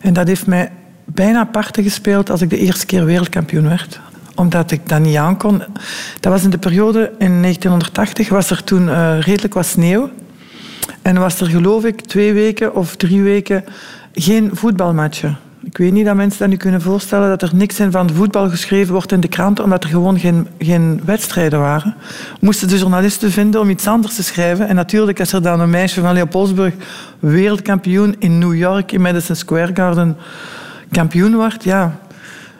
en 0.00 0.12
dat 0.12 0.26
heeft 0.26 0.46
mij 0.46 0.72
bijna 1.04 1.44
parten 1.44 1.82
gespeeld 1.82 2.30
als 2.30 2.40
ik 2.40 2.50
de 2.50 2.58
eerste 2.58 2.86
keer 2.86 3.04
wereldkampioen 3.04 3.68
werd. 3.68 4.00
Omdat 4.34 4.70
ik 4.70 4.88
dat 4.88 5.00
niet 5.00 5.16
aankon. 5.16 5.62
Dat 6.20 6.32
was 6.32 6.44
in 6.44 6.50
de 6.50 6.58
periode 6.58 7.12
in 7.18 7.42
1980, 7.42 8.28
was 8.28 8.50
er 8.50 8.64
toen 8.64 8.88
eh, 8.88 9.20
redelijk 9.20 9.54
wat 9.54 9.66
sneeuw. 9.66 10.10
En 11.02 11.18
was 11.18 11.40
er 11.40 11.46
geloof 11.46 11.84
ik 11.84 12.00
twee 12.00 12.32
weken 12.32 12.74
of 12.74 12.96
drie 12.96 13.22
weken 13.22 13.64
geen 14.18 14.50
voetbalmatchen. 14.52 15.38
Ik 15.62 15.78
weet 15.78 15.92
niet 15.92 16.04
dat 16.04 16.16
mensen 16.16 16.38
dat 16.38 16.48
nu 16.48 16.56
kunnen 16.56 16.82
voorstellen 16.82 17.28
dat 17.28 17.42
er 17.42 17.50
niks 17.54 17.80
in 17.80 17.90
van 17.90 18.10
voetbal 18.10 18.48
geschreven 18.48 18.92
wordt 18.92 19.12
in 19.12 19.20
de 19.20 19.28
kranten, 19.28 19.64
omdat 19.64 19.84
er 19.84 19.90
gewoon 19.90 20.18
geen, 20.18 20.46
geen 20.58 21.00
wedstrijden 21.04 21.60
waren. 21.60 21.94
Moesten 22.40 22.68
de 22.68 22.78
journalisten 22.78 23.30
vinden 23.30 23.60
om 23.60 23.70
iets 23.70 23.86
anders 23.86 24.14
te 24.14 24.22
schrijven. 24.22 24.68
En 24.68 24.74
natuurlijk, 24.74 25.20
als 25.20 25.32
er 25.32 25.42
dan 25.42 25.60
een 25.60 25.70
meisje 25.70 26.00
van 26.00 26.14
Leopoldsburg 26.14 26.74
wereldkampioen 27.18 28.16
in 28.18 28.38
New 28.38 28.54
York 28.54 28.92
in 28.92 29.00
Madison 29.00 29.36
Square 29.36 29.74
Garden 29.74 30.16
kampioen 30.90 31.34
wordt, 31.34 31.64
ja, 31.64 31.98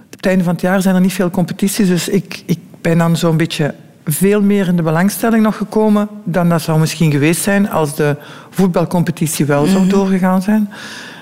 op 0.06 0.16
het 0.16 0.26
einde 0.26 0.44
van 0.44 0.52
het 0.52 0.62
jaar 0.62 0.82
zijn 0.82 0.94
er 0.94 1.00
niet 1.00 1.12
veel 1.12 1.30
competities. 1.30 1.88
Dus 1.88 2.08
ik, 2.08 2.42
ik 2.46 2.58
ben 2.80 2.98
dan 2.98 3.16
zo'n 3.16 3.36
beetje 3.36 3.74
veel 4.04 4.42
meer 4.42 4.68
in 4.68 4.76
de 4.76 4.82
belangstelling 4.82 5.42
nog 5.42 5.56
gekomen 5.56 6.08
dan 6.24 6.48
dat 6.48 6.62
zou 6.62 6.78
misschien 6.78 7.10
geweest 7.10 7.42
zijn 7.42 7.70
als 7.70 7.94
de 7.94 8.16
voetbalcompetitie 8.50 9.46
wel 9.46 9.66
zou 9.66 9.88
doorgegaan 9.88 10.42
zijn. 10.42 10.68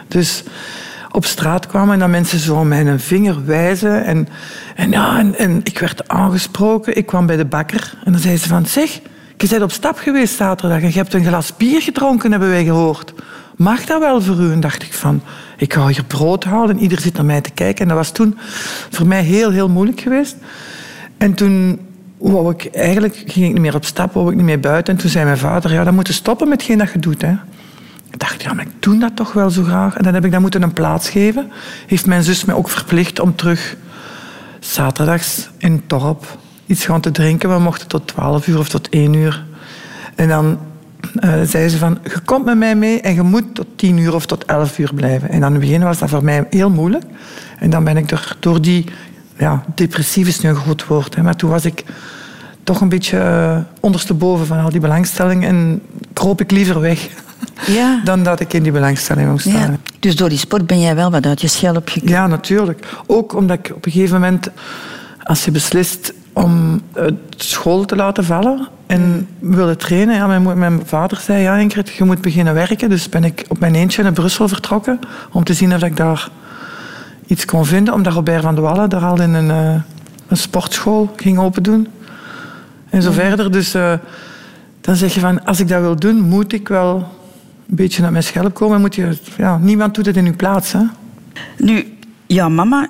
Dus 0.08 0.42
op 1.10 1.24
straat 1.24 1.66
kwamen 1.66 1.92
en 1.92 1.98
dan 1.98 2.10
mensen 2.10 2.38
zo 2.38 2.64
met 2.64 2.86
een 2.86 3.00
vinger 3.00 3.44
wijzen. 3.46 4.04
En, 4.04 4.28
en, 4.74 4.90
ja, 4.90 5.24
en, 5.36 5.60
ik 5.62 5.78
werd 5.78 6.08
aangesproken. 6.08 6.96
Ik 6.96 7.06
kwam 7.06 7.26
bij 7.26 7.36
de 7.36 7.44
bakker 7.44 7.94
en 8.04 8.12
dan 8.12 8.20
zei 8.20 8.36
ze 8.36 8.48
van... 8.48 8.66
Zeg, 8.66 9.00
je 9.36 9.48
bent 9.48 9.62
op 9.62 9.72
stap 9.72 9.98
geweest 9.98 10.36
zaterdag 10.36 10.80
en 10.80 10.88
je 10.88 10.94
hebt 10.98 11.14
een 11.14 11.24
glas 11.24 11.56
bier 11.56 11.82
gedronken, 11.82 12.30
hebben 12.30 12.48
wij 12.48 12.64
gehoord. 12.64 13.14
Mag 13.56 13.84
dat 13.84 14.00
wel 14.00 14.22
voor 14.22 14.36
u? 14.36 14.52
En 14.52 14.60
dacht 14.60 14.82
ik 14.82 14.92
van, 14.92 15.22
ik 15.56 15.72
ga 15.74 15.86
hier 15.86 16.04
brood 16.04 16.44
halen 16.44 16.70
en 16.76 16.82
ieder 16.82 17.00
zit 17.00 17.14
naar 17.14 17.24
mij 17.24 17.40
te 17.40 17.50
kijken. 17.50 17.82
En 17.82 17.88
dat 17.88 17.96
was 17.96 18.10
toen 18.10 18.38
voor 18.90 19.06
mij 19.06 19.22
heel, 19.22 19.50
heel 19.50 19.68
moeilijk 19.68 20.00
geweest. 20.00 20.36
En 21.18 21.34
toen 21.34 21.80
wou 22.18 22.50
ik 22.50 22.66
eigenlijk, 22.74 23.14
ging 23.26 23.46
ik 23.46 23.52
niet 23.52 23.60
meer 23.60 23.74
op 23.74 23.84
stap, 23.84 24.12
wou 24.12 24.30
ik 24.30 24.36
niet 24.36 24.44
meer 24.44 24.60
buiten. 24.60 24.94
En 24.94 25.00
toen 25.00 25.10
zei 25.10 25.24
mijn 25.24 25.38
vader, 25.38 25.72
ja, 25.72 25.84
dan 25.84 25.94
moet 25.94 26.08
stoppen 26.08 26.48
met 26.48 26.60
hetgeen 26.60 26.78
dat 26.78 26.92
je 26.92 26.98
doet. 26.98 27.22
Hè. 27.22 27.34
Ik 28.14 28.20
dacht, 28.20 28.42
ja, 28.42 28.52
maar 28.52 28.64
ik 28.64 28.82
doe 28.82 28.98
dat 28.98 29.16
toch 29.16 29.32
wel 29.32 29.50
zo 29.50 29.62
graag. 29.62 29.96
En 29.96 30.02
dan 30.02 30.14
heb 30.14 30.24
ik 30.24 30.32
dat 30.32 30.40
moeten 30.40 30.62
een 30.62 30.72
plaats 30.72 31.08
geven. 31.08 31.50
Heeft 31.86 32.06
mijn 32.06 32.22
zus 32.22 32.44
mij 32.44 32.54
ook 32.54 32.68
verplicht 32.68 33.20
om 33.20 33.36
terug 33.36 33.76
zaterdags 34.60 35.50
in 35.58 35.82
dorp 35.86 36.38
iets 36.66 36.84
gaan 36.84 37.00
te 37.00 37.10
drinken. 37.10 37.48
We 37.48 37.58
mochten 37.58 37.88
tot 37.88 38.06
12 38.06 38.46
uur 38.46 38.58
of 38.58 38.68
tot 38.68 38.88
1 38.88 39.12
uur. 39.12 39.44
En 40.14 40.28
dan 40.28 40.58
eh, 41.14 41.42
zei 41.42 41.68
ze 41.68 41.78
van, 41.78 41.98
je 42.02 42.20
komt 42.24 42.44
met 42.44 42.58
mij 42.58 42.76
mee 42.76 43.00
en 43.00 43.14
je 43.14 43.22
moet 43.22 43.54
tot 43.54 43.66
10 43.76 43.98
uur 43.98 44.14
of 44.14 44.26
tot 44.26 44.44
11 44.44 44.78
uur 44.78 44.94
blijven. 44.94 45.28
En 45.28 45.44
aan 45.44 45.52
het 45.52 45.60
begin 45.60 45.82
was 45.82 45.98
dat 45.98 46.08
voor 46.08 46.24
mij 46.24 46.46
heel 46.50 46.70
moeilijk. 46.70 47.04
En 47.58 47.70
dan 47.70 47.84
ben 47.84 47.96
ik 47.96 48.36
door 48.40 48.60
die... 48.60 48.84
Ja, 49.38 49.64
depressief 49.74 50.28
is 50.28 50.40
nu 50.40 50.48
een 50.48 50.56
groot 50.56 50.86
woord. 50.86 51.14
Hè, 51.14 51.22
maar 51.22 51.36
toen 51.36 51.50
was 51.50 51.64
ik 51.64 51.84
toch 52.62 52.80
een 52.80 52.88
beetje 52.88 53.18
eh, 53.18 53.58
ondersteboven 53.80 54.46
van 54.46 54.58
al 54.58 54.70
die 54.70 54.80
belangstelling. 54.80 55.44
En 55.44 55.82
kroop 56.12 56.40
ik 56.40 56.50
liever 56.50 56.80
weg 56.80 57.08
Ja. 57.66 58.00
dan 58.04 58.22
dat 58.22 58.40
ik 58.40 58.52
in 58.52 58.62
die 58.62 58.72
belangstelling 58.72 59.30
moest 59.30 59.48
staan. 59.48 59.70
ja. 59.70 59.76
Dus 60.00 60.16
door 60.16 60.28
die 60.28 60.38
sport 60.38 60.66
ben 60.66 60.80
jij 60.80 60.94
wel 60.94 61.10
wat 61.10 61.26
uit 61.26 61.40
je 61.40 61.48
schelp 61.48 61.88
gekomen. 61.88 62.14
Ja, 62.14 62.26
natuurlijk. 62.26 62.86
Ook 63.06 63.34
omdat 63.34 63.58
ik 63.58 63.72
op 63.74 63.86
een 63.86 63.92
gegeven 63.92 64.20
moment, 64.20 64.50
als 65.22 65.44
je 65.44 65.50
beslist 65.50 66.12
om 66.32 66.80
eh, 66.92 67.06
school 67.36 67.84
te 67.84 67.96
laten 67.96 68.24
vallen 68.24 68.68
en 68.86 69.28
wilde 69.38 69.76
trainen, 69.76 70.14
ja, 70.14 70.26
mijn, 70.26 70.58
mijn 70.58 70.82
vader 70.84 71.18
zei, 71.18 71.42
ja 71.42 71.56
Ingrid, 71.56 71.88
je 71.88 72.04
moet 72.04 72.20
beginnen 72.20 72.54
werken. 72.54 72.88
Dus 72.88 73.08
ben 73.08 73.24
ik 73.24 73.44
op 73.48 73.58
mijn 73.58 73.74
eentje 73.74 74.02
naar 74.02 74.12
Brussel 74.12 74.48
vertrokken 74.48 74.98
om 75.32 75.44
te 75.44 75.54
zien 75.54 75.74
of 75.74 75.82
ik 75.82 75.96
daar 75.96 76.28
iets 77.26 77.44
kon 77.44 77.66
vinden. 77.66 77.94
Omdat 77.94 78.12
Robert 78.12 78.42
van 78.42 78.54
de 78.54 78.60
Wallen 78.60 78.90
daar 78.90 79.04
al 79.04 79.20
in 79.20 79.34
een, 79.34 79.50
eh, 79.50 79.80
een 80.28 80.36
sportschool 80.36 81.12
ging 81.16 81.38
open 81.38 81.62
doen. 81.62 81.88
En 82.90 83.02
zo 83.02 83.10
verder. 83.10 83.52
Dus 83.52 83.74
eh, 83.74 83.92
dan 84.80 84.96
zeg 84.96 85.14
je 85.14 85.20
van, 85.20 85.44
als 85.44 85.60
ik 85.60 85.68
dat 85.68 85.80
wil 85.80 85.96
doen, 85.96 86.20
moet 86.20 86.52
ik 86.52 86.68
wel 86.68 87.08
een 87.68 87.76
beetje 87.76 88.02
naar 88.02 88.12
mijn 88.12 88.24
schelp 88.24 88.54
komen. 88.54 88.80
Moet 88.80 88.94
je, 88.94 89.18
ja, 89.36 89.58
niemand 89.58 89.94
doet 89.94 90.06
het 90.06 90.16
in 90.16 90.26
uw 90.26 90.36
plaats. 90.36 90.72
Hè? 90.72 90.82
Nu, 91.58 91.96
jouw 92.26 92.48
mama 92.48 92.88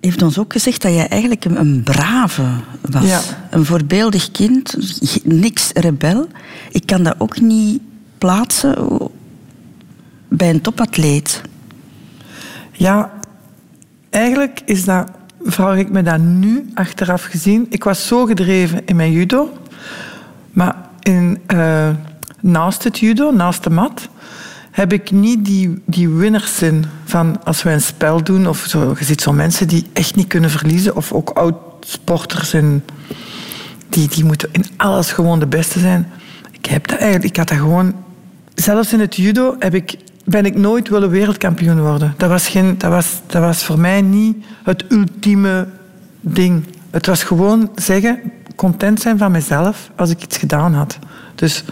heeft 0.00 0.22
ons 0.22 0.38
ook 0.38 0.52
gezegd 0.52 0.82
dat 0.82 0.92
jij 0.92 1.08
eigenlijk 1.08 1.44
een, 1.44 1.60
een 1.60 1.82
brave 1.82 2.44
was. 2.90 3.04
Ja. 3.04 3.20
Een 3.50 3.64
voorbeeldig 3.64 4.30
kind, 4.30 4.76
niks 5.24 5.70
rebel. 5.72 6.28
Ik 6.70 6.86
kan 6.86 7.02
dat 7.02 7.14
ook 7.18 7.40
niet 7.40 7.80
plaatsen 8.18 8.98
bij 10.28 10.50
een 10.50 10.60
topatleet. 10.60 11.42
Ja, 12.72 13.10
eigenlijk 14.10 14.60
is 14.64 14.84
dat, 14.84 15.10
vraag 15.42 15.76
ik 15.76 15.90
me 15.90 16.02
dat 16.02 16.18
nu 16.18 16.70
achteraf 16.74 17.22
gezien. 17.22 17.66
Ik 17.68 17.84
was 17.84 18.06
zo 18.06 18.24
gedreven 18.24 18.86
in 18.86 18.96
mijn 18.96 19.12
judo, 19.12 19.52
maar 20.50 20.76
in, 21.00 21.38
eh, 21.46 21.90
naast 22.40 22.84
het 22.84 22.98
judo, 22.98 23.30
naast 23.30 23.64
de 23.64 23.70
mat, 23.70 24.08
heb 24.70 24.92
ik 24.92 25.10
niet 25.10 25.44
die, 25.44 25.82
die 25.86 26.08
winnerszin 26.08 26.84
van 27.04 27.44
als 27.44 27.62
wij 27.62 27.74
een 27.74 27.80
spel 27.80 28.24
doen. 28.24 28.48
Of 28.48 28.64
zo, 28.68 28.94
je 28.98 29.04
ziet 29.04 29.20
zo 29.20 29.32
mensen 29.32 29.68
die 29.68 29.86
echt 29.92 30.14
niet 30.14 30.26
kunnen 30.26 30.50
verliezen, 30.50 30.96
of 30.96 31.12
ook 31.12 31.30
oud-sporters 31.30 32.52
en 32.52 32.84
die, 33.88 34.08
die 34.08 34.24
moeten 34.24 34.48
in 34.52 34.64
alles 34.76 35.12
gewoon 35.12 35.38
de 35.38 35.46
beste 35.46 35.78
zijn. 35.78 36.08
Ik 36.50 36.66
heb 36.66 36.86
dat 36.86 36.98
eigenlijk, 36.98 37.30
ik 37.30 37.36
had 37.36 37.48
dat 37.48 37.58
gewoon 37.58 37.94
zelfs 38.54 38.92
in 38.92 39.00
het 39.00 39.16
judo 39.16 39.56
heb 39.58 39.74
ik, 39.74 39.96
ben 40.24 40.44
ik 40.44 40.56
nooit 40.56 40.88
willen 40.88 41.10
wereldkampioen 41.10 41.80
worden. 41.80 42.14
Dat 42.16 42.28
was, 42.28 42.48
geen, 42.48 42.78
dat, 42.78 42.90
was, 42.90 43.20
dat 43.26 43.42
was 43.42 43.64
voor 43.64 43.78
mij 43.78 44.02
niet 44.02 44.36
het 44.62 44.84
ultieme 44.88 45.68
ding. 46.20 46.64
Het 46.90 47.06
was 47.06 47.22
gewoon 47.22 47.70
zeggen, 47.74 48.20
content 48.56 49.00
zijn 49.00 49.18
van 49.18 49.32
mezelf 49.32 49.90
als 49.96 50.10
ik 50.10 50.22
iets 50.22 50.36
gedaan 50.36 50.74
had. 50.74 50.98
Dus 51.34 51.64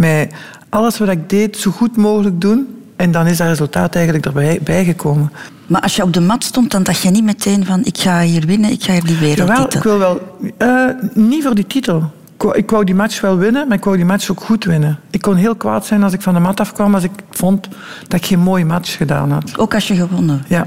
mij, 0.00 0.30
alles 0.68 0.98
wat 0.98 1.08
ik 1.08 1.30
deed, 1.30 1.56
zo 1.56 1.70
goed 1.70 1.96
mogelijk 1.96 2.40
doen. 2.40 2.74
En 2.96 3.10
dan 3.10 3.26
is 3.26 3.36
dat 3.36 3.46
resultaat 3.46 3.94
eigenlijk 3.94 4.26
erbij 4.26 4.60
bijgekomen. 4.64 5.32
Maar 5.66 5.80
als 5.80 5.96
je 5.96 6.02
op 6.02 6.12
de 6.12 6.20
mat 6.20 6.44
stond, 6.44 6.70
dan 6.70 6.82
dacht 6.82 7.00
je 7.02 7.10
niet 7.10 7.24
meteen 7.24 7.64
van 7.66 7.84
ik 7.84 7.98
ga 7.98 8.20
hier 8.20 8.46
winnen, 8.46 8.70
ik 8.70 8.82
ga 8.82 8.92
hier 8.92 9.04
die 9.04 9.14
Jawel, 9.18 9.46
wereldtitel. 9.46 9.78
ik 9.78 9.82
wil 9.82 9.98
wel... 9.98 10.38
eh, 10.58 10.84
niet 11.14 11.42
voor 11.44 11.54
die 11.54 11.66
titel. 11.66 12.10
Ik 12.34 12.42
wou, 12.42 12.56
ik 12.58 12.70
wou 12.70 12.84
die 12.84 12.94
match 12.94 13.20
wel 13.20 13.36
winnen, 13.36 13.68
maar 13.68 13.76
ik 13.76 13.84
wou 13.84 13.96
die 13.96 14.04
match 14.04 14.30
ook 14.30 14.40
goed 14.40 14.64
winnen. 14.64 14.98
Ik 15.10 15.20
kon 15.20 15.34
heel 15.36 15.54
kwaad 15.54 15.86
zijn 15.86 16.02
als 16.02 16.12
ik 16.12 16.22
van 16.22 16.34
de 16.34 16.40
mat 16.40 16.60
afkwam, 16.60 16.94
als 16.94 17.04
ik 17.04 17.10
vond 17.30 17.68
dat 18.08 18.20
ik 18.20 18.26
geen 18.26 18.38
mooie 18.38 18.64
match 18.64 18.96
gedaan 18.96 19.30
had. 19.30 19.58
Ook 19.58 19.74
als 19.74 19.88
je 19.88 19.94
gewonnen. 19.94 20.44
Ja. 20.48 20.66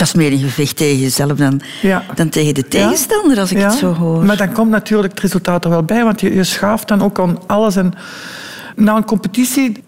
Dat 0.00 0.08
is 0.08 0.14
meer 0.14 0.32
een 0.32 0.38
gevecht 0.38 0.76
tegen 0.76 0.98
jezelf 0.98 1.32
dan, 1.32 1.60
Ja. 1.82 2.02
dan 2.14 2.28
tegen 2.28 2.54
de 2.54 2.68
tegenstander, 2.68 3.40
als 3.40 3.50
ik 3.50 3.58
het 3.58 3.72
zo 3.72 3.94
hoor. 3.94 4.24
Maar 4.24 4.36
dan 4.36 4.52
komt 4.52 4.70
natuurlijk 4.70 5.12
het 5.12 5.22
resultaat 5.22 5.64
er 5.64 5.70
wel 5.70 5.82
bij, 5.82 6.04
want 6.04 6.20
je, 6.20 6.34
je 6.34 6.44
schaaft 6.44 6.88
dan 6.88 7.02
ook 7.02 7.18
aan 7.20 7.38
alles. 7.46 7.76
En 7.76 7.92
na 8.76 8.96
een 8.96 9.04
competitie, 9.04 9.82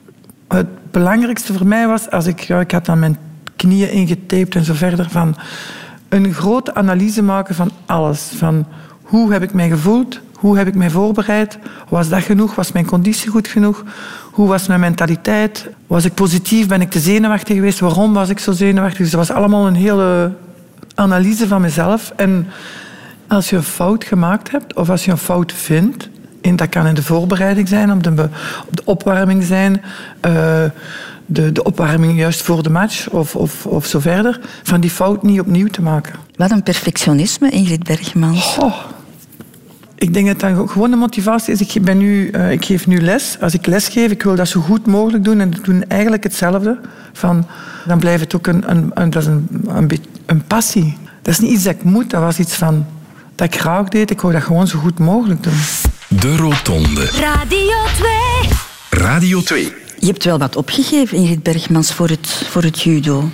het 0.48 0.66
belangrijkste 0.90 1.52
voor 1.52 1.66
mij 1.66 1.86
was, 1.86 2.10
als 2.10 2.26
ik, 2.26 2.40
ja, 2.40 2.60
ik 2.60 2.70
had 2.70 2.86
dan 2.86 2.98
mijn 2.98 3.16
knieën 3.56 3.90
ingetaped 3.90 4.54
en 4.54 4.64
zo 4.64 4.74
verder, 4.74 5.10
van 5.10 5.36
een 6.08 6.34
grote 6.34 6.74
analyse 6.74 7.22
maken 7.22 7.54
van 7.54 7.70
alles. 7.86 8.30
Van 8.36 8.66
hoe 9.02 9.32
heb 9.32 9.42
ik 9.42 9.52
mij 9.52 9.68
gevoeld? 9.68 10.20
Hoe 10.42 10.56
heb 10.56 10.66
ik 10.66 10.74
mij 10.74 10.90
voorbereid? 10.90 11.58
Was 11.88 12.08
dat 12.08 12.22
genoeg? 12.22 12.54
Was 12.54 12.72
mijn 12.72 12.86
conditie 12.86 13.30
goed 13.30 13.48
genoeg? 13.48 13.84
Hoe 14.30 14.48
was 14.48 14.66
mijn 14.66 14.80
mentaliteit? 14.80 15.68
Was 15.86 16.04
ik 16.04 16.14
positief? 16.14 16.66
Ben 16.68 16.80
ik 16.80 16.90
te 16.90 16.98
zenuwachtig 17.00 17.56
geweest? 17.56 17.80
Waarom 17.80 18.12
was 18.12 18.28
ik 18.28 18.38
zo 18.38 18.52
zenuwachtig? 18.52 18.98
Dus 18.98 19.10
dat 19.10 19.26
was 19.26 19.36
allemaal 19.36 19.66
een 19.66 19.74
hele 19.74 20.32
analyse 20.94 21.46
van 21.48 21.60
mezelf. 21.60 22.12
En 22.16 22.46
als 23.28 23.50
je 23.50 23.56
een 23.56 23.62
fout 23.62 24.04
gemaakt 24.04 24.50
hebt, 24.50 24.74
of 24.74 24.90
als 24.90 25.04
je 25.04 25.10
een 25.10 25.18
fout 25.18 25.52
vindt, 25.52 26.08
en 26.40 26.56
dat 26.56 26.68
kan 26.68 26.86
in 26.86 26.94
de 26.94 27.02
voorbereiding 27.02 27.68
zijn, 27.68 27.92
op 27.92 28.02
de, 28.02 28.10
be- 28.10 28.28
op 28.66 28.76
de 28.76 28.82
opwarming 28.84 29.44
zijn, 29.44 29.82
eh, 30.20 30.32
de, 31.26 31.52
de 31.52 31.62
opwarming 31.62 32.18
juist 32.18 32.42
voor 32.42 32.62
de 32.62 32.70
match 32.70 33.08
of, 33.08 33.36
of, 33.36 33.66
of 33.66 33.86
zo 33.86 33.98
verder, 34.00 34.40
van 34.62 34.80
die 34.80 34.90
fout 34.90 35.22
niet 35.22 35.40
opnieuw 35.40 35.68
te 35.68 35.82
maken. 35.82 36.14
Wat 36.36 36.50
een 36.50 36.62
perfectionisme, 36.62 37.50
Ingrid 37.50 37.82
Bergmans. 37.84 38.56
Oh. 38.60 38.74
Ik 40.02 40.14
denk 40.14 40.26
dat 40.26 40.40
dat 40.40 40.70
gewoon 40.70 40.90
de 40.90 40.96
motivatie 40.96 41.52
is. 41.52 41.60
Ik, 41.60 41.82
ben 41.84 41.98
nu, 41.98 42.28
eh, 42.30 42.50
ik 42.50 42.64
geef 42.64 42.86
nu 42.86 43.00
les. 43.00 43.36
Als 43.40 43.54
ik 43.54 43.66
les 43.66 43.88
geef, 43.88 44.10
ik 44.10 44.22
wil 44.22 44.34
dat 44.34 44.48
zo 44.48 44.60
goed 44.60 44.86
mogelijk 44.86 45.24
doen. 45.24 45.40
En 45.40 45.52
ik 45.52 45.64
doe 45.64 45.84
eigenlijk 45.88 46.22
hetzelfde. 46.22 46.78
Van, 47.12 47.46
dan 47.86 47.98
blijft 47.98 48.20
het 48.20 48.34
ook 48.34 48.46
een, 48.46 48.70
een, 48.70 48.90
een, 48.94 49.10
dat 49.10 49.22
is 49.22 49.28
een, 49.28 49.48
een, 49.66 49.86
beetje- 49.86 50.10
een 50.26 50.44
passie. 50.44 50.96
Dat 51.22 51.34
is 51.34 51.40
niet 51.40 51.50
iets 51.50 51.62
dat 51.62 51.74
ik 51.74 51.82
moet. 51.82 52.10
Dat 52.10 52.20
was 52.22 52.38
iets 52.38 52.54
van, 52.54 52.86
dat 53.34 53.54
ik 53.54 53.60
graag 53.60 53.88
deed. 53.88 54.10
Ik 54.10 54.20
wou 54.20 54.32
dat 54.32 54.42
gewoon 54.42 54.66
zo 54.66 54.78
goed 54.78 54.98
mogelijk 54.98 55.42
doen. 55.42 55.58
De 56.08 56.36
Rotonde. 56.36 57.04
Radio 57.04 57.76
2. 58.90 59.00
Radio 59.02 59.42
2. 59.42 59.72
Je 59.98 60.06
hebt 60.06 60.24
wel 60.24 60.38
wat 60.38 60.56
opgegeven, 60.56 61.16
Ingrid 61.18 61.42
Bergmans, 61.42 61.92
voor 61.92 62.08
het, 62.08 62.46
voor 62.50 62.62
het 62.62 62.82
judo. 62.82 63.30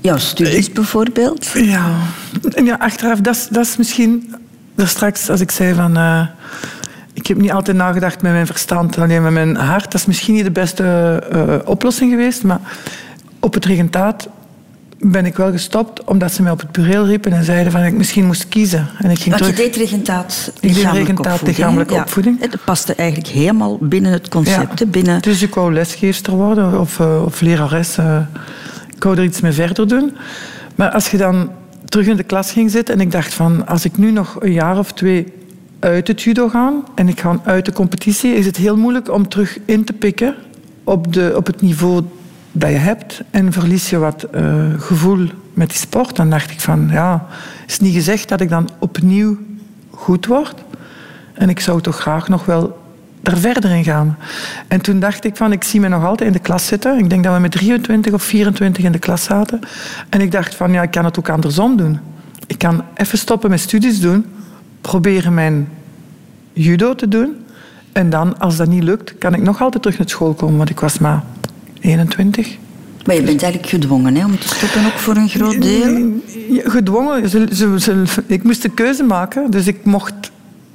Jouw 0.00 0.18
studies 0.18 0.72
bijvoorbeeld. 0.72 1.46
Ja, 1.54 1.96
en 2.54 2.64
ja 2.64 2.76
achteraf, 2.80 3.20
dat 3.20 3.34
is, 3.36 3.48
dat 3.50 3.66
is 3.66 3.76
misschien... 3.76 4.34
Straks, 4.86 5.30
als 5.30 5.40
ik 5.40 5.50
zei 5.50 5.74
van... 5.74 5.96
eh, 5.96 6.26
ik 7.12 7.26
heb 7.26 7.36
niet 7.36 7.52
altijd 7.52 7.76
nagedacht 7.76 8.22
met 8.22 8.32
mijn 8.32 8.46
verstand, 8.46 8.98
alleen 8.98 9.22
met 9.22 9.32
mijn 9.32 9.56
hart. 9.56 9.84
Dat 9.84 9.94
is 9.94 10.06
misschien 10.06 10.34
niet 10.34 10.44
de 10.44 10.50
beste 10.50 10.84
eh, 11.32 11.68
oplossing 11.68 12.10
geweest, 12.10 12.42
maar 12.42 12.60
op 13.40 13.54
het 13.54 13.64
regentaat 13.64 14.28
ben 15.00 15.26
ik 15.26 15.36
wel 15.36 15.50
gestopt, 15.50 16.04
omdat 16.04 16.32
ze 16.32 16.42
mij 16.42 16.52
op 16.52 16.60
het 16.60 16.72
bureel 16.72 17.06
riepen 17.06 17.32
en 17.32 17.44
zeiden 17.44 17.72
van 17.72 17.82
ik 17.82 17.92
misschien 17.92 18.26
moest 18.26 18.48
kiezen. 18.48 18.88
En 18.98 19.10
ik 19.10 19.18
ging 19.18 19.38
Want 19.38 19.50
je 19.50 19.62
deed 19.62 19.76
regentaat 19.76 20.52
lichamelijke 20.60 21.22
opvoeding. 21.22 21.56
lichamelijke 21.56 21.94
opvoeding. 21.94 22.40
Dat 22.40 22.64
paste 22.64 22.94
eigenlijk 22.94 23.28
helemaal 23.28 23.78
binnen 23.80 24.12
het 24.12 24.28
concept. 24.28 24.78
Ja. 24.78 24.86
Binnen... 24.86 25.22
Dus 25.22 25.42
ik 25.42 25.54
wou 25.54 25.72
lesgeefster 25.72 26.32
worden 26.32 26.80
of, 26.80 27.00
eh, 27.00 27.24
of 27.24 27.40
lerares. 27.40 27.96
ik 28.96 29.02
wou 29.02 29.16
er 29.16 29.24
iets 29.24 29.40
mee 29.40 29.52
verder 29.52 29.88
doen. 29.88 30.16
Maar 30.74 30.90
als 30.90 31.10
je 31.10 31.16
dan 31.16 31.50
terug 31.88 32.06
in 32.06 32.16
de 32.16 32.22
klas 32.22 32.52
ging 32.52 32.70
zitten 32.70 32.94
en 32.94 33.00
ik 33.00 33.10
dacht 33.10 33.34
van... 33.34 33.66
als 33.66 33.84
ik 33.84 33.96
nu 33.96 34.10
nog 34.10 34.36
een 34.40 34.52
jaar 34.52 34.78
of 34.78 34.92
twee 34.92 35.26
uit 35.78 36.08
het 36.08 36.22
judo 36.22 36.48
ga 36.48 36.72
en 36.94 37.08
ik 37.08 37.20
ga 37.20 37.40
uit 37.44 37.64
de 37.64 37.72
competitie... 37.72 38.34
is 38.34 38.46
het 38.46 38.56
heel 38.56 38.76
moeilijk 38.76 39.12
om 39.12 39.28
terug 39.28 39.58
in 39.64 39.84
te 39.84 39.92
pikken 39.92 40.34
op, 40.84 41.12
de, 41.12 41.32
op 41.36 41.46
het 41.46 41.60
niveau 41.60 42.02
dat 42.52 42.70
je 42.70 42.76
hebt. 42.76 43.20
En 43.30 43.52
verlies 43.52 43.90
je 43.90 43.98
wat 43.98 44.22
eh, 44.22 44.72
gevoel 44.78 45.28
met 45.54 45.68
die 45.68 45.78
sport. 45.78 46.16
Dan 46.16 46.30
dacht 46.30 46.50
ik 46.50 46.60
van, 46.60 46.88
ja... 46.92 47.26
is 47.66 47.80
niet 47.80 47.94
gezegd 47.94 48.28
dat 48.28 48.40
ik 48.40 48.48
dan 48.48 48.68
opnieuw 48.78 49.38
goed 49.90 50.26
word... 50.26 50.66
En 51.38 51.48
ik 51.48 51.60
zou 51.60 51.80
toch 51.80 52.00
graag 52.00 52.28
nog 52.28 52.44
wel 52.44 52.78
daar 53.30 53.38
verder 53.38 53.70
in 53.70 53.84
gaan. 53.84 54.16
En 54.68 54.80
toen 54.80 55.00
dacht 55.00 55.24
ik 55.24 55.36
van, 55.36 55.52
ik 55.52 55.64
zie 55.64 55.80
me 55.80 55.88
nog 55.88 56.04
altijd 56.04 56.28
in 56.28 56.32
de 56.32 56.38
klas 56.42 56.66
zitten. 56.66 56.98
Ik 56.98 57.10
denk 57.10 57.24
dat 57.24 57.34
we 57.34 57.40
met 57.40 57.50
23 57.50 58.12
of 58.12 58.22
24 58.22 58.84
in 58.84 58.92
de 58.92 58.98
klas 58.98 59.24
zaten. 59.24 59.60
En 60.08 60.20
ik 60.20 60.32
dacht 60.32 60.54
van, 60.54 60.72
ja, 60.72 60.82
ik 60.82 60.90
kan 60.90 61.04
het 61.04 61.18
ook 61.18 61.28
andersom 61.28 61.76
doen. 61.76 61.98
Ik 62.46 62.58
kan 62.58 62.82
even 62.94 63.18
stoppen 63.18 63.50
met 63.50 63.60
studies 63.60 64.00
doen. 64.00 64.24
Proberen 64.80 65.34
mijn 65.34 65.68
judo 66.52 66.94
te 66.94 67.08
doen. 67.08 67.36
En 67.92 68.10
dan, 68.10 68.38
als 68.38 68.56
dat 68.56 68.68
niet 68.68 68.82
lukt, 68.82 69.18
kan 69.18 69.34
ik 69.34 69.42
nog 69.42 69.60
altijd 69.60 69.82
terug 69.82 69.98
naar 69.98 70.08
school 70.08 70.34
komen. 70.34 70.56
Want 70.56 70.70
ik 70.70 70.80
was 70.80 70.98
maar 70.98 71.22
21. 71.80 72.56
Maar 73.06 73.14
je 73.16 73.22
bent 73.22 73.42
eigenlijk 73.42 73.72
gedwongen 73.72 74.14
hè, 74.16 74.24
om 74.24 74.38
te 74.38 74.48
stoppen, 74.48 74.84
ook 74.86 74.98
voor 74.98 75.16
een 75.16 75.28
groot 75.28 75.62
deel. 75.62 76.12
Gedwongen. 76.64 77.28
Ze, 77.28 77.46
ze, 77.52 77.78
ze- 77.78 78.22
ik 78.26 78.42
moest 78.42 78.62
de 78.62 78.68
keuze 78.68 79.02
maken. 79.02 79.50
Dus 79.50 79.66
ik 79.66 79.84
mocht... 79.84 80.14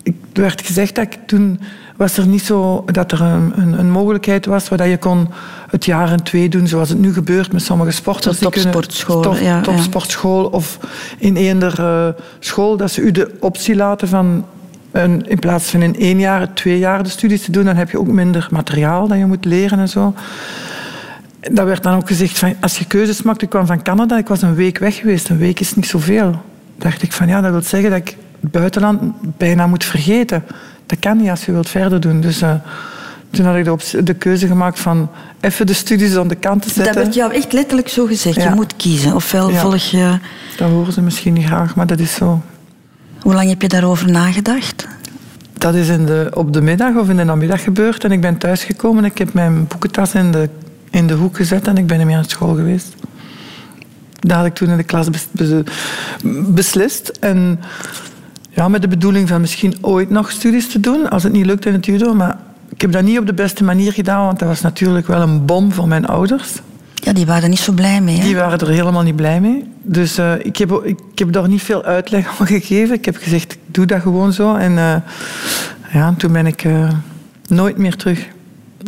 Ik 0.04 0.16
er 0.34 0.42
werd 0.42 0.66
gezegd 0.66 0.96
dat 0.96 1.06
ik 1.06 1.18
toen... 1.26 1.60
Was 1.98 2.18
er 2.18 2.28
niet 2.28 2.44
zo 2.44 2.84
dat 2.86 3.12
er 3.12 3.22
een, 3.22 3.54
een, 3.56 3.80
een 3.80 3.92
mogelijkheid 3.92 4.46
was 4.46 4.70
waar 4.70 4.88
je 4.88 4.98
kon 4.98 5.28
het 5.70 5.86
jaar 5.86 6.12
en 6.12 6.24
twee 6.24 6.50
doen, 6.50 6.68
zoals 6.68 6.90
het 6.90 7.00
nu 7.00 7.14
gebeurt 7.14 7.52
met 7.52 7.62
sommige 7.62 7.92
sporters. 7.92 8.40
Topsportscholen, 8.40 9.24
top- 9.24 9.36
ja, 9.36 9.42
ja. 9.42 9.62
Topsportschool 9.62 10.46
of 10.46 10.80
in 11.18 11.36
eender 11.36 11.80
eh, 11.80 12.08
school, 12.40 12.78
dat 12.78 12.92
ze 12.92 13.02
u 13.02 13.12
de 13.12 13.32
optie 13.40 13.76
laten 13.76 14.08
van 14.08 14.46
een, 14.92 15.30
in 15.30 15.40
plaats 15.40 15.70
van 15.70 15.82
in 15.82 15.96
één 15.96 16.20
jaar, 16.20 16.54
twee 16.54 16.80
jaar 16.80 17.04
de 17.04 17.10
studies 17.10 17.44
te 17.44 17.52
doen, 17.52 17.66
dan 17.66 17.76
heb 17.76 17.90
je 17.90 18.00
ook 18.00 18.08
minder 18.08 18.48
materiaal 18.52 19.08
dat 19.08 19.18
je 19.18 19.26
moet 19.26 19.46
leren 19.46 19.80
en 19.80 19.90
zo. 19.90 20.14
Dat 21.40 21.66
werd 21.66 21.84
dan 21.84 21.96
ook 21.96 22.08
gezegd 22.08 22.40
van 22.40 22.56
als 22.62 22.78
je 22.78 22.86
keuzes 22.86 23.22
maakt. 23.22 23.42
Ik 23.42 23.50
kwam 23.50 23.66
van 23.66 23.82
Canada, 23.82 24.18
ik 24.18 24.28
was 24.28 24.42
een 24.42 24.56
week 24.56 24.78
weg 24.78 24.96
geweest. 24.96 25.30
Een 25.30 25.38
week 25.38 25.60
is 25.60 25.76
niet 25.76 25.88
zoveel. 25.88 26.42
dacht 26.78 27.02
ik 27.04 27.12
van 27.12 27.28
ja, 27.28 27.42
dat 27.42 27.52
wil 27.52 27.62
zeggen 27.62 27.90
dat 27.90 28.00
ik 28.00 28.18
het 28.44 28.52
buitenland 28.52 29.02
bijna 29.38 29.68
moet 29.68 29.84
vergeten. 29.86 30.44
Dat 30.86 31.00
kan 31.00 31.18
niet 31.18 31.30
als 31.30 31.46
je 31.46 31.52
wilt 31.52 31.70
verder 31.70 32.00
doen. 32.00 32.22
Dus 32.22 32.42
eh, 32.42 32.54
toen 33.30 33.46
had 33.46 33.56
ik 33.56 33.66
de, 33.66 34.04
de 34.04 34.14
keuze 34.14 34.48
gemaakt 34.48 34.80
van 34.80 35.10
even 35.40 35.66
de 35.66 35.74
studies 35.74 36.16
aan 36.16 36.28
de 36.28 36.36
kant 36.36 36.62
te 36.62 36.68
zetten. 36.70 36.94
Dat 36.94 37.04
werd 37.04 37.16
jou 37.16 37.34
echt 37.34 37.54
letterlijk 37.54 37.88
zo 37.90 38.06
gezegd. 38.06 38.36
Ja. 38.36 38.50
Je 38.50 38.56
moet 38.56 38.76
kiezen. 38.76 39.16
Ofwel 39.16 39.50
Ja. 39.50 39.60
volg 39.60 39.84
je... 39.84 40.18
Dat 40.58 40.70
horen 40.70 40.94
ze 40.94 41.02
misschien 41.02 41.34
niet 41.34 41.46
graag, 41.46 41.76
maar 41.76 41.88
dat 41.88 42.00
is 42.00 42.14
zo. 42.14 42.42
Hoe 43.22 43.34
lang 43.34 43.50
heb 43.50 43.62
je 43.62 43.68
daarover 43.68 44.12
nagedacht? 44.12 44.88
Dat 45.58 45.76
is 45.76 45.88
in 45.88 46.06
de, 46.06 46.30
op 46.34 46.54
de 46.54 46.62
middag 46.62 46.96
of 46.96 47.10
in 47.10 47.16
de 47.18 47.24
namiddag 47.24 47.64
gebeurd. 47.64 48.04
En 48.04 48.12
ik 48.12 48.22
ben 48.22 48.38
thuisgekomen. 48.38 49.06
Ik 49.06 49.18
heb 49.18 49.34
mijn 49.34 49.68
boekentas 49.68 50.14
in 50.14 50.32
de, 50.32 50.50
in 50.90 51.08
de 51.08 51.14
hoek 51.14 51.36
gezet 51.36 51.68
en 51.68 51.78
ik 51.78 51.88
ben 51.88 51.98
niet 51.98 52.06
meer 52.06 52.16
naar 52.16 52.26
school 52.30 52.56
geweest. 52.56 52.94
Dat 54.20 54.38
had 54.38 54.46
ik 54.46 54.54
toen 54.54 54.70
in 54.70 54.78
de 54.78 54.84
klas 54.84 55.10
bes- 55.10 55.28
bes- 55.32 55.64
beslist. 56.48 57.08
En 57.20 57.60
ja, 58.54 58.68
met 58.68 58.82
de 58.82 58.88
bedoeling 58.88 59.28
van 59.28 59.42
misschien 59.42 59.76
ooit 59.82 60.10
nog 60.10 60.32
studies 60.32 60.68
te 60.72 60.80
doen, 60.80 61.10
als 61.10 61.24
het 61.24 61.32
niet 61.32 61.46
lukt 61.46 61.66
in 61.66 61.74
het 61.74 61.86
judo. 61.86 62.14
Maar 62.14 62.38
ik 62.70 62.82
heb 62.82 62.92
dat 62.92 63.04
niet 63.04 63.20
op 63.20 63.26
de 63.26 63.34
beste 63.34 63.64
manier 63.64 63.94
gedaan, 63.94 64.26
want 64.26 64.40
dat 64.40 64.48
was 64.48 64.62
natuurlijk 64.62 65.08
wel 65.08 65.22
een 65.22 65.46
bom 65.46 65.72
voor 65.72 65.88
mijn 65.88 66.06
ouders. 66.08 66.52
Ja, 66.94 67.14
die 67.14 67.26
waren 67.26 67.44
er 67.44 67.50
niet 67.50 67.60
zo 67.60 67.72
blij 67.72 68.02
mee. 68.02 68.18
Hè? 68.18 68.24
Die 68.24 68.36
waren 68.36 68.60
er 68.60 68.68
helemaal 68.68 69.04
niet 69.04 69.16
blij 69.16 69.42
mee. 69.42 69.64
Dus 69.82 70.18
eh, 70.18 70.34
ik, 70.40 70.58
heb, 70.58 70.82
ik 70.84 70.98
heb 71.16 71.32
daar 71.32 71.48
niet 71.48 71.62
veel 71.62 71.84
uitleg 71.84 72.28
aan 72.40 72.48
gegeven. 72.48 72.96
Ik 72.96 73.06
heb 73.06 73.16
gezegd, 73.16 73.54
ik 73.54 73.60
doe 73.66 73.86
dat 73.86 74.02
gewoon 74.02 74.34
zo. 74.34 74.56
En 74.56 74.78
eh, 74.78 74.96
ja, 75.94 76.08
en 76.08 76.16
toen 76.16 76.32
ben 76.32 76.46
ik 76.46 76.64
eh, 76.64 76.90
nooit 77.48 77.78
meer 77.78 77.96
terug 77.96 78.28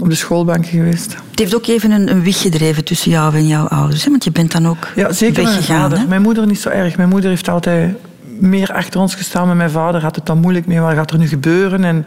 op 0.02 0.10
de 0.10 0.16
schoolbank 0.16 0.66
geweest. 0.66 1.16
Het 1.30 1.40
heeft 1.40 1.56
ook 1.56 1.68
even 1.68 1.92
een, 1.92 2.10
een 2.12 2.22
wieg 2.22 2.42
gedreven 2.42 2.84
tussen 2.84 3.12
jou 3.12 3.36
en 3.36 3.48
jouw 3.48 3.68
ouders. 3.68 4.04
Hè? 4.04 4.10
Want 4.10 4.24
je 4.24 4.32
bent 4.32 4.52
dan 4.52 4.68
ook 4.68 4.88
Ja, 4.96 5.12
zeker 5.12 5.34
met 5.36 5.44
mijn 5.44 5.56
weggegaan. 5.56 5.90
vader. 5.90 6.08
Mijn 6.08 6.22
moeder 6.22 6.48
niet 6.48 6.60
zo 6.60 6.70
erg. 6.70 6.98
Mijn 6.98 7.10
moeder 7.10 7.30
heeft 7.30 7.50
altijd 7.50 7.96
meer 8.40 8.74
achter 8.74 9.00
ons 9.00 9.16
gestaan. 9.16 9.48
Met 9.48 9.58
mijn 9.58 9.70
vader 9.70 10.02
had 10.02 10.16
het 10.16 10.26
dan 10.26 10.40
moeilijk 10.40 10.68
mee. 10.68 10.80
Wat 10.80 10.94
gaat 10.94 11.12
er 11.12 11.18
nu 11.18 11.28
gebeuren? 11.28 11.84
En 11.84 12.06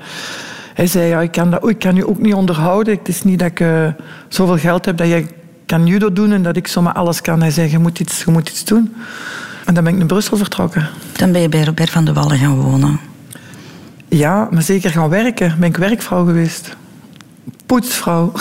hij 0.74 0.86
zei, 0.86 1.06
ja, 1.06 1.20
ik, 1.20 1.30
kan 1.30 1.50
dat, 1.50 1.68
ik 1.68 1.78
kan 1.78 1.96
u 1.96 2.08
ook 2.08 2.18
niet 2.18 2.34
onderhouden. 2.34 2.96
Het 2.98 3.08
is 3.08 3.22
niet 3.22 3.38
dat 3.38 3.48
ik 3.48 3.60
eh, 3.60 3.86
zoveel 4.28 4.58
geld 4.58 4.84
heb 4.84 4.96
dat 4.96 5.08
je 5.08 5.26
kan 5.66 5.86
judo 5.86 6.12
doen 6.12 6.32
en 6.32 6.42
dat 6.42 6.56
ik 6.56 6.66
zomaar 6.66 6.92
alles 6.92 7.20
kan. 7.20 7.40
Hij 7.40 7.50
zei, 7.50 7.70
je 7.70 7.78
moet 7.78 8.00
iets, 8.00 8.24
je 8.24 8.30
moet 8.30 8.48
iets 8.48 8.64
doen. 8.64 8.94
En 9.64 9.74
dan 9.74 9.84
ben 9.84 9.92
ik 9.92 9.98
naar 9.98 10.06
Brussel 10.06 10.36
vertrokken. 10.36 10.88
Dan 11.12 11.32
ben 11.32 11.40
je 11.40 11.48
bij 11.48 11.64
Robert 11.64 11.90
van 11.90 12.04
de 12.04 12.12
Wallen 12.12 12.38
gaan 12.38 12.60
wonen. 12.60 13.00
Ja, 14.08 14.48
maar 14.50 14.62
zeker 14.62 14.90
gaan 14.90 15.08
werken. 15.08 15.56
Ben 15.58 15.68
ik 15.68 15.76
werkvrouw 15.76 16.24
geweest. 16.24 16.76
Poetsvrouw. 17.66 18.32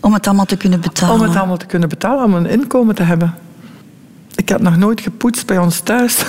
Om 0.00 0.12
het 0.12 0.26
allemaal 0.26 0.44
te 0.44 0.56
kunnen 0.56 0.80
betalen. 0.80 1.14
Om 1.14 1.22
het 1.22 1.36
allemaal 1.36 1.56
te 1.56 1.66
kunnen 1.66 1.88
betalen, 1.88 2.24
om 2.24 2.34
een 2.34 2.46
inkomen 2.46 2.94
te 2.94 3.02
hebben. 3.02 3.34
Ik 4.50 4.56
had 4.56 4.64
nog 4.64 4.76
nooit 4.76 5.00
gepoetst 5.00 5.46
bij 5.46 5.58
ons 5.58 5.80
thuis. 5.80 6.16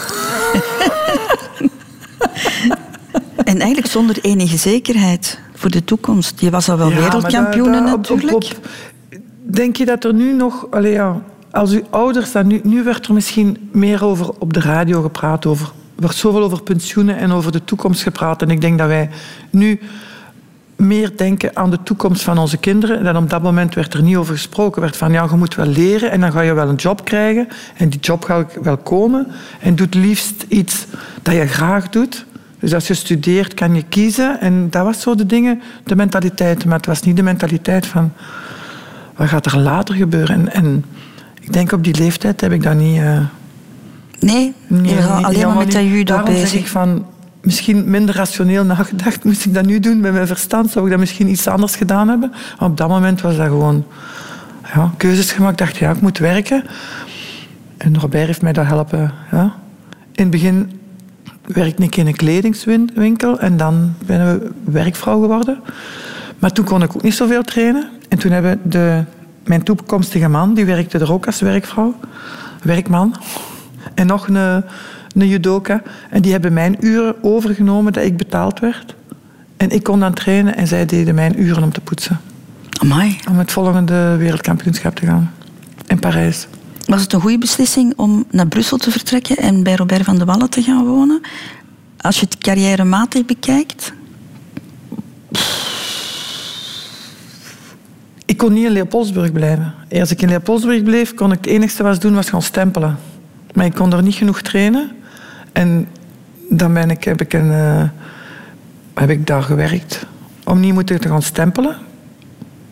En 3.44 3.58
eigenlijk 3.60 3.88
zonder 3.88 4.18
enige 4.22 4.58
zekerheid 4.58 5.40
voor 5.54 5.70
de 5.70 5.84
toekomst. 5.84 6.40
Je 6.40 6.50
was 6.50 6.70
al 6.70 6.78
wel 6.78 6.90
Ja, 6.90 6.96
wereldkampioen 6.96 7.72
natuurlijk. 7.72 8.34
op- 8.34 8.44
op- 8.44 8.68
denk 9.42 9.76
je 9.76 9.86
dat 9.86 10.04
er 10.04 10.14
nu 10.14 10.34
nog... 10.34 10.68
Allee, 10.70 10.92
ja, 10.92 11.22
als 11.52 11.72
uw 11.72 11.82
ouders... 11.90 12.32
Dan 12.32 12.48
nu, 12.48 12.60
nu 12.64 12.84
werd 12.84 13.08
er 13.08 13.14
misschien 13.14 13.70
meer 13.72 14.04
over 14.06 14.30
op 14.40 14.54
de 14.54 14.60
radio 14.62 15.02
gepraat. 15.02 15.46
Over, 15.46 15.66
er 15.96 16.02
werd 16.02 16.16
zoveel 16.16 16.44
over 16.44 16.62
pensioenen 16.64 17.18
en 17.18 17.32
over 17.32 17.52
de 17.52 17.64
toekomst 17.64 18.04
gepraat. 18.04 18.42
En 18.42 18.50
ik 18.50 18.62
denk 18.62 18.78
dat 18.78 18.88
wij 18.88 19.10
nu 19.50 19.80
meer 20.82 21.17
denken 21.17 21.56
aan 21.56 21.70
de 21.70 21.84
toekomst 21.84 22.22
van 22.22 22.38
onze 22.38 22.58
kinderen. 22.58 23.08
En 23.08 23.17
op 23.17 23.30
dat 23.30 23.41
moment 23.41 23.76
werd 23.76 23.94
er 23.94 24.02
niet 24.02 24.15
over 24.15 24.34
gesproken. 24.34 24.82
werd 24.82 24.98
van, 24.98 25.12
ja, 25.12 25.28
je 25.30 25.36
moet 25.36 25.56
wel 25.56 25.65
leren 25.65 26.12
en 26.12 26.20
dan 26.20 26.32
ga 26.32 26.41
je 26.41 26.54
wel 26.54 26.70
een 26.70 26.76
job 26.76 27.06
krijgen. 27.06 27.48
En 27.76 27.89
die 27.89 28.00
job 28.00 28.24
gaat 28.24 28.58
wel 28.62 28.78
komen. 28.78 29.28
En 29.60 29.76
doet 29.76 29.94
liefst 29.94 30.46
iets 30.48 30.86
dat 31.22 31.36
je 31.36 31.48
graag 31.48 31.89
doet. 31.89 32.26
Dus 32.60 32.74
als 32.74 32.88
je 32.88 32.94
studeert, 32.94 33.54
kan 33.54 33.76
je 33.76 33.84
kiezen. 33.89 34.39
En 34.39 34.70
dat 34.70 34.84
was 34.84 35.02
zo 35.02 35.15
de 35.15 35.26
dingen, 35.26 35.62
de 35.84 35.96
mentaliteit. 35.96 36.65
Maar 36.65 36.78
het 36.78 36.86
was 36.86 37.02
niet 37.02 37.15
de 37.15 37.24
mentaliteit 37.24 37.86
van, 37.86 38.13
wat 39.15 39.28
gaat 39.28 39.46
er 39.46 39.58
later 39.58 39.96
gebeuren? 39.96 40.36
En, 40.36 40.54
en 40.54 40.86
ik 41.41 41.54
denk 41.54 41.72
op 41.72 41.84
die 41.84 41.98
leeftijd 41.98 42.41
heb 42.41 42.52
ik 42.52 42.63
dat 42.63 42.76
niet... 42.76 42.98
Uh, 42.98 43.20
nee, 44.20 44.54
je 44.67 45.02
alleen 45.04 45.48
maar 45.48 45.58
met 45.58 45.72
dat 45.72 45.84
judo 45.84 46.24
bezig. 46.24 46.48
zeg 46.48 46.60
ik 46.60 46.67
van, 46.67 47.06
misschien 47.42 47.90
minder 47.90 48.16
rationeel 48.16 48.64
nagedacht. 48.64 49.24
Moest 49.24 49.46
ik 49.46 49.54
dat 49.54 49.66
nu 49.66 49.80
doen 49.80 50.00
met 50.00 50.14
mijn 50.14 50.28
verstand, 50.28 50.72
zou 50.72 50.86
ik 50.86 50.92
dat 50.92 51.00
misschien 51.00 51.28
iets 51.30 51.48
anders 51.48 51.76
gedaan 51.76 52.08
hebben. 52.08 52.32
Maar 52.60 52.70
op 52.70 52.78
dat 52.78 52.88
moment 52.88 53.22
was 53.22 53.36
dat 53.38 53.48
gewoon 53.48 53.86
ja, 54.74 54.92
keuzes 54.98 55.32
gemaakt. 55.32 55.60
Ik 55.60 55.66
dacht, 55.66 55.78
ja, 55.78 55.92
ik 55.92 56.02
moet 56.02 56.18
werken. 56.18 56.64
En 57.78 58.00
Robert 58.00 58.26
heeft 58.26 58.42
mij 58.42 58.54
dat 58.54 58.66
helpen. 58.66 59.14
Ja. 59.32 59.56
In 60.12 60.24
het 60.24 60.30
begin 60.30 60.80
werkte 61.46 61.84
ik 61.84 61.96
in 61.96 62.08
een 62.08 62.16
kledingswinkel 62.16 63.40
en 63.40 63.58
dan 63.58 63.94
ben 64.06 64.36
ik 64.36 64.52
werkvrouw 64.64 65.22
geworden. 65.22 65.60
Maar 66.40 66.52
toen 66.52 66.66
kon 66.66 66.84
ik 66.84 66.96
ook 66.96 67.02
niet 67.02 67.14
zoveel 67.14 67.44
trainen. 67.44 67.90
En 68.10 68.18
toen 68.18 68.32
hebben 68.32 68.60
de, 68.64 69.04
mijn 69.46 69.64
toekomstige 69.64 70.28
man, 70.28 70.54
die 70.54 70.66
werkte 70.66 71.00
er 71.00 71.14
ook 71.14 71.26
als 71.26 71.40
werkvrouw, 71.40 71.96
werkman, 72.64 73.16
en 73.94 74.08
nog 74.08 74.28
een, 74.28 74.64
een 75.15 75.28
judoka. 75.28 75.82
En 76.10 76.21
die 76.21 76.32
hebben 76.32 76.54
mijn 76.54 76.76
uren 76.80 77.24
overgenomen 77.24 77.93
dat 77.93 78.04
ik 78.04 78.17
betaald 78.17 78.60
werd. 78.60 78.95
En 79.58 79.69
ik 79.69 79.84
kon 79.84 80.00
dan 80.00 80.13
trainen 80.13 80.56
en 80.56 80.67
zij 80.67 80.86
deden 80.86 81.15
mijn 81.15 81.41
uren 81.41 81.63
om 81.63 81.71
te 81.71 81.82
poetsen. 81.82 82.19
Amai. 82.80 83.17
Om 83.30 83.38
het 83.38 83.52
volgende 83.52 84.15
wereldkampioenschap 84.17 84.95
te 84.95 85.06
gaan. 85.06 85.32
In 85.88 86.00
Parijs. 86.00 86.47
Was 86.86 87.02
het 87.02 87.13
een 87.13 87.21
goede 87.21 87.38
beslissing 87.38 87.93
om 87.95 88.26
naar 88.32 88.47
Brussel 88.47 88.78
te 88.78 88.91
vertrekken 88.91 89.38
en 89.38 89.63
bij 89.63 89.76
Robert 89.76 90.04
van 90.04 90.17
de 90.17 90.26
Wallen 90.26 90.50
te 90.50 90.62
gaan 90.62 90.86
wonen? 90.86 91.21
Als 91.97 92.19
je 92.19 92.26
het 92.26 92.38
carrièrematig 92.38 93.26
bekijkt? 93.26 93.93
Ik 98.26 98.38
kon 98.38 98.54
niet 98.54 98.65
in 98.65 98.71
Leopoldsburg 98.71 99.32
blijven. 99.32 99.74
Als 99.91 100.12
ik 100.12 100.21
in 100.21 100.30
Leopoldsburg 100.30 100.84
bleef, 100.84 101.13
kon 101.13 101.32
ik 101.32 101.38
het 101.38 101.45
enigste 101.45 101.84
wat 101.84 102.02
doen 102.02 102.13
was 102.13 102.30
gaan 102.30 102.41
stempelen. 102.41 102.97
Maar 103.54 103.65
ik 103.65 103.74
kon 103.74 103.93
er 103.93 104.04
niet 104.04 104.15
genoeg 104.15 104.41
trainen. 104.41 104.91
En 105.52 105.88
dan 106.50 106.74
ben 106.74 106.90
ik, 106.90 107.04
heb, 107.04 107.22
ik 107.22 107.34
een, 107.34 107.52
uh, 107.52 107.84
heb 108.94 109.10
ik 109.10 109.28
daar 109.28 109.44
gewerkt. 109.44 110.06
Om 110.44 110.60
niet 110.60 110.74
moeten 110.74 111.02
te 111.02 111.08
gaan 111.08 111.22
stempelen. 111.22 111.76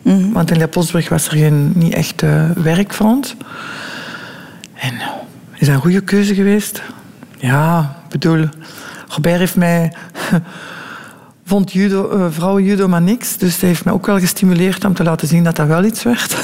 Mm 0.02 0.22
-hmm. 0.22 0.32
Want 0.32 0.50
in 0.50 0.56
Leopoldsburg 0.56 1.08
was 1.08 1.26
er 1.26 1.32
geen, 1.32 1.72
niet 1.74 1.94
echt 1.94 2.22
uh, 2.22 2.50
werk 2.50 2.92
voor 2.92 3.06
ons. 3.06 3.36
En 4.74 4.94
is 5.54 5.66
dat 5.66 5.74
een 5.74 5.80
goede 5.80 6.00
keuze 6.00 6.34
geweest? 6.34 6.82
Ja, 7.38 7.96
ik 8.04 8.10
bedoel, 8.10 8.48
Robert 9.08 9.38
heeft 9.38 9.56
mij. 9.56 9.92
vond 11.44 11.72
judo, 11.72 12.16
uh, 12.16 12.26
vrouwen 12.30 12.64
judo 12.64 12.88
maar 12.88 13.02
niks. 13.02 13.36
Dus 13.36 13.60
hij 13.60 13.68
heeft 13.68 13.84
mij 13.84 13.94
ook 13.94 14.06
wel 14.06 14.18
gestimuleerd 14.18 14.84
om 14.84 14.94
te 14.94 15.02
laten 15.02 15.28
zien 15.28 15.44
dat 15.44 15.56
dat 15.56 15.66
wel 15.66 15.84
iets 15.84 16.02
werd. 16.02 16.36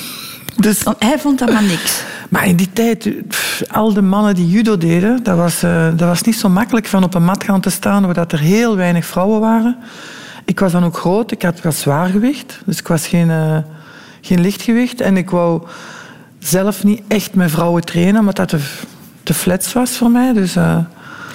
dus, 0.64 0.84
oh, 0.84 0.94
hij 0.98 1.18
vond 1.18 1.38
dat 1.38 1.52
maar 1.52 1.62
niks. 1.62 2.02
Maar 2.34 2.46
in 2.46 2.56
die 2.56 2.72
tijd, 2.72 3.28
pff, 3.28 3.62
al 3.70 3.92
de 3.92 4.02
mannen 4.02 4.34
die 4.34 4.48
judo 4.48 4.76
deden, 4.76 5.22
dat 5.22 5.36
was, 5.36 5.64
uh, 5.64 5.86
dat 5.96 6.08
was 6.08 6.22
niet 6.22 6.36
zo 6.36 6.48
makkelijk 6.48 6.86
van 6.86 7.04
op 7.04 7.14
een 7.14 7.24
mat 7.24 7.44
gaan 7.44 7.60
te 7.60 7.70
staan, 7.70 8.06
waar 8.06 8.26
er 8.28 8.38
heel 8.38 8.76
weinig 8.76 9.06
vrouwen 9.06 9.40
waren. 9.40 9.76
Ik 10.44 10.60
was 10.60 10.72
dan 10.72 10.84
ook 10.84 10.96
groot, 10.96 11.30
ik 11.30 11.42
had 11.42 11.62
wat 11.62 11.74
zwaargewicht, 11.74 12.60
dus 12.66 12.78
ik 12.78 12.88
was 12.88 13.06
geen, 13.06 13.28
uh, 13.28 13.56
geen 14.20 14.40
lichtgewicht. 14.40 15.00
En 15.00 15.16
ik 15.16 15.30
wou 15.30 15.62
zelf 16.38 16.84
niet 16.84 17.02
echt 17.08 17.34
met 17.34 17.50
vrouwen 17.50 17.84
trainen, 17.84 18.20
omdat 18.20 18.36
dat 18.36 18.48
te, 18.48 18.58
te 19.22 19.34
flats 19.34 19.72
was 19.72 19.90
voor 19.90 20.10
mij. 20.10 20.32
Dus, 20.32 20.56
uh, 20.56 20.76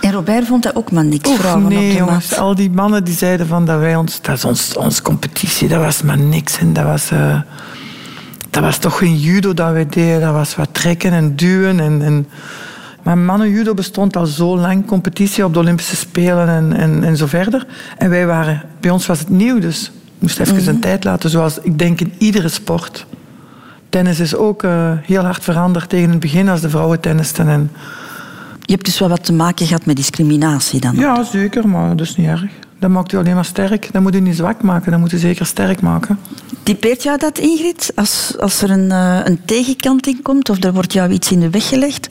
en 0.01 0.12
Robert 0.12 0.45
vond 0.45 0.63
dat 0.63 0.75
ook 0.75 0.91
maar 0.91 1.05
niks, 1.05 1.29
Oef, 1.29 1.39
vrouwen 1.39 1.67
nee, 1.67 1.85
op 1.85 1.91
de 1.91 1.97
jongens, 1.97 2.29
mat. 2.29 2.39
al 2.39 2.55
die 2.55 2.69
mannen 2.69 3.03
die 3.03 3.15
zeiden 3.15 3.47
van 3.47 3.65
dat 3.65 3.79
wij 3.79 3.95
ons... 3.95 4.21
Dat 4.21 4.35
is 4.35 4.45
ons, 4.45 4.77
ons 4.77 5.01
competitie, 5.01 5.67
dat 5.67 5.81
was 5.81 6.01
maar 6.01 6.19
niks. 6.19 6.57
En 6.57 6.73
dat 6.73 6.85
was... 6.85 7.12
Uh, 7.12 7.39
dat 8.49 8.63
was 8.63 8.77
toch 8.77 8.97
geen 8.97 9.17
judo 9.17 9.53
dat 9.53 9.71
wij 9.71 9.85
deden. 9.85 10.21
Dat 10.21 10.33
was 10.33 10.55
wat 10.55 10.69
trekken 10.71 11.12
en 11.12 11.35
duwen. 11.35 11.79
En, 11.79 12.01
en... 12.01 12.27
Maar 13.03 13.17
mannenjudo 13.17 13.73
bestond 13.73 14.15
al 14.15 14.25
zo 14.25 14.57
lang. 14.57 14.85
Competitie 14.85 15.45
op 15.45 15.53
de 15.53 15.59
Olympische 15.59 15.95
Spelen 15.95 16.47
en, 16.47 16.73
en, 16.73 17.03
en 17.03 17.17
zo 17.17 17.25
verder. 17.25 17.65
En 17.97 18.09
wij 18.09 18.25
waren... 18.25 18.62
Bij 18.79 18.91
ons 18.91 19.05
was 19.05 19.19
het 19.19 19.29
nieuw, 19.29 19.59
dus 19.59 19.85
ik 19.85 19.91
moest 20.19 20.39
even 20.39 20.53
mm 20.53 20.59
-hmm. 20.59 20.67
een 20.67 20.79
tijd 20.79 21.03
laten. 21.03 21.29
Zoals 21.29 21.59
ik 21.59 21.79
denk 21.79 22.01
in 22.01 22.13
iedere 22.17 22.47
sport. 22.47 23.05
Tennis 23.89 24.19
is 24.19 24.35
ook 24.35 24.63
uh, 24.63 24.91
heel 25.01 25.23
hard 25.23 25.43
veranderd 25.43 25.89
tegen 25.89 26.09
het 26.09 26.19
begin 26.19 26.49
als 26.49 26.62
de 26.62 26.69
vrouwen 26.69 26.99
tennisten. 26.99 27.47
En... 27.47 27.71
Je 28.69 28.75
hebt 28.75 28.88
dus 28.88 28.99
wel 28.99 29.09
wat 29.09 29.23
te 29.23 29.33
maken 29.33 29.67
gehad 29.67 29.85
met 29.85 29.95
discriminatie 29.95 30.79
dan? 30.79 30.95
Ja, 30.95 31.23
zeker, 31.23 31.67
maar 31.67 31.95
dat 31.95 32.07
is 32.07 32.15
niet 32.15 32.27
erg. 32.27 32.51
Dat 32.79 32.89
maakt 32.89 33.11
u 33.11 33.17
alleen 33.17 33.35
maar 33.35 33.45
sterk. 33.45 33.89
Dat 33.91 34.01
moet 34.01 34.15
u 34.15 34.19
niet 34.19 34.35
zwak 34.35 34.61
maken, 34.61 34.91
dat 34.91 34.99
moet 34.99 35.11
u 35.11 35.17
zeker 35.17 35.45
sterk 35.45 35.81
maken. 35.81 36.19
Typeert 36.63 37.03
jou 37.03 37.17
dat, 37.17 37.37
Ingrid? 37.37 37.91
Als, 37.95 38.35
als 38.39 38.61
er 38.61 38.69
een, 38.69 38.89
uh, 38.89 39.19
een 39.23 39.39
tegenkant 39.45 40.07
in 40.07 40.21
komt 40.21 40.49
of 40.49 40.63
er 40.63 40.73
wordt 40.73 40.93
jou 40.93 41.11
iets 41.11 41.31
in 41.31 41.39
de 41.39 41.49
weg 41.49 41.67
gelegd, 41.67 42.07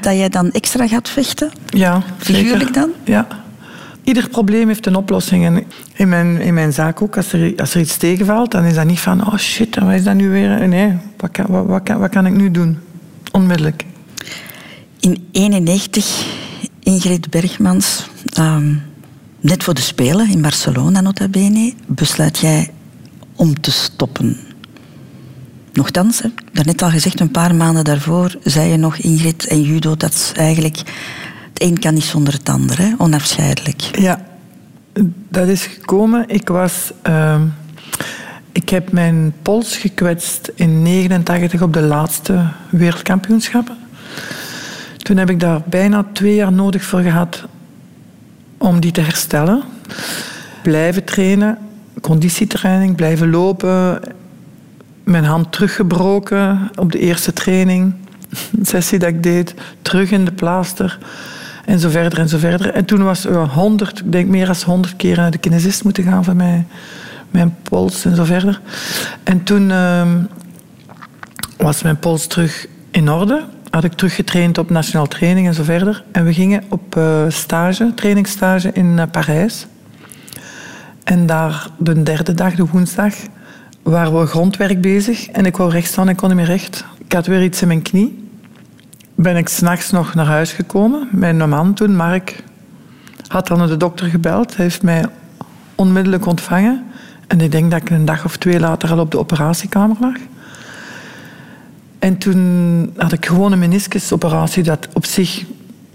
dat 0.00 0.14
jij 0.14 0.28
dan 0.28 0.50
extra 0.50 0.88
gaat 0.88 1.08
vechten? 1.08 1.50
Ja, 1.66 2.02
Figuurlijk 2.18 2.58
zeker. 2.58 2.72
dan? 2.72 2.90
Ja. 3.04 3.26
Ieder 4.04 4.28
probleem 4.28 4.68
heeft 4.68 4.86
een 4.86 4.96
oplossing. 4.96 5.44
En 5.44 5.64
in 5.94 6.08
mijn, 6.08 6.40
in 6.40 6.54
mijn 6.54 6.72
zaak 6.72 7.02
ook, 7.02 7.16
als 7.16 7.32
er, 7.32 7.52
als 7.56 7.74
er 7.74 7.80
iets 7.80 7.96
tegenvalt, 7.96 8.50
dan 8.50 8.64
is 8.64 8.74
dat 8.74 8.86
niet 8.86 9.00
van, 9.00 9.26
oh 9.26 9.36
shit, 9.36 9.78
wat 9.78 9.92
is 9.92 10.04
dat 10.04 10.14
nu 10.14 10.28
weer? 10.28 10.68
Nee, 10.68 10.92
wat 11.16 11.30
kan, 11.30 11.46
wat, 11.48 11.66
wat, 11.66 11.82
kan, 11.82 11.98
wat 11.98 12.10
kan 12.10 12.26
ik 12.26 12.32
nu 12.32 12.50
doen? 12.50 12.78
Onmiddellijk. 13.32 13.84
In 15.00 15.28
91, 15.32 16.26
Ingrid 16.82 17.30
Bergmans, 17.30 18.08
um, 18.38 18.82
net 19.44 19.64
voor 19.64 19.74
de 19.74 19.80
Spelen 19.80 20.30
in 20.30 20.42
Barcelona 20.42 21.00
nota 21.00 21.28
bene, 21.28 21.74
besluit 21.86 22.38
jij 22.38 22.70
om 23.36 23.60
te 23.60 23.70
stoppen. 23.70 24.36
Nochtans, 25.72 26.22
hè, 26.22 26.28
daarnet 26.52 26.82
al 26.82 26.90
gezegd, 26.90 27.20
een 27.20 27.30
paar 27.30 27.54
maanden 27.54 27.84
daarvoor 27.84 28.36
zei 28.42 28.70
je 28.70 28.76
nog, 28.76 28.96
Ingrid 28.96 29.46
en 29.46 29.62
judo, 29.62 29.96
dat 29.96 30.12
is 30.12 30.32
eigenlijk... 30.36 30.76
Het 31.52 31.62
een 31.62 31.78
kan 31.78 31.94
niet 31.94 32.04
zonder 32.04 32.32
het 32.32 32.48
ander, 32.48 32.78
hè? 32.78 32.92
onafscheidelijk. 32.98 33.80
Ja, 33.80 34.24
dat 35.28 35.48
is 35.48 35.66
gekomen. 35.66 36.24
Ik 36.26 36.48
was... 36.48 36.92
Uh, 37.08 37.40
ik 38.52 38.68
heb 38.68 38.92
mijn 38.92 39.34
pols 39.42 39.76
gekwetst 39.76 40.52
in 40.54 40.82
89 40.82 41.62
op 41.62 41.72
de 41.72 41.82
laatste 41.82 42.48
wereldkampioenschappen. 42.70 43.76
Toen 44.96 45.16
heb 45.16 45.30
ik 45.30 45.40
daar 45.40 45.62
bijna 45.66 46.06
twee 46.12 46.34
jaar 46.34 46.52
nodig 46.52 46.84
voor 46.84 47.00
gehad 47.00 47.44
om 48.64 48.80
die 48.80 48.92
te 48.92 49.00
herstellen. 49.00 49.62
Blijven 50.62 51.04
trainen, 51.04 51.58
conditietraining, 52.00 52.96
blijven 52.96 53.30
lopen. 53.30 54.00
Mijn 55.04 55.24
hand 55.24 55.52
teruggebroken 55.52 56.70
op 56.74 56.92
de 56.92 56.98
eerste 56.98 57.32
training, 57.32 57.94
sessie 58.62 58.98
dat 58.98 59.08
ik 59.08 59.22
deed, 59.22 59.54
terug 59.82 60.10
in 60.10 60.24
de 60.24 60.32
plaaster 60.32 60.98
en 61.64 61.78
zo 61.78 61.88
verder 61.88 62.18
en 62.18 62.28
zo 62.28 62.38
verder. 62.38 62.70
En 62.70 62.84
toen 62.84 63.02
was 63.02 63.24
er 63.24 63.36
honderd, 63.36 63.98
ik 63.98 64.12
denk 64.12 64.28
meer 64.28 64.46
dan 64.46 64.56
honderd 64.64 64.96
keer 64.96 65.16
naar 65.16 65.30
de 65.30 65.38
kinesist 65.38 65.84
moeten 65.84 66.04
gaan 66.04 66.24
van 66.24 66.36
mij, 66.36 66.66
mijn 67.30 67.56
pols 67.62 68.04
en 68.04 68.16
zo 68.16 68.24
verder. 68.24 68.60
En 69.22 69.42
toen 69.42 69.70
uh, 69.70 70.02
was 71.56 71.82
mijn 71.82 71.98
pols 71.98 72.26
terug 72.26 72.66
in 72.90 73.10
orde 73.10 73.44
had 73.74 73.84
ik 73.84 73.92
teruggetraind 73.92 74.58
op 74.58 74.70
nationaal 74.70 75.06
training 75.06 75.46
en 75.46 75.54
zo 75.54 75.62
verder. 75.62 76.04
En 76.12 76.24
we 76.24 76.32
gingen 76.32 76.62
op 76.68 76.96
uh, 76.96 77.24
stage, 77.28 77.92
trainingsstage 77.94 78.70
in 78.72 78.86
uh, 78.86 79.02
Parijs. 79.10 79.66
En 81.04 81.26
daar 81.26 81.68
de 81.78 82.02
derde 82.02 82.34
dag, 82.34 82.54
de 82.54 82.66
woensdag, 82.66 83.14
waren 83.82 84.20
we 84.20 84.26
grondwerk 84.26 84.80
bezig. 84.80 85.26
En 85.28 85.46
ik 85.46 85.56
wou 85.56 85.70
recht 85.70 85.88
staan 85.88 86.08
en 86.08 86.16
kon 86.16 86.28
niet 86.28 86.36
meer 86.36 86.46
recht. 86.46 86.84
Ik 87.04 87.12
had 87.12 87.26
weer 87.26 87.42
iets 87.42 87.62
in 87.62 87.68
mijn 87.68 87.82
knie. 87.82 88.28
Ben 89.14 89.36
ik 89.36 89.48
s'nachts 89.48 89.90
nog 89.90 90.14
naar 90.14 90.26
huis 90.26 90.52
gekomen. 90.52 91.08
Mijn 91.12 91.48
man 91.48 91.74
toen, 91.74 91.96
Mark, 91.96 92.42
had 93.28 93.46
dan 93.46 93.66
de 93.66 93.76
dokter 93.76 94.06
gebeld. 94.06 94.56
Hij 94.56 94.64
heeft 94.64 94.82
mij 94.82 95.04
onmiddellijk 95.74 96.26
ontvangen. 96.26 96.84
En 97.26 97.40
ik 97.40 97.52
denk 97.52 97.70
dat 97.70 97.80
ik 97.80 97.90
een 97.90 98.04
dag 98.04 98.24
of 98.24 98.36
twee 98.36 98.60
later 98.60 98.90
al 98.90 98.98
op 98.98 99.10
de 99.10 99.18
operatiekamer 99.18 99.96
lag. 100.00 100.16
En 102.04 102.18
toen 102.18 102.92
had 102.96 103.12
ik 103.12 103.26
gewoon 103.26 103.52
een 103.52 103.58
meniscusoperatie 103.58 104.62
dat 104.62 104.88
op 104.92 105.04
zich 105.06 105.44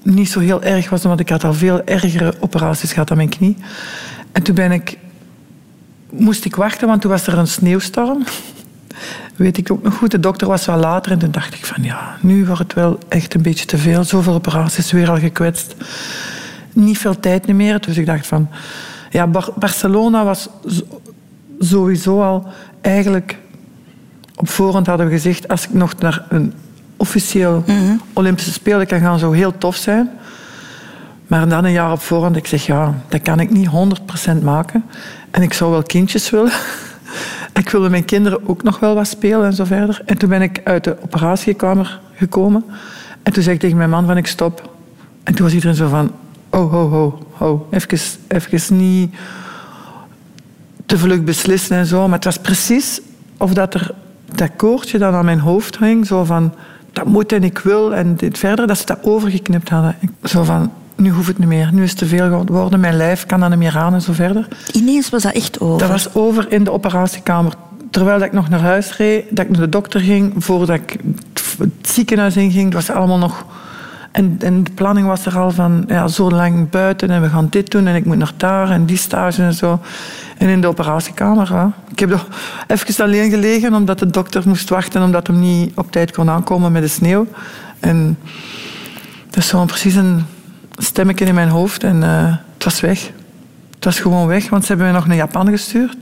niet 0.04 0.30
zo 0.30 0.40
heel 0.40 0.64
erg 0.64 0.90
was, 0.90 1.04
omdat 1.04 1.20
ik 1.20 1.30
had 1.30 1.44
al 1.44 1.54
veel 1.54 1.84
ergere 1.84 2.34
operaties 2.40 2.94
gehad 2.94 3.12
aan 3.12 3.18
mijn 3.18 3.30
knie. 3.30 3.58
En 4.32 4.44
toen 4.44 4.56
ben 4.56 4.72
ik, 4.72 4.98
moest 6.10 6.46
ik 6.46 6.56
wachten, 6.56 6.88
want 6.88 7.02
toen 7.02 7.12
was 7.12 7.28
er 7.28 7.38
een 7.38 7.48
sneeuwstorm. 7.48 8.24
Weet 9.36 9.58
ik 9.58 9.72
ook 9.72 9.84
nog 9.84 9.94
goed. 9.96 10.12
De 10.12 10.20
dokter 10.20 10.48
was 10.48 10.66
wel 10.66 10.78
later 10.78 11.12
en 11.12 11.20
toen 11.20 11.32
dacht 11.32 11.54
ik 11.54 11.66
van 11.66 11.84
ja, 11.84 12.18
nu 12.22 12.46
wordt 12.46 12.62
het 12.62 12.74
wel 12.74 13.00
echt 13.08 13.34
een 13.34 13.42
beetje 13.42 13.66
te 13.66 13.78
veel. 13.78 14.04
Zoveel 14.04 14.34
operaties 14.34 14.92
weer 14.92 15.10
al 15.10 15.20
gekwetst. 15.20 15.76
Niet 16.74 16.98
veel 16.98 17.20
tijd 17.20 17.48
meer. 17.48 17.82
Dus 17.82 17.98
ik 17.98 18.06
dacht 18.06 18.28
van, 18.28 18.50
Ja, 19.10 19.28
Bar- 19.28 19.54
Barcelona 19.56 20.24
was 20.24 20.50
sowieso 21.60 22.22
al 22.24 22.48
eigenlijk... 22.82 23.38
Op 24.40 24.50
voorhand 24.50 24.88
hadden 24.88 25.06
we 25.06 25.12
gezegd, 25.12 25.48
als 25.48 25.64
ik 25.64 25.74
nog 25.74 25.98
naar 25.98 26.26
een 26.30 26.54
officieel 26.98 27.64
Olympische 28.14 28.52
Spelen 28.52 28.88
kan 28.88 29.00
gaan, 29.00 29.20
zou 29.20 29.38
heel 29.38 29.58
tof 29.58 29.76
zijn. 29.76 30.10
Maar 31.28 31.50
dan 31.50 31.66
een 31.66 31.72
jaar 31.72 31.92
op 31.92 32.02
voorhand, 32.02 32.36
ik 32.36 32.48
zeg 32.48 32.66
ja, 32.66 32.94
dat 33.08 33.22
kan 33.22 33.40
ik 33.40 33.50
niet 33.50 33.70
100% 34.40 34.44
maken. 34.44 34.84
En 35.32 35.42
ik 35.42 35.54
zou 35.54 35.72
wel 35.72 35.84
kindjes 35.84 36.30
willen. 36.30 36.52
ik 37.62 37.70
wilde 37.70 37.90
mijn 37.90 38.06
kinderen 38.06 38.48
ook 38.48 38.64
nog 38.64 38.80
wel 38.80 38.96
wat 38.96 39.08
spelen 39.08 39.46
en 39.46 39.54
zo 39.54 39.64
verder. 39.64 40.02
En 40.06 40.18
toen 40.18 40.30
ben 40.30 40.42
ik 40.42 40.62
uit 40.64 40.84
de 40.84 40.98
operatiekamer 41.04 42.00
gekomen. 42.16 42.66
En 43.24 43.34
toen 43.34 43.44
zei 43.44 43.56
ik 43.56 43.62
tegen 43.62 43.78
mijn 43.78 43.90
man 43.90 44.06
van 44.06 44.18
ik 44.18 44.28
stop. 44.28 44.76
En 45.24 45.36
toen 45.36 45.46
was 45.46 45.54
iedereen 45.54 45.76
zo 45.76 45.88
van, 45.88 46.12
oh, 46.50 46.72
ho, 46.72 46.90
ho, 46.90 47.26
ho. 47.32 47.68
Even, 47.72 48.00
even 48.28 48.78
niet 48.78 49.16
te 50.86 50.98
vlug 50.98 51.24
beslissen 51.24 51.78
en 51.78 51.86
zo. 51.86 52.04
Maar 52.04 52.16
het 52.16 52.26
was 52.26 52.38
precies 52.38 53.02
of 53.38 53.54
dat 53.54 53.74
er 53.74 53.96
dat 54.36 54.50
koordje 54.56 54.98
dat 54.98 55.14
aan 55.14 55.26
mijn 55.26 55.40
hoofd 55.40 55.80
hing, 55.80 56.08
zo 56.08 56.24
van 56.24 56.54
dat 56.94 57.06
moet 57.06 57.32
en 57.32 57.44
ik 57.44 57.58
wil 57.58 57.96
en 57.96 58.16
dit 58.16 58.38
verder, 58.38 58.68
dat 58.68 58.78
ze 58.78 58.86
dat 58.86 59.00
overgeknipt 59.02 59.70
hadden. 59.70 59.96
Zo 60.24 60.44
van, 60.44 60.72
nu 60.96 61.10
hoeft 61.10 61.28
het 61.28 61.38
niet 61.38 61.48
meer, 61.48 61.70
nu 61.74 61.84
is 61.84 61.90
het 61.90 62.00
te 62.00 62.06
veel 62.06 62.44
geworden, 62.46 62.80
mijn 62.80 62.98
lijf 62.98 63.26
kan 63.26 63.40
dat 63.40 63.50
niet 63.50 63.60
meer 63.60 63.78
aan 63.78 63.94
en 63.94 64.02
zo 64.02 64.14
verder. 64.14 64.48
Ineens 64.74 65.10
was 65.10 65.24
dat 65.24 65.34
echt 65.34 65.60
over. 65.60 65.80
Dat 65.80 65.90
was 65.90 66.14
over 66.14 66.52
in 66.52 66.64
de 66.64 66.72
operatiekamer. 66.72 67.54
Terwijl 67.92 68.18
dat 68.18 68.28
ik 68.28 68.34
nog 68.34 68.50
naar 68.50 68.60
huis 68.60 68.98
reed, 68.98 69.26
dat 69.30 69.46
ik 69.46 69.52
naar 69.52 69.62
de 69.62 69.70
dokter 69.70 70.00
ging, 70.02 70.34
voordat 70.38 70.76
ik 70.76 70.98
het 71.58 71.70
ziekenhuis 71.82 72.38
inging, 72.38 72.66
het 72.66 72.74
was 72.74 72.92
allemaal 72.92 73.18
nog... 73.18 73.46
En, 74.12 74.36
en 74.40 74.64
de 74.64 74.72
planning 74.72 75.08
was 75.08 75.26
er 75.26 75.38
al 75.38 75.52
van, 75.52 75.84
ja, 75.88 76.08
zo 76.08 76.32
lang 76.32 76.70
buiten 76.70 77.10
en 77.10 77.22
we 77.22 77.30
gaan 77.30 77.48
dit 77.50 77.72
doen 77.72 77.88
en 77.88 77.96
ik 77.96 78.06
moet 78.06 78.18
naar 78.18 78.34
daar 78.38 78.70
en 78.70 78.86
die 78.86 78.98
stage 78.98 79.44
en 79.44 79.54
zo. 79.54 79.80
En 80.40 80.48
in 80.50 80.62
de 80.62 80.68
operatiekamer. 80.68 81.72
Ik 81.92 82.00
heb 82.00 82.10
nog 82.10 82.28
even 82.68 83.04
alleen 83.04 83.30
gelegen 83.30 83.74
omdat 83.74 84.00
de 84.00 84.10
dokter 84.10 84.44
moest 84.46 84.70
wachten 84.70 85.04
omdat 85.04 85.28
hij 85.28 85.36
niet 85.36 85.72
op 85.76 85.92
tijd 85.92 86.12
kon 86.12 86.30
aankomen 86.30 86.72
met 86.72 86.82
de 86.82 86.88
sneeuw. 86.88 87.28
En 87.80 88.18
dat 89.26 89.38
is 89.38 89.48
zo 89.48 89.66
precies 89.66 89.96
een 89.96 90.26
stemmetje 90.78 91.26
in 91.26 91.34
mijn 91.34 91.50
hoofd 91.50 91.84
en 91.84 92.04
eh, 92.04 92.36
het 92.54 92.64
was 92.64 92.80
weg. 92.80 93.12
Het 93.76 93.86
was 93.86 94.00
gewoon 94.00 94.28
weg, 94.28 94.50
want 94.50 94.62
ze 94.62 94.68
hebben 94.68 94.86
mij 94.86 94.96
nog 94.96 95.08
naar 95.08 95.16
Japan 95.16 95.50
gestuurd. 95.50 95.98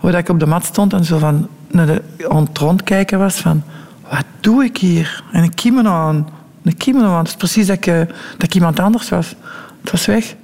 Waar 0.00 0.14
ik 0.14 0.28
op 0.28 0.40
de 0.40 0.46
mat 0.46 0.64
stond 0.64 0.92
en 0.92 1.04
zo 1.04 1.18
van 1.18 1.48
naar 1.70 1.86
de 1.86 2.02
aan 2.28 2.44
het 2.44 2.58
rondkijken 2.58 3.18
was 3.18 3.36
van... 3.36 3.62
Wat 4.10 4.24
doe 4.40 4.64
ik 4.64 4.76
hier? 4.76 5.24
En 5.32 5.42
een 5.42 5.54
kimono 5.54 5.90
aan. 5.90 6.28
Een 6.62 6.76
kimono 6.76 7.12
aan. 7.12 7.18
Het 7.18 7.28
is 7.28 7.34
precies 7.34 7.66
dat 7.66 7.86
eh, 7.86 7.98
dat 7.98 8.42
ik 8.42 8.54
iemand 8.54 8.80
anders 8.80 9.08
was. 9.08 9.34
Het 9.80 9.90
was 9.90 10.06
weg. 10.06 10.34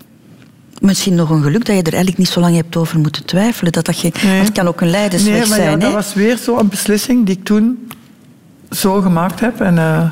Misschien 0.80 1.14
nog 1.14 1.30
een 1.30 1.42
geluk 1.42 1.64
dat 1.64 1.76
je 1.76 1.82
er 1.82 1.92
eigenlijk 1.92 2.18
niet 2.18 2.28
zo 2.28 2.40
lang 2.40 2.54
hebt 2.54 2.76
over 2.76 2.98
moeten 2.98 3.24
twijfelen. 3.24 3.72
Dat 3.72 3.84
dat 3.84 4.00
je, 4.00 4.10
Nee. 4.22 4.32
Want 4.34 4.46
het 4.46 4.56
kan 4.56 4.68
ook 4.68 4.80
een 4.80 4.90
leidersweg 4.90 5.38
nee, 5.38 5.48
maar 5.48 5.58
ja, 5.58 5.64
zijn. 5.64 5.78
dat 5.78 5.92
was 5.92 6.14
weer 6.14 6.38
zo'n 6.38 6.68
beslissing 6.68 7.26
die 7.26 7.36
ik 7.36 7.44
toen 7.44 7.88
zo 8.70 9.00
gemaakt 9.00 9.40
heb. 9.40 9.60
En, 9.60 9.78
eh, 9.78 10.10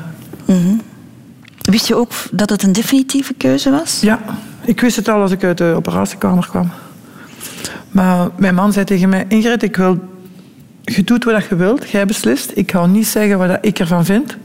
Wist 1.61 1.87
je 1.87 1.95
ook 1.95 2.11
dat 2.31 2.49
het 2.49 2.63
een 2.63 2.71
definitieve 2.71 3.33
keuze 3.33 3.69
was? 3.69 3.99
Ja, 4.01 4.19
ik 4.61 4.81
wist 4.81 4.95
het 4.95 5.07
al 5.07 5.21
als 5.21 5.31
ik 5.31 5.43
uit 5.43 5.57
de 5.57 5.73
operatiekamer 5.75 6.47
kwam. 6.47 6.71
Maar 7.91 8.29
mijn 8.37 8.55
man 8.55 8.73
zei 8.73 8.85
tegen 8.85 9.09
mij, 9.09 9.25
Ingrid, 9.27 9.63
ik 9.63 9.75
wil... 9.75 9.99
Je 10.83 11.03
doet 11.03 11.23
wat 11.23 11.45
je 11.49 11.55
wilt, 11.55 11.89
jij 11.89 12.05
beslist. 12.05 12.51
Ik 12.53 12.71
ga 12.71 12.85
niet 12.85 13.07
zeggen 13.07 13.37
wat 13.37 13.57
ik 13.61 13.79
ervan 13.79 14.05
vind. 14.05 14.37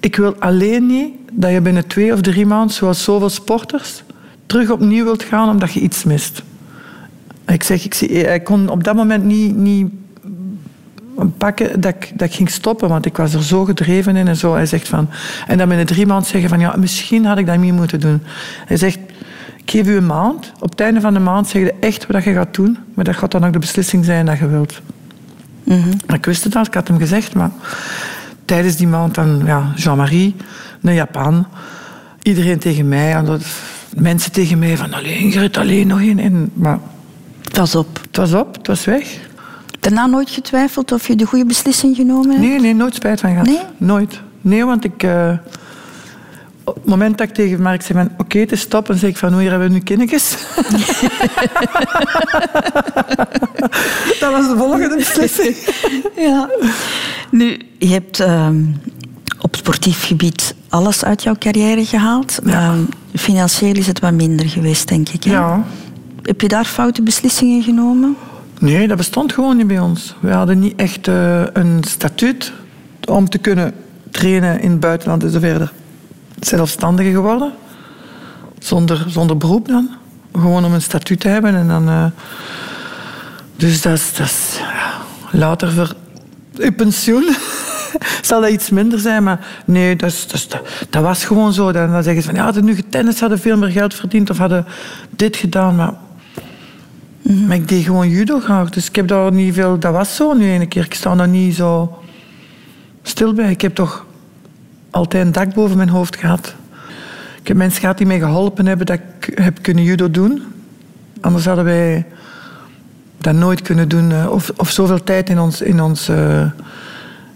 Ik 0.00 0.16
wil 0.16 0.36
alleen 0.38 0.86
niet 0.86 1.14
dat 1.32 1.50
je 1.50 1.60
binnen 1.60 1.86
twee 1.86 2.12
of 2.12 2.20
drie 2.20 2.46
maanden, 2.46 2.74
zoals 2.74 3.04
zoveel 3.04 3.28
sporters, 3.28 4.02
terug 4.50 4.70
opnieuw 4.70 5.04
wilt 5.04 5.22
gaan 5.22 5.48
omdat 5.48 5.72
je 5.72 5.80
iets 5.80 6.04
mist. 6.04 6.42
Ik 7.46 7.62
zeg, 7.62 7.84
ik, 7.84 7.94
zie, 7.94 8.08
ik 8.08 8.44
kon 8.44 8.68
op 8.68 8.84
dat 8.84 8.94
moment 8.94 9.24
niet, 9.24 9.56
niet 9.56 9.92
pakken 11.38 11.80
dat 11.80 11.94
ik, 11.94 12.12
dat 12.14 12.28
ik 12.28 12.34
ging 12.34 12.50
stoppen, 12.50 12.88
want 12.88 13.06
ik 13.06 13.16
was 13.16 13.34
er 13.34 13.42
zo 13.42 13.64
gedreven 13.64 14.16
in 14.16 14.28
en 14.28 14.36
zo. 14.36 14.54
Hij 14.54 14.66
zegt 14.66 14.88
van, 14.88 15.08
en 15.46 15.58
dan 15.58 15.68
binnen 15.68 15.86
drie 15.86 16.06
maanden 16.06 16.28
zeggen 16.28 16.48
van, 16.48 16.60
ja, 16.60 16.74
misschien 16.76 17.24
had 17.24 17.38
ik 17.38 17.46
dat 17.46 17.58
niet 17.58 17.72
moeten 17.72 18.00
doen. 18.00 18.22
Hij 18.66 18.76
zegt, 18.76 18.98
ik 19.56 19.70
geef 19.70 19.86
u 19.86 19.96
een 19.96 20.06
maand. 20.06 20.52
Op 20.60 20.70
het 20.70 20.80
einde 20.80 21.00
van 21.00 21.14
de 21.14 21.20
maand 21.20 21.48
zeg 21.48 21.62
je 21.62 21.74
echt 21.80 22.06
wat 22.06 22.24
je 22.24 22.32
gaat 22.32 22.54
doen, 22.54 22.78
maar 22.94 23.04
dat 23.04 23.16
gaat 23.16 23.30
dan 23.30 23.44
ook 23.44 23.52
de 23.52 23.58
beslissing 23.58 24.04
zijn 24.04 24.26
dat 24.26 24.38
je 24.38 24.48
wilt. 24.48 24.80
Maar 26.06 26.16
Ik 26.16 26.24
wist 26.24 26.44
het 26.44 26.56
al, 26.56 26.62
ik 26.62 26.74
had 26.74 26.88
hem 26.88 26.98
gezegd, 26.98 27.34
maar 27.34 27.50
tijdens 28.44 28.76
die 28.76 28.88
maand 28.88 29.14
dan 29.14 29.42
ja, 29.44 29.72
Jean-Marie 29.76 30.36
naar 30.80 30.94
Japan. 30.94 31.46
Iedereen 32.22 32.58
tegen 32.58 32.88
mij, 32.88 33.14
en 33.14 33.24
dat, 33.24 33.42
mensen 33.96 34.32
tegen 34.32 34.58
mij 34.58 34.76
van 34.76 34.92
alleen 34.94 35.18
Ingrid, 35.18 35.56
alleen 35.56 35.86
nog 35.86 36.00
één. 36.00 36.18
En, 36.18 36.50
maar 36.54 36.78
Pas 37.52 37.74
op. 37.74 38.00
het 38.06 38.16
was 38.16 38.32
op, 38.34 38.54
het 38.54 38.66
was 38.66 38.84
weg. 38.84 39.18
Daarna 39.80 40.06
nooit 40.06 40.30
getwijfeld 40.30 40.92
of 40.92 41.06
je 41.06 41.16
de 41.16 41.24
goede 41.26 41.44
beslissing 41.46 41.96
genomen 41.96 42.30
hebt? 42.30 42.40
Nee, 42.42 42.60
nee, 42.60 42.74
nooit 42.74 42.94
spijt 42.94 43.20
van 43.20 43.30
gehad. 43.30 43.46
Nee? 43.46 43.60
Nooit. 43.76 44.20
Nee, 44.40 44.64
want 44.64 44.84
ik... 44.84 45.02
eh, 45.02 45.32
op 46.64 46.74
het 46.74 46.84
moment 46.84 47.18
dat 47.18 47.28
ik 47.28 47.34
tegen 47.34 47.62
Mark 47.62 47.82
zei 47.82 47.98
van 47.98 48.10
oké, 48.18 48.38
het 48.38 48.52
is 48.52 48.60
stop, 48.60 48.86
dan 48.86 48.96
zeg 48.96 49.10
ik 49.10 49.16
van 49.16 49.32
hoe 49.32 49.40
hier 49.40 49.50
hebben 49.50 49.68
we 49.68 49.74
nu 49.74 49.80
kindertjes. 49.80 50.30
dat 54.20 54.32
was 54.32 54.48
de 54.48 54.54
volgende 54.56 54.96
beslissing. 54.96 55.56
Ja. 56.16 56.50
Nu, 57.30 57.58
je 57.78 57.88
hebt 57.88 58.20
ehm, 58.20 58.62
op 59.40 59.56
sportief 59.56 60.06
gebied 60.06 60.54
alles 60.70 61.04
uit 61.04 61.22
jouw 61.22 61.34
carrière 61.38 61.84
gehaald. 61.84 62.38
Ja. 62.44 62.52
Ehm, 62.52 62.80
financieel 63.14 63.74
is 63.74 63.86
het 63.86 64.00
wat 64.00 64.12
minder 64.12 64.48
geweest, 64.48 64.88
denk 64.88 65.08
ik. 65.08 65.24
Hè? 65.24 65.30
Ja. 65.32 65.64
Heb 66.22 66.40
je 66.40 66.48
daar 66.48 66.64
foute 66.64 67.02
beslissingen 67.02 67.62
genomen? 67.62 68.16
Nee, 68.58 68.88
dat 68.88 68.96
bestond 68.96 69.32
gewoon 69.32 69.56
niet 69.56 69.66
bij 69.66 69.78
ons. 69.78 70.14
We 70.20 70.30
hadden 70.30 70.58
niet 70.58 70.76
echt 70.76 71.08
eh, 71.08 71.42
een 71.52 71.84
statuut 71.88 72.52
om 73.08 73.28
te 73.28 73.38
kunnen 73.38 73.74
trainen 74.10 74.60
in 74.60 74.70
het 74.70 74.80
buitenland 74.80 75.22
en 75.24 75.30
zo 75.30 75.38
verder. 75.38 75.72
Zelfstandige 76.40 77.10
geworden. 77.10 77.52
Zonder, 78.58 79.04
zonder 79.08 79.36
beroep 79.36 79.68
dan. 79.68 79.90
Gewoon 80.32 80.64
om 80.64 80.72
een 80.72 80.82
statuut 80.82 81.20
te 81.20 81.28
hebben. 81.28 81.54
En 81.54 81.68
dan, 81.68 81.88
eh, 81.88 82.04
dus 83.56 83.82
dat 83.82 83.92
is, 83.92 84.14
dat 84.14 84.26
is 84.26 84.58
ja, 84.58 84.92
later 85.38 85.72
voor 85.72 85.94
uw 86.56 86.72
pensioen 86.72 87.28
zal 88.22 88.40
dat 88.40 88.50
iets 88.50 88.70
minder 88.70 88.98
zijn. 88.98 89.22
Maar 89.22 89.46
nee, 89.64 89.96
dat, 89.96 90.10
is, 90.10 90.26
dat, 90.26 90.60
dat, 90.90 91.02
was 91.02 91.24
gewoon 91.24 91.52
zo. 91.52 91.72
Dan, 91.72 92.02
zeggen 92.02 92.22
ze 92.22 92.28
van 92.28 92.38
ja, 92.38 92.44
hadden 92.44 92.64
nu 92.64 92.74
getennis, 92.74 93.20
hadden 93.20 93.38
veel 93.38 93.56
meer 93.56 93.70
geld 93.70 93.94
verdiend 93.94 94.30
of 94.30 94.38
hadden 94.38 94.66
dit 95.10 95.36
gedaan. 95.36 95.76
Maar 97.46 97.56
ik 97.56 97.68
deed 97.68 97.84
gewoon 97.84 98.08
judo 98.08 98.40
graag. 98.40 98.70
Dus 98.70 98.88
ik 98.88 98.96
heb 98.96 99.08
daar 99.08 99.32
niet 99.32 99.54
veel... 99.54 99.78
Dat 99.78 99.92
was 99.92 100.16
zo 100.16 100.32
nu 100.32 100.50
een 100.50 100.68
keer. 100.68 100.84
Ik 100.84 100.94
sta 100.94 101.14
daar 101.14 101.28
niet 101.28 101.54
zo 101.54 101.98
stil 103.02 103.32
bij. 103.32 103.50
Ik 103.50 103.60
heb 103.60 103.74
toch 103.74 104.06
altijd 104.90 105.26
een 105.26 105.32
dak 105.32 105.54
boven 105.54 105.76
mijn 105.76 105.88
hoofd 105.88 106.16
gehad. 106.16 106.54
Ik 107.40 107.48
heb 107.48 107.56
mensen 107.56 107.80
gehad 107.80 107.98
die 107.98 108.06
mij 108.06 108.18
geholpen 108.18 108.66
hebben 108.66 108.86
dat 108.86 108.98
ik 108.98 109.38
heb 109.38 109.62
kunnen 109.62 109.84
judo 109.84 110.10
doen. 110.10 110.42
Anders 111.20 111.44
hadden 111.44 111.64
wij 111.64 112.06
dat 113.18 113.34
nooit 113.34 113.62
kunnen 113.62 113.88
doen. 113.88 114.12
eh, 114.12 114.30
Of, 114.30 114.50
of 114.56 114.70
zoveel 114.70 115.04
tijd 115.04 115.30
in, 115.30 115.38
ons, 115.40 115.60
in, 115.60 115.80
ons, 115.80 116.08
eh, 116.08 116.46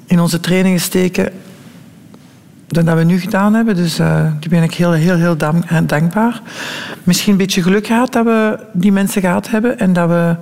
in 0.07 0.21
onze 0.21 0.41
trainingen 0.41 0.81
steken 0.81 1.33
dan 2.67 2.85
dat 2.85 2.97
we 2.97 3.05
nu 3.05 3.21
gedaan 3.21 3.55
hebben. 3.55 3.77
Dus 3.77 3.99
eh 3.99 4.27
die 4.41 4.51
ben 4.51 4.63
ik 4.63 4.75
heel, 4.75 4.93
heel, 4.93 5.17
heel 5.17 5.37
eh, 5.37 5.79
dankbaar. 5.87 6.43
Misschien 7.05 7.33
een 7.33 7.39
beetje 7.39 7.63
geluk 7.63 7.87
gehad 7.87 8.13
dat 8.13 8.25
we 8.25 8.59
die 8.73 8.93
mensen 8.93 9.21
gehad 9.21 9.51
hebben. 9.51 9.79
En 9.79 9.93
dat 9.93 10.09
we... 10.09 10.37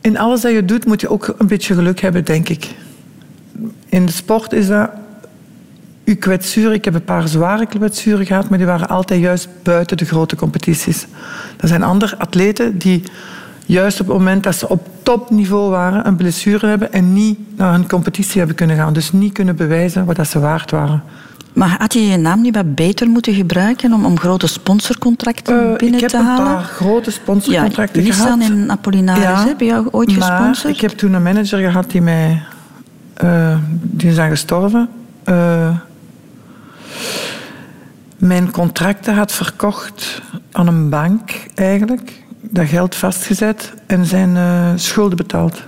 In 0.00 0.18
alles 0.18 0.40
dat 0.40 0.52
je 0.52 0.64
doet, 0.64 0.86
moet 0.86 1.00
je 1.00 1.08
ook 1.08 1.34
een 1.38 1.46
beetje 1.46 1.74
geluk 1.74 2.00
hebben, 2.00 2.24
denk 2.24 2.48
ik. 2.48 2.74
In 3.88 4.06
de 4.06 4.12
sport 4.12 4.52
is 4.52 4.66
dat... 4.66 4.90
Uw 6.04 6.16
kwetsuren, 6.16 6.72
ik 6.72 6.84
heb 6.84 6.94
een 6.94 7.04
paar 7.04 7.28
zware 7.28 7.66
kwetsuren 7.66 8.26
gehad, 8.26 8.48
maar 8.48 8.58
die 8.58 8.66
waren 8.66 8.88
altijd 8.88 9.20
juist 9.20 9.48
buiten 9.62 9.96
de 9.96 10.04
grote 10.04 10.36
competities. 10.36 11.06
Er 11.60 11.68
zijn 11.68 11.82
andere 11.82 12.18
atleten 12.18 12.78
die 12.78 13.02
juist 13.66 14.00
op 14.00 14.06
het 14.06 14.16
moment 14.16 14.42
dat 14.42 14.54
ze 14.54 14.68
op 14.68 14.88
topniveau 15.04 15.70
waren, 15.70 16.06
een 16.06 16.16
blessure 16.16 16.66
hebben 16.66 16.92
en 16.92 17.12
niet 17.12 17.38
naar 17.56 17.74
een 17.74 17.88
competitie 17.88 18.38
hebben 18.38 18.56
kunnen 18.56 18.76
gaan. 18.76 18.92
Dus 18.92 19.12
niet 19.12 19.32
kunnen 19.32 19.56
bewijzen 19.56 20.04
wat 20.04 20.16
dat 20.16 20.28
ze 20.28 20.38
waard 20.40 20.70
waren. 20.70 21.02
Maar 21.52 21.76
had 21.78 21.92
je 21.92 22.06
je 22.06 22.16
naam 22.16 22.40
niet 22.40 22.54
wat 22.54 22.74
beter 22.74 23.08
moeten 23.08 23.34
gebruiken 23.34 23.92
om, 23.92 24.04
om 24.04 24.18
grote 24.18 24.46
sponsorcontracten 24.46 25.70
Eh, 25.70 25.76
binnen 25.76 25.94
ik 25.94 26.00
heb 26.00 26.10
te 26.10 26.16
een 26.16 26.24
halen? 26.24 26.44
paar 26.54 26.62
grote 26.62 27.10
sponsorcontracten 27.10 28.00
ja, 28.02 28.06
Nissan 28.08 28.42
gehad. 28.42 28.50
en 28.58 28.70
Apollinaris 28.70 29.44
hebben 29.44 29.66
jou 29.66 29.88
ooit 29.90 30.16
maar 30.18 30.30
gesponsord? 30.38 30.74
ik 30.74 30.80
heb 30.80 30.90
toen 30.90 31.12
een 31.12 31.22
manager 31.22 31.58
gehad 31.58 31.90
die 31.90 32.02
mij... 32.02 32.42
eh, 33.14 33.56
die 33.72 34.08
is 34.10 34.16
dan 34.16 34.28
gestorven. 34.28 34.88
Eh, 35.24 35.76
mijn 38.18 38.50
contracten 38.50 39.14
had 39.14 39.32
verkocht 39.32 40.22
aan 40.52 40.66
een 40.66 40.88
bank, 40.88 41.30
eigenlijk. 41.54 42.22
Dat 42.50 42.66
geld 42.66 42.94
vastgezet 42.94 43.72
en 43.86 44.06
zijn 44.06 44.36
eh, 44.36 44.70
schulden 44.74 45.16
betaald. 45.16 45.62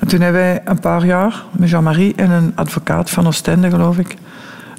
En 0.00 0.06
toen 0.06 0.20
hebben 0.20 0.40
wij 0.40 0.60
een 0.64 0.80
paar 0.80 1.06
jaar 1.06 1.44
met 1.52 1.68
Jean-Marie 1.68 2.14
en 2.16 2.30
een 2.30 2.52
advocaat 2.54 3.10
van 3.10 3.26
Oostende, 3.26 3.70
geloof 3.70 3.98
ik, 3.98 4.16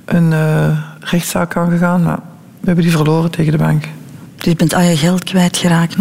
een 0.06 0.34
eh, 0.34 0.78
rechtszaak 1.00 1.56
aangegaan. 1.56 2.04
Maar 2.04 2.20
we 2.60 2.66
hebben 2.66 2.84
die 2.84 2.94
verloren 2.94 3.32
tegen 3.32 3.52
de 3.52 3.58
bank. 3.58 3.88
Dus 4.36 4.46
je 4.46 4.56
bent 4.56 4.74
al 4.74 4.82
je 4.82 4.98
geld 4.98 5.24
kwijtgeraakt. 5.24 5.96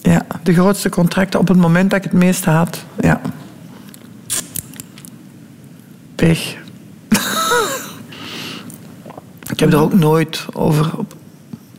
Ja, 0.00 0.26
de 0.42 0.52
grootste 0.52 0.88
contracten 0.88 1.40
op 1.40 1.48
het 1.48 1.56
moment 1.56 1.90
dat 1.90 1.98
ik 1.98 2.10
het 2.10 2.20
meeste 2.20 2.50
had. 2.50 2.84
Ja. 3.00 3.20
Pech. 6.14 6.56
ik 9.52 9.60
heb 9.60 9.72
er 9.72 9.78
ook 9.78 9.94
nooit 9.94 10.46
over 10.52 10.98
op 10.98 11.18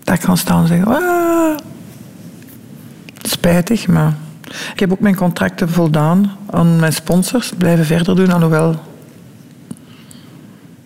dak 0.03 0.21
gaan 0.21 0.37
staan 0.37 0.61
en 0.61 0.67
zeggen... 0.67 0.87
"Ah." 0.87 1.57
Spijtig, 3.21 3.87
maar... 3.87 4.13
Ik 4.73 4.79
heb 4.79 4.91
ook 4.91 4.99
mijn 4.99 5.15
contracten 5.15 5.69
voldaan 5.69 6.31
aan 6.49 6.79
mijn 6.79 6.93
sponsors. 6.93 7.51
Blijven 7.57 7.85
verder 7.85 8.15
doen, 8.15 8.31
alhoewel... 8.31 8.79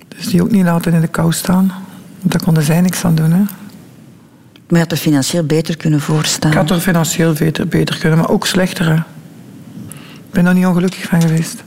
Dus 0.07 0.27
die 0.27 0.41
ook 0.41 0.51
niet 0.51 0.63
laten 0.63 0.93
in 0.93 1.01
de 1.01 1.07
kou 1.07 1.31
staan. 1.33 1.71
Want 2.19 2.31
daar 2.31 2.43
konden 2.43 2.63
zij 2.63 2.81
niks 2.81 3.05
aan 3.05 3.15
doen, 3.15 3.31
hè. 3.31 3.39
Maar 3.39 3.47
je 4.67 4.77
had 4.77 4.91
er 4.91 4.97
financieel 4.97 5.43
beter 5.43 5.77
kunnen 5.77 6.01
voorstaan. 6.01 6.51
Ik 6.51 6.57
had 6.57 6.69
er 6.69 6.79
financieel 6.79 7.33
beter, 7.33 7.67
beter 7.67 7.97
kunnen, 7.97 8.19
maar 8.19 8.29
ook 8.29 8.47
slechter. 8.47 8.85
hè. 8.85 8.95
Ik 8.95 10.31
ben 10.31 10.43
daar 10.43 10.53
niet 10.53 10.65
ongelukkig 10.65 11.03
van 11.03 11.21
geweest. 11.21 11.63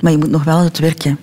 Maar 0.00 0.12
je 0.12 0.18
moet 0.18 0.30
nog 0.30 0.44
wel 0.44 0.58
het 0.58 0.78
werken. 0.78 1.18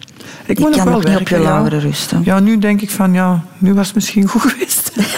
Ik 0.46 0.58
je 0.58 0.64
moet 0.64 0.76
kan 0.76 0.86
nog 0.86 0.94
wel 0.94 1.02
nog 1.02 1.12
niet 1.12 1.20
op 1.20 1.28
je 1.28 1.40
lauweren 1.40 1.80
rusten. 1.80 2.22
Ja, 2.24 2.40
nu 2.40 2.58
denk 2.58 2.82
ik 2.82 2.90
van, 2.90 3.14
ja, 3.14 3.44
nu 3.58 3.74
was 3.74 3.86
het 3.86 3.96
misschien 3.96 4.28
goed 4.28 4.42
geweest. 4.42 4.92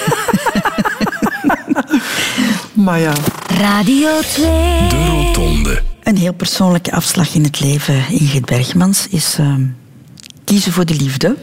maar 2.86 2.99
ja, 2.99 3.14
Radio 3.60 4.10
2. 4.22 4.43
De 4.89 5.05
Rotonde. 5.07 5.82
Een 6.03 6.18
heel 6.18 6.34
persoonlijke 6.34 6.91
afslag 6.91 7.36
in 7.36 7.43
het 7.43 7.60
leven, 7.60 8.03
Ingrid 8.10 8.45
Bergmans, 8.45 9.07
is 9.10 9.36
ehm, 9.39 9.62
kiezen 10.43 10.72
voor 10.72 10.86
de 10.86 10.95
liefde. 10.95 11.36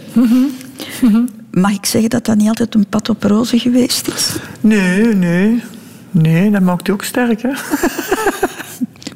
Mag 1.50 1.72
ik 1.72 1.86
zeggen 1.86 2.10
dat 2.10 2.24
dat 2.24 2.36
niet 2.36 2.48
altijd 2.48 2.74
een 2.74 2.86
pad 2.86 3.08
op 3.08 3.22
rozen 3.22 3.58
geweest 3.58 4.08
is? 4.08 4.28
nee, 4.60 5.14
nee. 5.14 5.62
Nee, 6.10 6.50
dat 6.50 6.62
maakt 6.62 6.88
u 6.88 6.92
ook 6.92 7.04
sterk, 7.04 7.42
hè. 7.42 7.48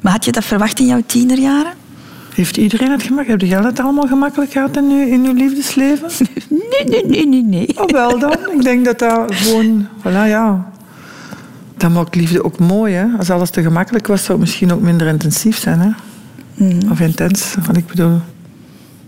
Maar 0.01 0.11
had 0.11 0.25
je 0.25 0.31
dat 0.31 0.45
verwacht 0.45 0.79
in 0.79 0.85
jouw 0.85 1.03
tienerjaren? 1.05 1.73
Heeft 2.33 2.57
iedereen 2.57 2.91
het 2.91 3.03
gemakkelijk? 3.03 3.41
Heb 3.41 3.49
jij 3.49 3.61
het 3.61 3.79
allemaal 3.79 4.07
gemakkelijk 4.07 4.51
gehad 4.51 4.77
in 4.77 4.83
uw, 4.83 5.07
in 5.07 5.25
uw 5.25 5.33
liefdesleven? 5.33 6.09
Nee, 6.49 6.83
nee, 6.85 7.05
nee, 7.05 7.27
nee, 7.27 7.43
nee. 7.43 7.79
Oh, 7.79 7.85
wel 7.85 8.19
dan. 8.19 8.37
Ik 8.51 8.63
denk 8.63 8.85
dat 8.85 8.99
dat 8.99 9.35
gewoon... 9.35 9.87
Voilà, 9.99 10.27
ja. 10.27 10.71
Dat 11.77 11.91
maakt 11.91 12.15
liefde 12.15 12.43
ook 12.43 12.59
mooi, 12.59 12.93
hè. 12.93 13.05
Als 13.17 13.29
alles 13.29 13.49
te 13.49 13.61
gemakkelijk 13.61 14.07
was, 14.07 14.23
zou 14.23 14.31
het 14.31 14.47
misschien 14.47 14.73
ook 14.73 14.81
minder 14.81 15.07
intensief 15.07 15.57
zijn, 15.57 15.79
hè. 15.79 15.89
Of 16.91 16.99
intens, 16.99 17.55
wat 17.65 17.77
ik 17.77 17.87
bedoel. 17.87 18.19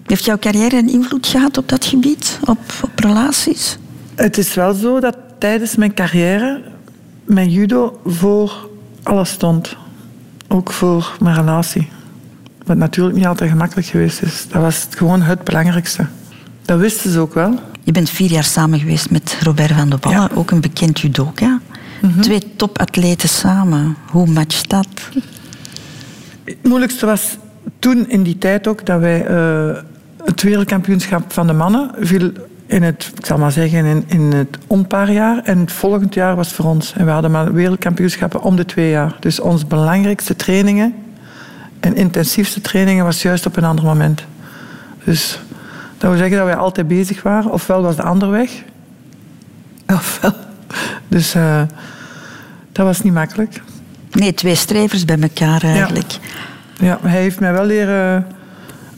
Heeft 0.05 0.26
jouw 0.26 0.38
carrière 0.38 0.78
een 0.78 0.89
invloed 0.89 1.28
gehad 1.28 1.57
op 1.57 1.69
dat 1.69 1.86
gebied? 1.86 2.39
Op, 2.45 2.59
op 2.82 2.99
relaties? 2.99 3.78
Het 4.15 4.38
is 4.38 4.53
wel 4.53 4.74
zo 4.74 4.99
dat 4.99 5.17
tijdens 5.38 5.76
mijn 5.76 5.93
carrière 5.93 6.61
mijn 7.24 7.49
judo 7.49 7.99
voor 8.05 8.69
alles 9.03 9.30
stond. 9.30 9.76
Ook 10.47 10.71
voor 10.71 11.17
mijn 11.19 11.36
relatie. 11.36 11.88
Wat 12.66 12.78
natuurlijk 12.78 13.16
niet 13.16 13.26
altijd 13.26 13.49
gemakkelijk 13.49 13.88
geweest 13.88 14.22
is. 14.22 14.45
Dat 14.49 14.61
was 14.61 14.88
gewoon 14.89 15.22
het 15.22 15.43
belangrijkste. 15.43 16.05
Dat 16.66 16.80
wisten 16.80 17.11
ze 17.11 17.20
ook 17.20 17.34
wel. 17.34 17.59
Je 17.84 17.91
bent 17.91 18.09
vier 18.09 18.32
jaar 18.32 18.43
samen 18.43 18.80
geweest 18.80 19.09
met 19.09 19.38
Robert 19.41 19.72
van 19.72 19.89
der 19.89 19.99
Ballen, 19.99 20.18
Ja. 20.20 20.30
ook 20.34 20.51
een 20.51 20.61
bekend 20.61 20.99
judoka. 20.99 21.59
Twee 22.20 22.55
topatleten 22.55 23.30
samen. 23.30 23.95
Hoe 24.09 24.28
matcht 24.28 24.70
dat? 24.70 24.88
Het 26.43 26.57
moeilijkste 26.64 27.05
was 27.05 27.38
toen 27.80 28.09
in 28.09 28.24
die 28.24 28.38
tijd 28.38 28.68
ook 28.68 28.86
dat 28.86 28.99
wij 28.99 29.26
eh, 29.26 29.78
het 30.26 30.41
wereldkampioenschap 30.41 31.34
van 31.34 31.47
de 31.47 31.53
mannen 31.53 31.91
viel 31.99 32.32
in 32.66 32.84
het, 32.84 33.11
ik 33.18 33.26
zal 33.26 33.38
maar 33.38 33.51
zeggen, 33.51 33.86
in, 33.86 34.03
in 34.07 34.22
het 34.32 34.57
onpaarjaar. 34.68 35.41
En 35.43 35.59
het 35.59 35.72
volgend 35.72 36.14
jaar 36.14 36.36
was 36.36 36.53
voor 36.53 36.66
ons. 36.66 36.93
En 36.93 37.05
we 37.05 37.11
hadden 37.11 37.32
maar 37.32 37.53
wereldkampioenschappen 37.53 38.41
om 38.41 38.55
de 38.55 38.66
twee 38.66 38.89
jaar. 38.89 39.16
Dus 39.20 39.39
onze 39.39 39.66
belangrijkste 39.66 40.36
trainingen 40.36 40.93
en 41.84 41.96
intensiefste 41.96 42.62
trainingen 42.62 43.06
was 43.06 43.22
juist 43.22 43.46
op 43.46 43.58
een 43.58 43.64
ander 43.64 43.86
moment. 43.86 44.24
Dus 45.04 45.40
dat 45.98 46.10
wil 46.10 46.20
zeggen 46.20 46.38
dat 46.38 46.46
wij 46.46 46.56
altijd 46.56 46.88
bezig 46.88 47.22
waren. 47.22 47.52
Ofwel 47.52 47.82
was 47.82 47.96
de 47.96 48.04
ander 48.04 48.30
weg. 48.30 48.52
Ofwel. 49.98 50.34
Dus 51.08 51.34
eh, 51.34 51.62
dat 52.72 52.86
was 52.86 53.02
niet 53.02 53.14
makkelijk. 53.14 53.62
Nee, 54.12 54.34
twee 54.34 54.56
strevers 54.56 55.06
bij 55.06 55.20
elkaar 55.20 55.64
eigenlijk. 55.64 56.18
Ja, 56.78 57.00
hij 57.02 57.22
heeft 57.22 57.40
mij 57.40 57.54
wel 57.54 57.66
leren 57.66 58.28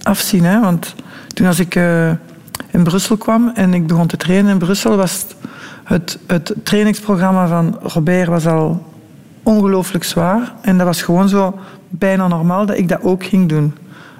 afzien. 0.04 0.44
Hè? 0.44 0.60
Want 0.60 0.96
toen 1.28 1.48
als 1.48 1.60
ik 1.60 1.76
eh, 1.76 2.10
in 2.70 2.84
Brussel 2.84 3.18
kwam 3.18 3.52
en 3.56 3.74
ik 3.74 3.88
begon 3.88 4.08
te 4.08 4.18
trainen 4.18 4.52
in 4.52 4.58
Brussel, 4.58 4.96
was 4.96 5.12
het, 5.12 5.36
het, 5.84 6.20
het 6.28 6.54
trainingsprogramma 6.64 7.48
van 7.48 7.80
Robert 7.82 8.28
was 8.28 8.48
al 8.48 8.94
ongelooflijk 9.44 10.04
zwaar. 10.04 10.54
En 10.62 10.78
dat 10.78 10.88
was 10.88 11.02
gewoon 11.02 11.30
zo 11.30 11.60
bijna 11.98 12.28
normaal 12.28 12.66
dat 12.66 12.78
ik 12.78 12.90
dat 12.90 13.02
ook 13.02 13.26
ging 13.26 13.50
doen. 13.50 13.74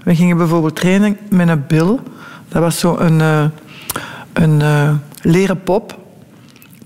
We 0.04 0.16
gingen 0.16 0.38
bijvoorbeeld 0.38 0.76
trainen 0.76 1.18
met 1.30 1.48
een 1.48 1.64
bil. 1.68 2.00
Dat 2.48 2.62
was 2.62 2.80
zo 2.80 2.98
een, 2.98 3.22
eh, 3.22 3.46
een 4.34 4.62
eh, 4.62 4.94
leren 5.22 5.64
pop 5.64 6.00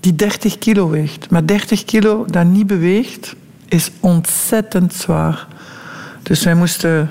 die 0.00 0.14
30 0.14 0.58
kilo 0.58 0.88
weegt. 0.88 1.30
Maar 1.30 1.46
30 1.46 1.84
kilo 1.84 2.24
dat 2.26 2.44
niet 2.44 2.66
beweegt, 2.66 3.34
is 3.68 3.90
ontzettend 4.00 4.94
zwaar. 4.94 5.46
Dus 6.22 6.44
wij 6.44 6.54
moesten 6.54 6.90
een 6.90 7.08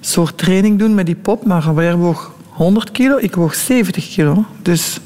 soort 0.00 0.38
training 0.38 0.78
doen 0.78 0.94
met 0.94 1.06
die 1.06 1.14
pop, 1.14 1.44
maar 1.44 1.62
Robert 1.62 1.96
woog 1.96 2.34
100 2.48 2.90
kilo, 2.90 3.16
ik 3.20 3.34
woog 3.34 3.54
70 3.54 4.08
kilo. 4.08 4.44
Dus 4.62 5.00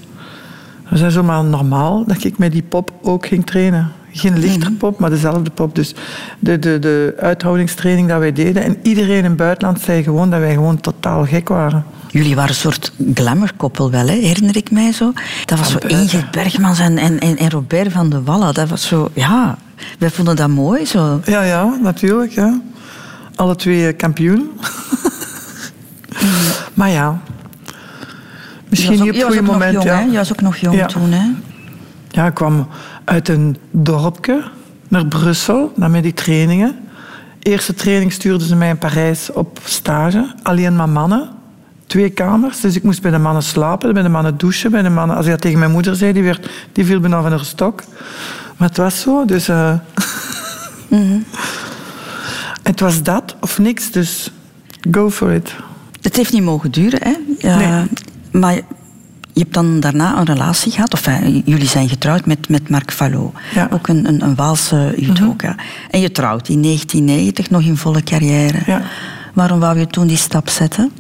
dat 0.89 1.01
was 1.01 1.13
zomaar 1.13 1.45
normaal 1.45 2.05
dat 2.07 2.25
ik 2.25 2.39
met 2.39 2.53
die 2.53 2.63
pop 2.63 2.93
ook 3.03 3.27
ging 3.27 3.47
trainen. 3.47 3.93
Geen 4.13 4.39
lichter 4.39 4.73
pop, 4.73 4.99
maar 4.99 5.11
dezelfde 5.11 5.51
pop. 5.51 5.75
Dus 5.75 5.95
de, 6.39 6.59
de, 6.59 6.79
de 6.79 7.15
uithoudingstraining 7.19 8.09
dat 8.09 8.19
wij 8.19 8.33
deden. 8.33 8.63
En 8.63 8.77
iedereen 8.83 9.17
in 9.17 9.25
het 9.25 9.37
buitenland 9.37 9.81
zei 9.81 10.03
gewoon 10.03 10.31
dat 10.31 10.41
wij 10.41 10.53
gewoon 10.53 10.81
totaal 10.81 11.25
gek 11.27 11.49
waren. 11.49 11.85
Jullie 12.09 12.35
waren 12.35 12.51
een 12.51 12.57
soort 12.57 12.93
glamourkoppel 13.15 13.91
wel, 13.91 14.07
hè? 14.07 14.15
herinner 14.15 14.57
ik 14.57 14.71
mij 14.71 14.93
zo. 14.93 15.13
Dat 15.45 15.59
was 15.59 15.71
zo. 15.71 15.79
Ingrid 15.79 16.31
Bergmans 16.31 16.79
en, 16.79 16.99
en, 16.99 17.19
en, 17.19 17.51
Robert 17.51 17.93
van 17.93 18.11
de 18.11 18.23
Wallen. 18.23 18.55
Dat 18.55 18.69
was 18.69 18.87
zo, 18.87 19.11
ja, 19.15 19.59
wij 19.99 20.11
vonden 20.11 20.37
dat 20.37 20.49
mooi. 20.49 20.87
Zo. 20.87 21.21
Ja, 21.25 21.43
ja, 21.43 21.79
natuurlijk. 21.83 22.33
Ja. 22.33 22.61
Alle 23.35 23.57
twee 23.57 23.93
kampioen. 23.93 24.51
maar 26.75 26.91
ja, 26.91 27.21
misschien 28.69 28.93
niet 28.93 29.01
op 29.01 29.15
het 29.17 29.25
goede 29.25 29.43
moment. 29.43 29.73
jong, 29.73 29.85
ja. 29.85 30.01
Je 30.01 30.17
was 30.17 30.33
ook 30.33 30.41
nog 30.41 30.57
jong 30.57 30.77
Ja. 30.77 30.87
toen, 30.87 31.13
hè? 31.13 31.27
Ja, 32.09 32.27
ik 32.27 32.35
kwam 32.35 32.69
uit 33.11 33.29
een 33.29 33.57
dorpje 33.71 34.43
naar 34.89 35.07
Brussel, 35.07 35.73
naar 35.77 35.91
met 35.91 36.03
die 36.03 36.15
trainingen. 36.15 36.79
Eerste 37.39 37.75
training 37.75 38.13
stuurden 38.13 38.47
ze 38.47 38.57
mij 38.57 38.69
in 38.69 38.79
Parijs 38.79 39.33
op 39.33 39.61
stage. 39.65 40.35
Alleen 40.43 40.77
maar 40.77 40.89
mannen. 40.89 41.29
Twee 41.87 42.11
kamers, 42.11 42.61
dus 42.61 42.77
ik 42.77 42.83
moest 42.83 43.03
bij 43.03 43.11
de 43.11 43.19
mannen 43.19 43.43
slapen, 43.43 43.95
bij 43.95 44.03
de 44.03 44.09
mannen 44.09 44.37
douchen. 44.37 44.71
Bij 44.71 44.83
de 44.83 44.91
mannen, 44.91 45.17
als 45.17 45.25
ik 45.25 45.31
dat 45.31 45.41
tegen 45.41 45.59
mijn 45.59 45.71
moeder 45.71 45.97
zei, 45.97 46.13
die, 46.13 46.23
werd, 46.23 46.51
die 46.73 46.85
viel 46.85 47.01
bijna 47.01 47.23
van 47.23 47.31
haar 47.31 47.45
stok. 47.45 47.83
Maar 48.57 48.69
het 48.69 48.77
was 48.77 49.01
zo, 49.01 49.25
dus... 49.25 49.49
eh, 49.49 49.75
Het 52.63 52.81
was 52.81 53.03
dat 53.03 53.37
of 53.41 53.59
niks, 53.59 53.91
dus 53.91 54.33
go 54.91 55.11
for 55.11 55.33
it. 55.33 55.55
Het 56.01 56.17
heeft 56.17 56.33
niet 56.33 56.43
mogen 56.43 56.71
duren, 56.71 57.01
hè? 57.03 57.15
Ja, 57.39 57.57
Nee. 57.57 57.89
Maar 58.31 58.61
je 59.41 59.47
hebt 59.47 59.55
dan 59.55 59.81
daarna 59.81 60.19
een 60.19 60.25
relatie 60.25 60.73
gehad, 60.73 60.93
of 60.93 61.07
eh, 61.07 61.25
jullie 61.45 61.67
zijn 61.69 61.89
getrouwd 61.89 62.27
met, 62.27 62.49
met 62.49 62.69
Marc 62.69 62.93
Fallot. 62.93 63.35
Ja. 63.55 63.69
Ook 63.73 63.89
een, 63.89 64.09
een, 64.09 64.23
een 64.23 64.35
Waalse 64.35 64.93
judoka. 64.97 65.55
En 65.91 66.01
je 66.01 66.13
trouwt 66.13 66.49
in 66.49 66.63
1990, 66.63 67.51
nog 67.51 67.63
in 67.63 67.77
volle 67.77 68.03
carrière. 68.03 68.59
Ja. 68.67 68.83
Waarom 69.35 69.61
wou 69.61 69.79
je 69.79 69.87
toen 69.87 70.07
die 70.07 70.17
stap 70.17 70.49
zetten? 70.49 70.93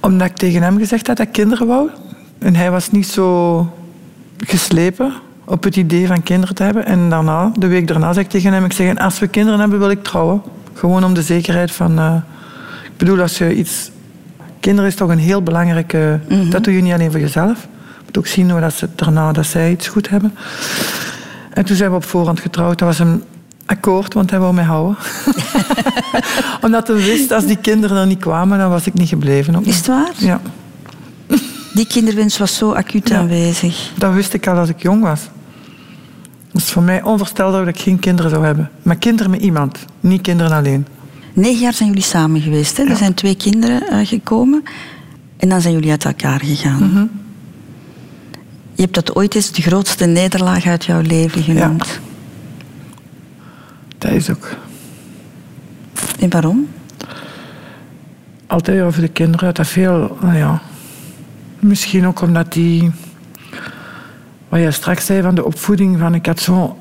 Omdat 0.00 0.28
ik 0.28 0.36
tegen 0.36 0.62
hem 0.62 0.78
gezegd 0.78 1.06
had 1.06 1.16
dat 1.16 1.26
ik 1.26 1.32
kinderen 1.32 1.66
wou. 1.66 1.90
En 2.38 2.54
hij 2.56 2.70
was 2.70 2.90
niet 2.90 3.06
zo 3.06 3.74
geslepen 4.36 5.12
op 5.44 5.64
het 5.64 5.76
idee 5.76 6.06
van 6.06 6.22
kinderen 6.22 6.54
te 6.54 6.62
hebben. 6.62 6.86
En 6.86 7.10
daarna, 7.10 7.52
de 7.58 7.66
week 7.66 7.88
daarna, 7.88 8.12
zei 8.12 8.24
ik 8.24 8.30
tegen 8.30 8.52
hem... 8.52 8.64
Ik 8.64 8.72
zeg, 8.72 8.96
als 8.96 9.18
we 9.18 9.26
kinderen 9.26 9.60
hebben, 9.60 9.78
wil 9.78 9.90
ik 9.90 10.02
trouwen. 10.02 10.42
Gewoon 10.72 11.04
om 11.04 11.14
de 11.14 11.22
zekerheid 11.22 11.72
van... 11.72 11.98
eh, 11.98 12.14
ik 12.84 12.96
bedoel, 12.96 13.20
als 13.20 13.38
je 13.38 13.54
iets... 13.54 13.90
Kinderen 14.60 14.90
is 14.90 14.96
toch 14.96 15.08
een 15.10 15.18
heel 15.18 15.42
belangrijke... 15.42 16.20
Dat 16.50 16.64
doe 16.64 16.74
je 16.74 16.82
niet 16.82 16.92
alleen 16.92 17.10
voor 17.10 17.20
jezelf. 17.20 17.58
Je 17.96 18.02
moet 18.04 18.18
ook 18.18 18.26
zien 18.26 18.50
hoe 18.50 18.60
dat 18.60 18.72
ze 18.74 18.88
daarna 18.94 19.32
dat 19.32 19.46
zij 19.46 19.70
iets 19.70 19.88
goed 19.88 20.08
hebben. 20.08 20.34
En 21.52 21.64
toen 21.64 21.76
zijn 21.76 21.90
we 21.90 21.96
op 21.96 22.04
voorhand 22.04 22.40
getrouwd. 22.40 22.78
Dat 22.78 22.88
was 22.88 22.98
een 22.98 23.22
akkoord, 23.66 24.14
want 24.14 24.30
hij 24.30 24.38
wou 24.38 24.54
mij 24.54 24.64
houden. 24.64 24.96
Omdat 26.64 26.86
hij 26.88 26.96
wist, 26.96 27.32
als 27.32 27.46
die 27.46 27.56
kinderen 27.56 27.96
er 27.96 28.06
niet 28.06 28.18
kwamen, 28.20 28.58
dan 28.58 28.70
was 28.70 28.86
ik 28.86 28.94
niet 28.94 29.08
gebleven. 29.08 29.56
Ook 29.56 29.64
Is 29.64 29.76
het 29.76 29.86
waar? 29.86 30.12
ja, 30.16 30.40
Die 31.74 31.86
kinderwens 31.86 32.38
was 32.38 32.56
zo 32.56 32.72
acuut 32.72 33.08
Ja. 33.08 33.18
aanwezig. 33.18 33.92
dat 33.98 34.12
wist 34.14 34.32
ik 34.34 34.46
al 34.46 34.56
als 34.58 34.68
ik 34.68 34.82
jong 34.82 35.02
was. 35.02 35.20
Het 36.52 36.62
is 36.64 36.70
voor 36.70 36.82
mij 36.82 37.02
onvoorstelbaar 37.02 37.64
dat 37.64 37.74
ik 37.74 37.80
geen 37.80 37.98
kinderen 37.98 38.30
zou 38.30 38.44
hebben. 38.44 38.70
Maar 38.82 38.96
kinderen 38.96 39.30
met 39.30 39.40
iemand, 39.40 39.78
niet 40.00 40.20
kinderen 40.22 40.52
alleen. 40.52 40.86
Negen 41.36 41.60
jaar 41.60 41.72
zijn 41.72 41.88
jullie 41.88 42.04
samen 42.04 42.40
geweest. 42.40 42.76
Hè? 42.76 42.82
Er 42.82 42.88
Ja. 42.88 42.94
zijn 42.96 43.14
twee 43.14 43.36
kinderen 43.36 44.06
gekomen. 44.06 44.62
En 45.36 45.48
dan 45.48 45.60
zijn 45.60 45.74
jullie 45.74 45.90
uit 45.90 46.04
elkaar 46.04 46.40
gegaan. 46.40 46.90
Mhm. 46.90 47.06
Je 48.74 48.82
hebt 48.82 48.94
dat 48.94 49.14
ooit 49.16 49.34
eens 49.34 49.52
de 49.52 49.62
grootste 49.62 50.04
nederlaag 50.06 50.66
uit 50.66 50.84
jouw 50.84 51.00
leven 51.00 51.42
genoemd. 51.42 52.00
Dat 53.98 54.10
is 54.12 54.30
ook. 54.30 54.56
En 56.20 56.30
waarom? 56.30 56.68
Altijd 58.46 58.82
over 58.82 59.00
de 59.00 59.08
kinderen. 59.08 59.54
Dat 59.54 59.66
veel, 59.66 60.16
nou 60.20 60.36
ja. 60.36 60.62
Misschien 61.58 62.06
ook 62.06 62.20
omdat 62.20 62.52
die... 62.52 62.90
Wat 64.48 64.60
je 64.60 64.70
straks 64.70 65.06
zei 65.06 65.22
van 65.22 65.34
de 65.34 65.44
opvoeding. 65.44 65.98
Van 65.98 66.14
ik 66.14 66.26
had 66.26 66.40
zo'n 66.40 66.72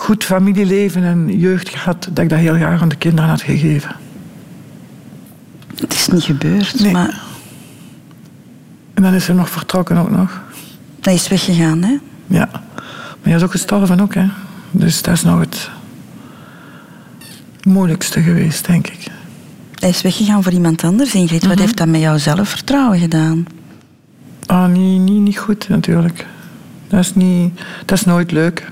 goed 0.00 0.24
familieleven 0.24 1.04
en 1.04 1.38
jeugd 1.38 1.68
gehad. 1.68 2.08
Dat 2.12 2.24
ik 2.24 2.28
dat 2.30 2.38
heel 2.38 2.54
graag 2.54 2.82
aan 2.82 2.88
de 2.88 2.96
kinderen 2.96 3.30
had 3.30 3.42
gegeven. 3.42 3.96
Het 5.80 5.92
is 5.92 6.08
niet 6.08 6.22
gebeurd, 6.22 6.80
Nee. 6.80 6.92
maar 6.92 7.22
En 8.94 9.02
dan 9.02 9.14
is 9.14 9.24
ze 9.24 9.32
nog 9.34 9.50
vertrokken 9.50 9.96
ook 9.96 10.10
nog. 10.10 10.40
hij 11.00 11.14
is 11.14 11.28
weggegaan, 11.28 11.82
hè? 11.82 11.98
Ja. 12.26 12.48
Maar 12.52 13.18
hij 13.22 13.34
is 13.34 13.42
ook 13.42 13.50
gestorven 13.50 14.00
ook, 14.00 14.14
hè. 14.14 14.26
Dus 14.70 15.02
dat 15.02 15.14
is 15.14 15.22
nog 15.22 15.40
het 15.40 15.70
moeilijkste 17.62 18.20
geweest, 18.22 18.66
denk 18.66 18.86
ik. 18.86 19.06
Hij 19.74 19.88
is 19.88 20.02
weggegaan 20.02 20.42
voor 20.42 20.52
iemand 20.52 20.84
anders. 20.84 21.14
Ingrid, 21.14 21.46
wat 21.46 21.58
heeft 21.58 21.76
dat 21.76 21.88
met 21.88 22.00
jouw 22.00 22.18
zelfvertrouwen 22.18 22.98
gedaan? 22.98 23.44
Ah, 24.46 24.66
niet, 24.68 25.00
niet, 25.00 25.20
niet 25.20 25.38
goed, 25.38 25.68
natuurlijk. 25.68 26.26
Dat 26.88 27.00
is, 27.00 27.14
niet, 27.14 27.60
dat 27.84 27.98
is 27.98 28.04
nooit 28.04 28.30
leuk. 28.32 28.70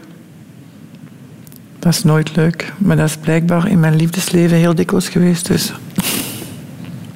Dat 1.89 1.97
is 1.97 2.05
nooit 2.05 2.37
leuk. 2.37 2.73
Maar 2.79 2.97
dat 2.97 3.09
is 3.09 3.17
blijkbaar 3.17 3.69
in 3.69 3.81
mijn 3.81 3.97
liefdesleven 3.97 4.57
heel 4.57 4.75
dikwijls 4.75 5.09
geweest. 5.09 5.47
Dus 5.47 5.73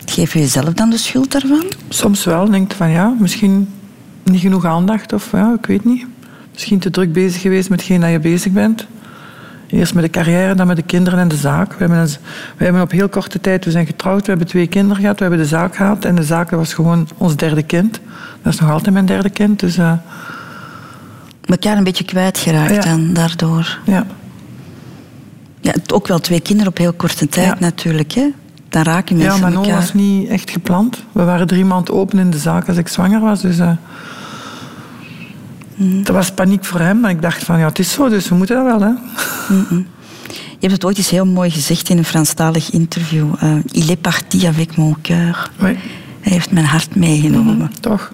Geef 0.05 0.33
je 0.33 0.39
jezelf 0.39 0.73
dan 0.75 0.91
de 0.91 0.97
schuld 0.97 1.33
daarvan? 1.33 1.65
soms 1.89 2.25
wel 2.25 2.51
denk 2.51 2.73
van 2.73 2.91
ja, 2.91 3.15
misschien 3.19 3.69
niet 4.23 4.41
genoeg 4.41 4.65
aandacht 4.65 5.13
of 5.13 5.29
ja, 5.33 5.55
ik 5.59 5.67
weet 5.67 5.85
niet. 5.85 6.07
Misschien 6.53 6.79
te 6.79 6.91
druk 6.91 7.13
bezig 7.13 7.41
geweest 7.41 7.69
met 7.69 7.79
hetgeen 7.81 8.01
dat 8.01 8.11
je 8.11 8.19
bezig 8.19 8.53
bent. 8.53 8.87
Eerst 9.67 9.95
met 9.95 10.05
de 10.05 10.11
carrière, 10.11 10.55
dan 10.55 10.67
met 10.67 10.77
de 10.77 10.83
kinderen 10.83 11.19
en 11.19 11.29
de 11.29 11.37
zaak. 11.37 11.73
We 11.73 11.79
hebben, 11.79 11.99
een, 11.99 12.09
we 12.57 12.65
hebben 12.65 12.83
op 12.83 12.91
heel 12.91 13.09
korte 13.09 13.41
tijd, 13.41 13.65
we 13.65 13.71
zijn 13.71 13.87
getrouwd, 13.87 14.21
we 14.25 14.31
hebben 14.31 14.47
twee 14.49 14.67
kinderen 14.67 15.03
gehad, 15.03 15.17
we 15.19 15.25
hebben 15.25 15.43
de 15.43 15.49
zaak 15.49 15.77
gehad. 15.77 16.05
En 16.05 16.15
de 16.15 16.25
zaak 16.25 16.51
was 16.51 16.75
gewoon 16.75 17.09
ons 17.19 17.37
derde 17.37 17.63
kind. 17.63 18.01
Dat 18.43 18.53
is 18.53 18.61
nog 18.61 18.71
altijd 18.71 18.93
mijn 18.93 19.07
derde 19.07 19.31
kind. 19.31 19.61
Dus 19.61 19.79
Mekaar 21.47 21.77
een 21.77 21.85
beetje 21.85 22.05
kwijtgeraakt 22.05 22.75
Ja. 22.75 22.81
dan, 22.81 23.13
daardoor. 23.13 23.79
ja. 23.85 24.07
Ja, 25.63 25.73
ook 25.93 26.07
wel 26.07 26.19
twee 26.21 26.41
kinderen 26.41 26.71
op 26.71 26.79
heel 26.79 26.93
korte 26.93 27.29
tijd 27.29 27.47
Ja. 27.47 27.57
natuurlijk, 27.59 28.13
hè? 28.13 28.29
Dan 28.69 28.83
raken 28.83 29.17
mensen 29.17 29.35
Ja, 29.37 29.41
maar 29.43 29.53
elkaar. 29.53 29.75
was 29.75 29.95
niet 29.95 30.29
echt 30.29 30.51
gepland. 30.51 31.05
We 31.13 31.25
waren 31.25 31.47
drie 31.47 31.65
maanden 31.65 31.95
open 31.95 32.19
in 32.19 32.31
de 32.31 32.39
zaak 32.39 32.69
als 32.69 32.77
ik 32.77 32.89
zwanger 32.89 33.21
was. 33.21 33.41
Dus 33.41 33.59
eh 33.59 33.71
Mhm. 35.75 36.03
dat 36.03 36.15
was 36.15 36.31
paniek 36.33 36.65
voor 36.65 36.81
hem. 36.81 37.01
Maar 37.01 37.11
ik 37.11 37.23
dacht 37.23 37.45
van, 37.45 37.59
ja, 37.59 37.67
het 37.67 37.79
is 37.79 37.93
zo, 37.93 38.09
dus 38.09 38.29
we 38.29 38.35
moeten 38.35 38.57
dat 38.57 38.65
wel. 38.65 38.81
Hè. 38.81 38.93
Je 40.59 40.69
hebt 40.69 40.73
het 40.73 40.85
ooit 40.85 40.97
eens 40.99 41.11
heel 41.11 41.27
mooi 41.27 41.51
gezegd 41.51 41.89
in 41.89 41.99
een 41.99 42.05
Franstalig 42.05 42.71
interview. 42.71 43.33
eh, 43.41 43.55
Il 43.71 43.89
est 43.89 44.01
parti 44.01 44.47
avec 44.47 44.77
mon 44.77 44.95
cœur. 45.03 45.51
Oui. 45.61 45.79
Hij 46.21 46.33
heeft 46.33 46.51
mijn 46.51 46.67
hart 46.67 46.95
meegenomen. 46.97 47.71
Toch? 47.81 48.13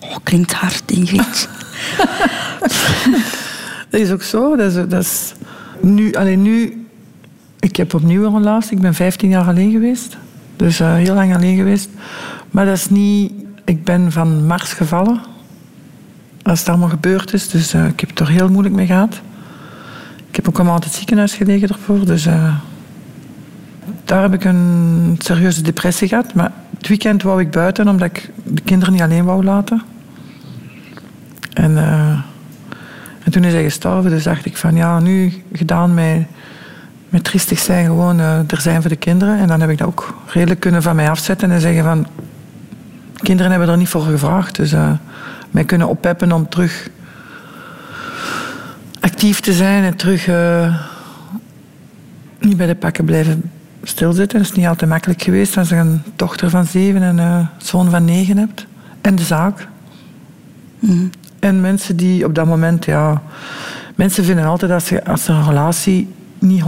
Oh, 0.00 0.16
klinkt 0.22 0.52
hard, 0.52 0.82
Ingrid. 0.90 1.48
Dat 3.90 4.00
is 4.00 4.10
ook 4.10 4.22
zo. 4.22 4.56
Dat 4.56 4.72
is, 4.72 4.88
dat 4.88 5.02
is 5.02 5.32
nu, 5.80 6.12
alleen 6.14 6.42
nu, 6.42 6.81
ik 7.62 7.76
heb 7.76 7.94
opnieuw 7.94 8.24
een 8.24 8.36
relatie. 8.36 8.76
Ik 8.76 8.82
ben 8.82 8.94
15 8.94 9.28
jaar 9.28 9.46
alleen 9.46 9.70
geweest. 9.70 10.16
Dus 10.56 10.80
eh, 10.80 10.94
heel 10.94 11.14
lang 11.14 11.34
alleen 11.34 11.56
geweest. 11.56 11.88
Maar 12.50 12.64
dat 12.64 12.76
is 12.76 12.90
niet... 12.90 13.32
Ik 13.64 13.84
ben 13.84 14.12
van 14.12 14.46
Mars 14.46 14.72
gevallen. 14.72 15.20
Als 16.42 16.58
het 16.58 16.68
allemaal 16.68 16.88
gebeurd 16.88 17.32
is. 17.32 17.48
Dus 17.48 17.72
eh, 17.74 17.86
ik 17.86 18.00
heb 18.00 18.08
het 18.08 18.20
er 18.20 18.28
heel 18.28 18.48
moeilijk 18.48 18.74
mee 18.74 18.86
gehad. 18.86 19.20
Ik 20.28 20.36
heb 20.36 20.48
ook 20.48 20.54
allemaal 20.54 20.74
altijd 20.74 20.92
ziekenhuis 20.92 21.34
gelegen 21.34 21.68
ervoor. 21.68 22.04
Dus 22.04 22.26
eh, 22.26 22.56
daar 24.04 24.22
heb 24.22 24.34
ik 24.34 24.44
een 24.44 25.16
serieuze 25.18 25.62
depressie 25.62 26.08
gehad. 26.08 26.34
Maar 26.34 26.52
het 26.78 26.88
weekend 26.88 27.22
wou 27.22 27.40
ik 27.40 27.50
buiten, 27.50 27.88
omdat 27.88 28.08
ik 28.08 28.30
de 28.44 28.62
kinderen 28.62 28.92
niet 28.92 29.02
alleen 29.02 29.24
wou 29.24 29.44
laten. 29.44 29.82
En... 31.52 31.76
en 33.24 33.30
toen 33.30 33.44
is 33.44 33.52
hij 33.52 33.62
gestorven, 33.62 34.10
dus 34.10 34.22
dacht 34.22 34.46
ik 34.46 34.56
van 34.56 34.76
ja, 34.76 35.00
nu 35.00 35.32
gedaan 35.52 35.94
met, 35.94 36.26
met 37.12 37.24
triestig 37.24 37.58
zijn, 37.58 37.86
gewoon 37.86 38.20
eh, 38.20 38.38
er 38.38 38.60
zijn 38.60 38.80
voor 38.80 38.90
de 38.90 38.96
kinderen. 38.96 39.38
En 39.38 39.48
dan 39.48 39.60
heb 39.60 39.70
ik 39.70 39.78
dat 39.78 39.86
ook 39.86 40.14
redelijk 40.26 40.60
kunnen 40.60 40.82
van 40.82 40.96
mij 40.96 41.10
afzetten 41.10 41.50
en 41.50 41.60
zeggen 41.60 41.84
van, 41.84 42.06
kinderen 43.16 43.50
hebben 43.50 43.68
er 43.68 43.76
niet 43.76 43.88
voor 43.88 44.02
gevraagd. 44.02 44.56
Dus 44.56 44.72
eh 44.72 44.90
mij 45.50 45.64
kunnen 45.64 45.88
oppeppen 45.88 46.32
om 46.32 46.48
terug 46.48 46.88
actief 49.00 49.40
te 49.40 49.52
zijn 49.52 49.84
en 49.84 49.96
terug 49.96 50.26
eh, 50.26 50.76
niet 52.38 52.56
bij 52.56 52.66
de 52.66 52.74
pakken 52.74 53.04
blijven 53.04 53.50
stilzitten. 53.82 54.38
Dat 54.38 54.48
is 54.48 54.56
niet 54.56 54.66
altijd 54.66 54.90
makkelijk 54.90 55.22
geweest 55.22 55.56
als 55.56 55.68
je 55.68 55.74
een 55.74 56.02
dochter 56.16 56.50
van 56.50 56.64
zeven 56.64 57.02
en 57.02 57.18
een 57.18 57.48
zoon 57.58 57.90
van 57.90 58.04
negen 58.04 58.36
hebt. 58.36 58.66
En 59.00 59.14
de 59.14 59.22
zaak. 59.22 59.68
En 61.38 61.60
mensen 61.60 61.96
die 61.96 62.24
op 62.24 62.34
dat 62.34 62.46
moment, 62.46 62.84
ja... 62.84 63.22
Mensen 63.94 64.24
vinden 64.24 64.44
altijd 64.44 64.72
als, 64.72 64.88
je, 64.88 65.04
als 65.04 65.28
er 65.28 65.34
een 65.34 65.44
relatie 65.44 66.08
niet 66.42 66.62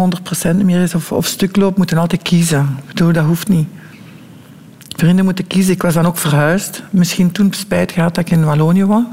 100% 0.53 0.57
meer 0.64 0.83
is 0.83 0.95
of, 0.95 1.12
of 1.12 1.27
stuk 1.27 1.57
loopt, 1.57 1.77
moeten 1.77 1.99
altijd 1.99 2.22
kiezen. 2.22 2.77
Ik 2.79 2.87
bedoel, 2.87 3.12
dat 3.12 3.25
hoeft 3.25 3.49
niet. 3.49 3.68
Vrienden 4.97 5.25
moeten 5.25 5.47
kiezen. 5.47 5.72
Ik 5.72 5.83
was 5.83 5.95
dan 5.95 6.07
ook 6.07 6.16
verhuisd. 6.18 6.83
Misschien 6.91 7.33
toen 7.33 7.53
spijt 7.53 7.93
gehad 7.93 8.14
dat 8.14 8.25
ik 8.27 8.33
in 8.33 8.45
Wallonië 8.45 8.85
wo- 8.85 9.07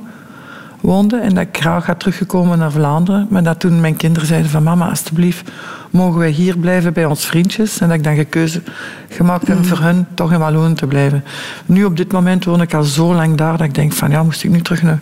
woonde 0.82 1.18
en 1.18 1.34
dat 1.34 1.43
ik 1.43 1.57
graag 1.62 1.86
had 1.86 1.99
teruggekomen 1.99 2.57
naar 2.57 2.72
Vlaanderen. 2.72 3.28
Maar 3.30 3.43
dat 3.43 3.59
toen 3.59 3.82
mijn 3.82 3.95
kinderen 3.97 4.28
zeiden 4.28 4.51
van 4.51 4.64
mama, 4.64 4.89
alstublieft, 4.89 5.51
mogen 5.89 6.20
wij 6.20 6.30
hier 6.30 6.57
blijven 6.57 6.93
bij 6.93 7.05
ons 7.05 7.26
vriendjes? 7.26 7.80
En 7.80 7.88
dat 7.88 7.97
ik 7.97 8.03
dan 8.03 8.16
gekeuze 8.16 8.62
gemaakt 9.09 9.47
heb 9.47 9.66
voor 9.66 9.80
hen 9.80 10.07
toch 10.14 10.32
in 10.34 10.39
Wallonië 10.39 10.74
te 10.74 10.88
blijven. 10.88 11.24
Nu 11.66 11.86
op 11.86 11.97
dit 11.97 12.12
moment 12.12 12.45
woon 12.45 12.62
ik 12.62 12.74
al 12.74 12.84
zo 12.84 13.14
lang 13.14 13.36
daar 13.38 13.57
dat 13.57 13.68
ik 13.68 13.76
denk 13.76 13.93
van 13.93 14.12
ja, 14.12 14.24
moest 14.24 14.43
ik 14.43 14.49
nu 14.49 14.62
terug 14.62 14.82
naar 14.82 14.99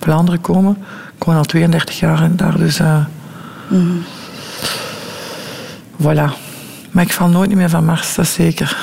Vlaanderen 0.00 0.40
komen? 0.40 0.76
Ik 1.18 1.24
woon 1.24 1.36
al 1.36 1.44
32 1.44 1.98
jaar 1.98 2.28
daar, 2.36 2.56
dus... 2.58 2.78
eh, 2.78 3.04
Voilà. 6.02 6.32
Maar 6.90 7.04
ik 7.04 7.12
val 7.12 7.28
nooit 7.28 7.54
meer 7.54 7.70
van 7.70 7.84
Mars, 7.84 8.14
dat 8.14 8.24
is 8.24 8.32
zeker. 8.32 8.76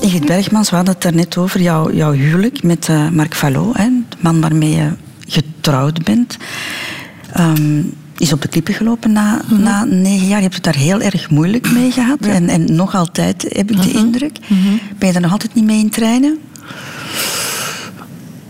Ingrid 0.00 0.26
Bergmans, 0.26 0.70
we 0.70 0.76
hadden 0.76 0.94
het 0.94 1.02
daarnet 1.02 1.36
over 1.36 1.60
jouw, 1.60 1.92
jouw 1.92 2.12
huwelijk 2.12 2.62
met 2.62 2.88
eh, 2.88 3.08
Marc 3.08 3.34
Vallot, 3.34 3.76
hè, 3.76 3.84
de 4.08 4.16
man 4.20 4.40
waarmee 4.40 4.70
je 4.70 4.90
getrouwd 5.28 6.04
bent. 6.04 6.36
Ehm, 7.32 7.82
is 8.18 8.32
op 8.32 8.42
de 8.42 8.48
klippen 8.48 8.74
gelopen 8.74 9.12
na, 9.12 9.40
na 9.48 9.84
negen 9.84 10.26
jaar. 10.26 10.36
Je 10.36 10.42
hebt 10.42 10.54
het 10.54 10.64
daar 10.64 10.76
heel 10.76 11.00
erg 11.00 11.30
moeilijk 11.30 11.72
mee 11.72 11.90
gehad. 11.90 12.20
En, 12.20 12.48
en 12.48 12.74
nog 12.74 12.94
altijd, 12.94 13.46
heb 13.48 13.70
ik 13.70 13.82
de 13.82 13.92
indruk. 13.92 14.38
Ben 14.98 15.06
je 15.06 15.12
daar 15.12 15.22
nog 15.22 15.32
altijd 15.32 15.54
niet 15.54 15.64
mee 15.64 15.78
in 15.78 15.90
treinen? 15.90 16.38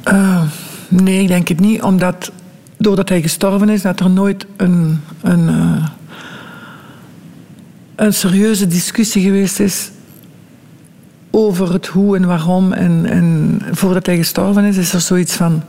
Eh, 0.02 0.42
nee, 0.88 1.22
ik 1.22 1.28
denk 1.28 1.48
het 1.48 1.60
niet. 1.60 1.82
Omdat 1.82 2.30
doordat 2.84 3.08
hij 3.08 3.22
gestorven 3.22 3.68
is, 3.68 3.82
dat 3.82 4.00
er 4.00 4.10
nooit 4.10 4.46
een, 4.56 5.00
een, 5.22 5.48
eh, 5.48 5.86
een 7.96 8.14
serieuze 8.14 8.66
discussie 8.66 9.22
geweest 9.22 9.60
is 9.60 9.90
over 11.30 11.72
het 11.72 11.86
hoe 11.86 12.16
en 12.16 12.26
waarom. 12.26 12.72
En, 12.72 13.06
en 13.06 13.60
voordat 13.72 14.06
hij 14.06 14.16
gestorven 14.16 14.64
is, 14.64 14.76
is 14.76 14.92
er 14.92 15.00
zoiets 15.00 15.32
van 15.34 15.62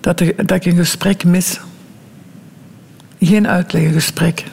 dat, 0.00 0.20
er, 0.20 0.46
dat 0.46 0.50
ik 0.50 0.64
een 0.64 0.76
gesprek 0.76 1.24
mis. 1.24 1.60
Geen 3.20 3.48
uitleggengesprek. 3.48 4.44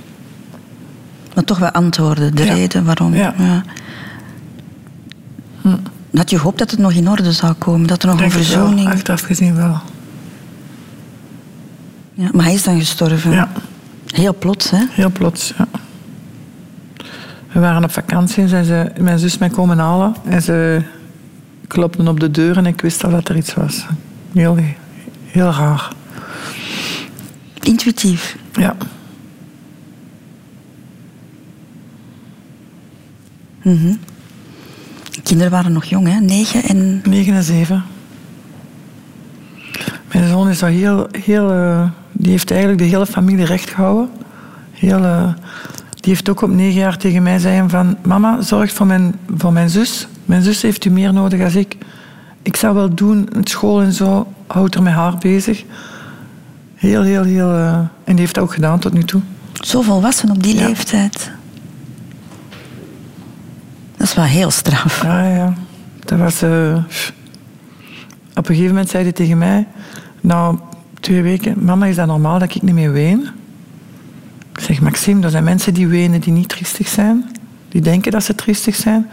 Maar 1.36 1.44
toch 1.44 1.58
wel 1.60 1.72
antwoorden, 1.72 2.36
de 2.36 2.44
Ja. 2.44 2.54
reden 2.54 2.86
waarom. 2.86 3.16
Ja. 3.16 3.64
Had 6.14 6.30
je 6.30 6.38
gehoopt 6.38 6.58
dat 6.58 6.72
het 6.72 6.80
nog 6.80 6.92
in 6.94 7.10
orde 7.10 7.32
zou 7.32 7.54
komen? 7.54 7.88
Dat 7.88 8.02
er 8.04 8.08
nog 8.08 8.16
een 8.22 8.22
Denk 8.30 8.34
het 8.39 8.48
wel, 8.48 8.58
verzoening... 8.58 8.89
achteraf 8.89 9.22
gezien 9.22 9.56
wel. 9.56 9.82
Ja, 12.14 12.30
maar 12.34 12.43
hij 12.43 12.53
is 12.53 12.64
dan 12.64 12.80
gestorven. 12.80 13.32
Ja. 13.32 13.51
Heel 14.05 14.36
plots, 14.36 14.70
hè? 14.70 14.86
Heel 14.89 15.12
plots, 15.12 15.53
ja. 15.57 15.68
We 17.51 17.59
waren 17.59 17.84
op 17.84 17.91
vakantie 17.91 18.43
en 18.43 18.49
zijn 18.49 18.66
ze, 18.66 18.91
mijn 18.99 19.20
zus 19.20 19.38
mij 19.38 19.49
komen 19.49 19.78
halen. 19.78 20.16
En 20.26 20.41
ze 20.41 20.82
klopten 21.68 22.07
op 22.07 22.20
de 22.20 22.32
deur 22.32 22.57
en 22.57 22.66
ik 22.66 22.82
wist 22.82 23.03
al 23.03 23.12
dat 23.12 23.30
er 23.30 23.38
iets 23.38 23.53
was. 23.53 23.86
Heel, 24.34 24.57
heel 25.26 25.49
raar. 25.51 25.91
Intuïtief. 27.62 28.38
Ja. 28.53 28.76
De 33.62 35.22
kinderen 35.24 35.51
waren 35.51 35.72
nog 35.72 35.86
jong, 35.86 36.07
hè? 36.07 36.20
Negen 36.20 36.64
en... 36.64 37.01
9 37.05 37.34
en 37.34 37.43
7. 37.43 37.84
Mijn 40.12 40.28
zoon 40.28 40.49
is 40.49 40.64
al 40.64 40.70
heel... 40.70 41.07
heel 41.12 41.51
eh, 41.51 41.89
die 42.22 42.32
heeft 42.32 42.51
eigenlijk 42.51 42.82
de 42.82 42.88
hele 42.88 43.05
familie 43.05 43.45
recht 43.45 43.69
gehouden. 43.69 44.09
Heel, 44.72 45.03
eh, 45.03 45.34
die 45.89 46.13
heeft 46.13 46.30
ook 46.30 46.41
op 46.41 46.49
negen 46.49 46.80
jaar 46.80 46.97
tegen 46.97 47.24
mij 47.24 47.39
zei 47.39 47.69
van... 47.69 47.97
Mama, 48.03 48.41
zorg 48.41 48.72
voor 48.74 48.86
mijn, 48.86 49.15
voor 49.38 49.53
mijn 49.53 49.69
zus. 49.69 50.07
Mijn 50.26 50.41
zus 50.41 50.61
heeft 50.61 50.86
u 50.86 50.89
meer 50.89 51.13
nodig 51.13 51.41
als 51.43 51.55
ik. 51.55 51.78
ik 52.41 52.55
zou 52.55 52.76
wel 52.76 52.93
doen, 52.95 53.30
school 53.43 53.82
en 53.82 53.93
zo, 53.93 54.28
houdt 54.47 54.76
er 54.76 54.84
met 54.84 54.93
haar 54.93 55.17
bezig. 55.17 55.63
Heel, 56.76 57.01
heel, 57.01 57.24
heel... 57.24 57.49
eh, 57.51 57.74
en 57.78 57.89
die 58.05 58.19
heeft 58.19 58.36
dat 58.36 58.43
ook 58.43 58.53
gedaan 58.53 58.80
tot 58.80 58.93
nu 58.93 59.03
toe. 59.03 59.22
Zo 59.53 59.82
volwassen 59.82 60.30
op 60.32 60.43
die 60.43 60.55
Ja. 60.55 60.67
leeftijd. 60.67 61.32
Dat 63.97 64.07
is 64.07 64.13
wel 64.15 64.26
heel 64.26 64.51
straf. 64.51 65.01
Ja, 65.03 65.28
ja. 65.28 65.53
Dat 66.05 66.19
was... 66.19 66.41
eh, 66.41 66.76
op 68.36 68.38
een 68.49 68.55
gegeven 68.55 68.67
moment 68.67 68.89
zei 68.89 69.03
hij 69.03 69.11
tegen 69.11 69.38
mij... 69.38 69.67
Na 70.22 70.55
twee 71.02 71.22
weken... 71.22 71.64
Mama, 71.64 71.86
is 71.86 71.95
dat 71.95 72.08
normaal 72.08 72.39
dat 72.39 72.56
ik 72.56 72.62
niet 72.62 72.74
meer 72.74 72.91
ween? 72.91 73.28
Ik 74.54 74.60
zeg, 74.60 74.82
Maxime, 74.82 75.24
er 75.24 75.30
zijn 75.30 75.43
mensen 75.43 75.74
die 75.74 75.88
wenen 75.88 76.22
die 76.22 76.34
niet 76.34 76.49
triestig 76.49 76.88
zijn. 76.88 77.32
Die 77.70 77.82
denken 77.82 78.12
dat 78.12 78.24
ze 78.24 78.36
triestig 78.36 78.76
zijn. 78.76 79.10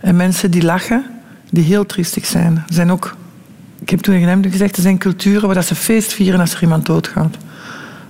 En 0.00 0.16
mensen 0.16 0.50
die 0.50 0.62
lachen, 0.62 1.04
die 1.50 1.64
heel 1.64 1.86
triestig 1.86 2.26
zijn. 2.26 2.56
Er 2.56 2.74
zijn 2.74 2.90
ook... 2.90 3.16
Ik 3.80 3.90
heb 3.90 4.00
toen 4.00 4.14
tegen 4.14 4.28
hem 4.28 4.50
gezegd, 4.50 4.76
er 4.76 4.82
zijn 4.82 4.98
culturen 4.98 5.46
waar 5.46 5.54
dat 5.54 5.64
ze 5.64 5.74
feest 5.74 6.12
vieren 6.12 6.40
als 6.40 6.54
er 6.54 6.62
iemand 6.62 6.86
doodgaat. 6.86 7.36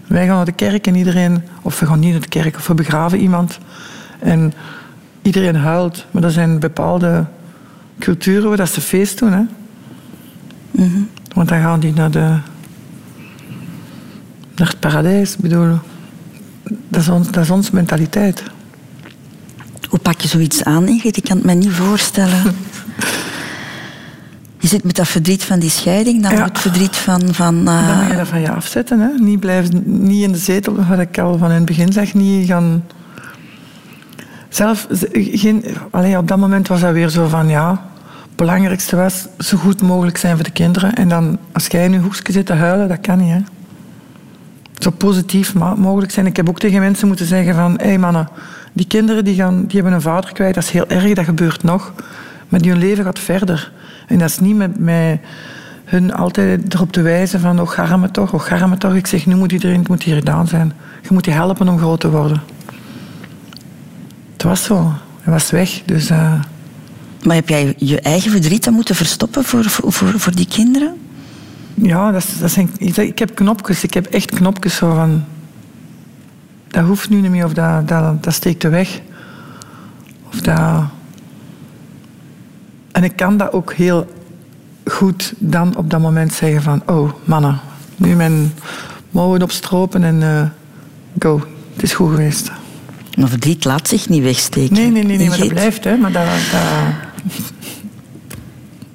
Wij 0.07 0.27
gaan 0.27 0.37
naar 0.37 0.45
de 0.45 0.53
kerk 0.53 0.87
en 0.87 0.95
iedereen... 0.95 1.43
Of 1.63 1.81
we 1.81 1.87
gaan 1.87 2.01
niet 2.01 2.13
naar 2.13 2.21
de 2.21 2.29
kerk, 2.29 2.57
of 2.57 2.67
we 2.67 2.75
begraven 2.75 3.19
iemand. 3.19 3.59
En 4.19 4.53
iedereen 5.23 5.57
huilt. 5.57 6.07
Maar 6.11 6.25
er 6.25 6.31
zijn 6.31 6.59
bepaalde 6.59 7.25
culturen 7.99 8.49
waar 8.49 8.57
dat 8.57 8.71
ze 8.71 8.81
feest 8.81 9.19
doen. 9.19 9.33
Hè? 9.33 9.43
Want 11.35 11.49
dan 11.49 11.61
gaan 11.61 11.81
die 11.81 11.93
naar, 11.93 12.11
de, 12.11 12.37
naar 14.61 14.69
het 14.69 14.81
paradijs. 14.81 15.37
Bedoel, 15.37 15.79
dat 16.89 17.01
is, 17.01 17.09
ons, 17.09 17.31
dat 17.31 17.45
is 17.45 17.51
onze 17.51 17.75
mentaliteit. 17.75 18.43
Hoe 19.89 19.99
pak 19.99 20.21
je 20.21 20.29
zoiets 20.29 20.65
aan, 20.65 20.89
Ingrid? 20.89 21.17
Ik 21.17 21.25
kan 21.25 21.37
het 21.37 21.47
me 21.47 21.53
niet 21.53 21.71
voorstellen. 21.71 22.43
Je 24.63 24.69
zit 24.69 24.85
met 24.85 24.97
dat 24.97 25.09
verdriet 25.09 25.45
van 25.45 25.59
die 25.59 25.71
scheiding, 25.71 26.23
dan 26.23 26.33
Ja. 26.33 26.45
het 26.45 26.59
verdriet 26.59 26.97
van... 26.97 27.35
van 27.35 27.65
Dan 27.65 27.75
eh, 27.75 27.99
moet 28.01 28.11
je 28.11 28.17
dat 28.17 28.29
van 28.29 28.41
je 28.41 28.51
afzetten. 28.51 29.01
Hè? 29.01 29.09
Niet, 29.19 29.41
blijven, 29.41 29.83
niet 29.85 30.23
in 30.23 30.33
de 30.33 30.39
zetel, 30.39 30.85
wat 30.89 30.99
ik 30.99 31.19
al 31.19 31.39
van 31.39 31.49
in 31.49 31.55
het 31.55 31.65
begin 31.65 31.93
zeg. 31.93 32.15
Niet 32.15 32.47
gaan... 32.47 32.85
Zelf, 34.49 34.87
geen, 35.13 35.65
allee, 35.91 36.19
op 36.19 36.29
dat 36.29 36.39
moment 36.39 36.69
was 36.69 36.81
dat 36.81 36.93
weer 36.93 37.09
zo 37.09 37.29
van... 37.29 37.49
Ja, 37.49 37.71
het 38.23 38.37
belangrijkste 38.37 38.97
was 38.97 39.27
zo 39.39 39.57
goed 39.57 39.83
mogelijk 39.83 40.17
zijn 40.17 40.35
voor 40.35 40.45
de 40.45 40.51
kinderen. 40.51 40.95
En 40.95 41.09
dan, 41.09 41.39
als 41.53 41.67
jij 41.67 41.85
in 41.85 41.93
je 41.93 41.99
hoekje 41.99 42.33
zit 42.33 42.47
te 42.47 42.53
huilen, 42.53 42.89
dat 42.89 43.01
kan 43.01 43.19
niet. 43.19 43.31
Hè? 43.31 43.41
Zo 44.81 44.91
positief 44.91 45.55
mogelijk 45.55 46.13
zijn. 46.13 46.27
Ik 46.27 46.37
heb 46.37 46.49
ook 46.49 46.59
tegen 46.59 46.81
mensen 46.81 47.07
moeten 47.07 47.27
zeggen 47.27 47.55
van... 47.55 47.75
Hé 47.77 47.87
hey 47.87 47.99
mannen, 47.99 48.29
die 48.73 48.87
kinderen 48.87 49.25
die, 49.25 49.35
gaan, 49.35 49.65
die 49.67 49.75
hebben 49.75 49.93
een 49.93 50.01
vader 50.01 50.33
kwijt. 50.33 50.55
Dat 50.55 50.63
is 50.63 50.71
heel 50.71 50.89
erg, 50.89 51.15
dat 51.15 51.25
gebeurt 51.25 51.63
nog. 51.63 51.93
Maar 52.49 52.61
hun 52.61 52.79
leven 52.79 53.05
gaat 53.05 53.19
verder. 53.19 53.73
En 54.07 54.19
dat 54.19 54.29
is 54.29 54.39
niet 54.39 54.57
met... 54.57 54.79
met 54.79 55.21
hun 55.85 56.15
altijd 56.15 56.75
erop 56.75 56.93
te 56.93 57.03
wijzen 57.03 57.41
van, 57.41 57.69
garme 57.69 58.11
toch, 58.11 58.33
oh, 58.33 58.41
garme 58.41 58.79
toch. 58.79 58.95
Ik 58.95 59.07
zeg, 59.07 59.27
nu 59.27 59.35
moet 59.35 59.53
iedereen, 59.53 59.85
moet 59.89 60.03
hier 60.03 60.15
gedaan 60.15 60.47
zijn. 60.47 60.73
Je 61.03 61.09
moet 61.11 61.25
die 61.25 61.33
helpen 61.33 61.69
om 61.69 61.79
groot 61.79 62.01
te 62.01 62.11
worden. 62.11 62.43
Het 64.33 64.43
was 64.43 64.65
zo. 64.65 64.93
Hij 65.21 65.33
was 65.33 65.51
weg. 65.51 65.83
Dus 65.85 66.11
eh, 66.11 66.33
Maar 67.23 67.35
heb 67.35 67.49
jij 67.49 67.75
je 67.77 68.01
eigen 68.01 68.31
verdriet 68.31 68.65
dan 68.65 68.75
moeten 68.75 68.95
verstoppen 68.95 69.45
voor, 69.45 69.65
voor, 69.65 70.21
voor 70.21 70.35
die 70.35 70.47
kinderen? 70.47 71.00
Ja, 71.75 72.11
dat, 72.11 72.27
dat 72.41 72.51
zijn, 72.51 72.71
ik 72.79 73.19
heb 73.19 73.35
knopjes. 73.35 73.85
Ik 73.85 73.95
heb 73.95 74.07
echt 74.07 74.31
knopjes 74.31 74.77
zo 74.77 74.95
van... 74.95 75.25
Dat 76.69 76.85
hoeft 76.85 77.11
nu 77.11 77.21
niet 77.21 77.31
meer, 77.31 77.45
of 77.45 77.53
dat, 77.53 77.89
dat, 77.89 78.23
dat 78.23 78.35
steekt 78.35 78.65
er 78.65 78.71
weg. 78.71 79.01
Of 80.33 80.41
dat... 80.41 80.85
En 82.93 83.05
ik 83.05 83.17
kan 83.17 83.37
dat 83.37 83.53
ook 83.53 83.73
heel 83.73 84.07
goed 84.85 85.33
dan 85.39 85.77
op 85.77 85.91
dat 85.91 86.01
moment 86.01 86.33
zeggen 86.33 86.63
van... 86.63 86.83
Oh, 86.87 87.13
mannen, 87.25 87.61
nu 87.97 88.15
mijn 88.15 88.53
mouwen 89.11 89.43
opstropen 89.43 90.05
en 90.05 90.23
eh, 90.23 90.43
go. 91.19 91.47
Het 91.73 91.83
is 91.83 91.93
goed 91.93 92.11
geweest. 92.11 92.51
Maar 93.19 93.29
verdriet 93.29 93.65
laat 93.65 93.89
zich 93.89 94.09
niet 94.09 94.23
wegsteken. 94.23 94.75
Nee, 94.75 94.91
nee, 94.91 95.03
nee, 95.03 95.17
nee 95.17 95.29
maar 95.29 95.39
dat 95.39 95.49
blijft, 95.49 95.85
hè. 95.85 95.97
Maar 95.97 96.13
dat, 96.13 96.25
dat, 96.25 96.63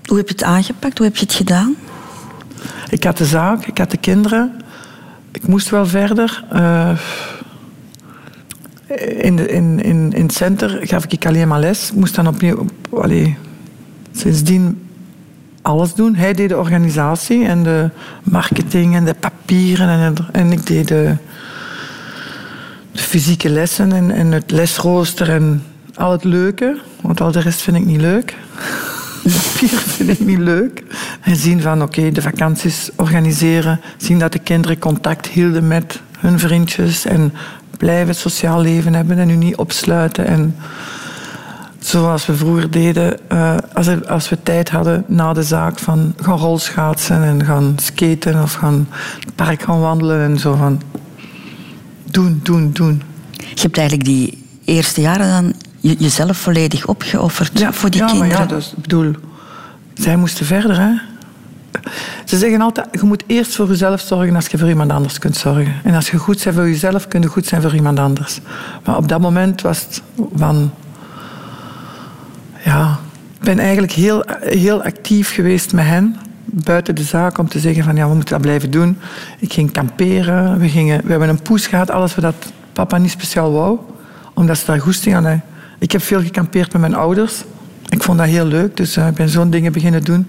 Hoe 0.05 0.17
heb 0.17 0.28
je 0.28 0.34
het 0.34 0.43
aangepakt? 0.43 0.97
Hoe 0.97 1.07
heb 1.07 1.15
je 1.15 1.26
het 1.26 1.34
gedaan? 1.34 1.76
Ik 2.95 3.03
had 3.03 3.17
de 3.17 3.25
zaak, 3.25 3.65
ik 3.65 3.77
had 3.77 3.91
de 3.91 3.97
kinderen. 3.97 4.51
Ik 5.31 5.47
moest 5.47 5.69
wel 5.69 5.85
verder. 5.85 6.43
Eh, 6.49 6.97
in, 9.17 9.49
in, 9.49 9.83
in, 9.83 10.13
in 10.13 10.23
het 10.23 10.33
center 10.33 10.79
gaf 10.81 11.05
ik 11.05 11.25
alleen 11.25 11.47
maar 11.47 11.59
les. 11.59 11.89
Ik 11.89 11.95
moest 11.95 12.15
dan 12.15 12.27
opnieuw... 12.27 12.57
Op, 12.57 12.71
sindsdien 14.11 14.87
alles 15.61 15.93
doen. 15.93 16.15
Hij 16.15 16.33
deed 16.33 16.49
de 16.49 16.57
organisatie 16.57 17.45
en 17.45 17.63
de 17.63 17.89
marketing 18.23 18.95
en 18.95 19.05
de 19.05 19.13
papieren. 19.13 19.89
En, 19.89 20.15
en 20.31 20.51
ik 20.51 20.65
deed 20.67 20.87
de, 20.87 21.15
de 22.91 23.01
fysieke 23.01 23.49
lessen 23.49 23.91
en, 23.91 24.11
en 24.11 24.31
het 24.31 24.51
lesrooster 24.51 25.29
en 25.29 25.63
al 25.95 26.11
het 26.11 26.23
leuke. 26.23 26.77
Want 27.01 27.21
al 27.21 27.31
de 27.31 27.39
rest 27.39 27.61
vind 27.61 27.77
ik 27.77 27.85
niet 27.85 28.01
leuk. 28.01 28.35
Papier 29.34 29.69
vind 29.80 30.09
ik 30.09 30.19
niet 30.19 30.39
leuk. 30.39 30.84
En 31.21 31.36
zien 31.36 31.61
van, 31.61 31.82
oké, 31.82 32.11
de 32.11 32.21
vakanties 32.21 32.89
organiseren. 32.95 33.80
Zien 33.97 34.19
dat 34.19 34.32
de 34.32 34.39
kinderen 34.39 34.80
contact 34.80 35.28
hielden 35.28 35.67
met 35.67 36.01
hun 36.19 36.39
vriendjes. 36.39 37.05
En 37.05 37.34
blijven 37.78 38.07
het 38.07 38.17
sociaal 38.17 38.61
leven 38.61 38.93
hebben 38.93 39.17
en 39.17 39.28
nu 39.28 39.36
niet 39.36 39.55
opsluiten. 39.55 40.26
En 40.26 40.55
zoals 41.80 42.26
we 42.26 42.36
vroeger 42.36 42.71
deden, 42.71 43.30
eh, 43.30 43.57
als, 43.73 43.88
er- 43.88 44.07
als 44.07 44.30
we 44.30 44.38
tijd 44.43 44.69
hadden 44.69 45.03
na 45.07 45.34
de 45.34 45.43
zaak 45.43 45.80
van 45.80 46.13
gaan 46.21 46.38
rolschaatsen 46.38 47.23
en 47.23 47.45
gaan 47.45 47.76
skaten 47.82 48.41
of 48.41 48.53
gaan 48.53 48.88
het 49.19 49.36
park 49.36 49.61
gaan 49.63 49.80
wandelen 49.80 50.21
en 50.32 50.39
zo 50.39 50.55
van 50.55 50.82
doen, 52.11 52.39
doen, 52.43 52.71
doen. 52.71 53.01
Je 53.38 53.61
hebt 53.61 53.78
eigenlijk 53.78 54.07
die 54.07 54.43
eerste 54.65 55.01
jaren 55.01 55.30
dan 55.30 55.53
je- 55.89 55.95
jezelf 55.97 56.38
volledig 56.38 56.86
opgeofferd 56.86 57.67
voor 57.71 57.89
die 57.89 58.01
ja, 58.01 58.07
kinderen. 58.07 58.38
maar 58.38 58.47
ja, 58.49 58.55
dus, 58.55 58.73
ik 58.75 58.81
bedoel, 58.81 59.11
zij 59.93 60.15
moesten 60.15 60.45
verder, 60.45 60.79
hè. 60.79 60.91
Ze 62.25 62.38
zeggen 62.38 62.61
altijd, 62.61 62.88
je 62.91 62.99
moet 63.03 63.23
eerst 63.27 63.55
voor 63.55 63.67
jezelf 63.67 64.01
zorgen 64.01 64.36
als 64.36 64.47
je 64.47 64.57
voor 64.57 64.67
iemand 64.69 64.91
anders 64.91 65.19
kunt 65.19 65.38
zorgen. 65.38 65.73
En 65.83 65.93
als 65.93 66.09
je 66.09 66.17
goed 66.17 66.43
bent 66.43 66.55
voor 66.55 66.67
jezelf, 66.67 67.07
kun 67.07 67.21
je 67.21 67.27
goed 67.27 67.45
zijn 67.45 67.61
voor 67.61 67.75
iemand 67.75 67.99
anders. 67.99 68.39
Maar 68.86 68.97
op 68.97 69.07
dat 69.07 69.21
moment 69.21 69.61
was 69.61 69.79
het 69.81 70.01
van... 70.36 70.71
Ja, 72.63 72.99
ik 73.39 73.45
ben 73.45 73.59
eigenlijk 73.59 73.91
heel, 73.91 74.23
heel 74.41 74.83
actief 74.83 75.33
geweest 75.33 75.73
met 75.73 75.86
hen, 75.86 76.15
buiten 76.45 76.95
de 76.95 77.03
zaak, 77.03 77.38
om 77.38 77.47
te 77.47 77.59
zeggen 77.59 77.83
van 77.83 77.95
ja, 77.95 78.07
we 78.07 78.13
moeten 78.15 78.33
dat 78.33 78.41
blijven 78.41 78.71
doen. 78.71 78.97
Ik 79.39 79.53
ging 79.53 79.71
kamperen, 79.71 80.59
we, 80.59 80.69
gingen, 80.69 81.01
we 81.03 81.09
hebben 81.09 81.29
een 81.29 81.41
poes 81.41 81.67
gehad, 81.67 81.89
alles 81.91 82.15
wat 82.15 82.36
papa 82.73 82.97
niet 82.97 83.11
speciaal 83.11 83.51
wou, 83.51 83.79
omdat 84.33 84.57
ze 84.57 84.65
daar 84.65 84.79
goesting 84.79 85.15
aan 85.15 85.23
hadden. 85.25 85.43
Ik 85.80 85.91
heb 85.91 86.01
veel 86.01 86.21
gekampeerd 86.21 86.71
met 86.71 86.82
mijn 86.82 86.95
ouders. 86.95 87.43
Ik 87.89 88.03
vond 88.03 88.17
dat 88.17 88.28
heel 88.28 88.45
leuk, 88.45 88.78
dus 88.78 88.97
eh, 88.97 89.07
ik 89.07 89.13
ben 89.13 89.30
zo'n 89.30 89.49
dingen 89.49 89.71
beginnen 89.71 90.03
doen. 90.03 90.28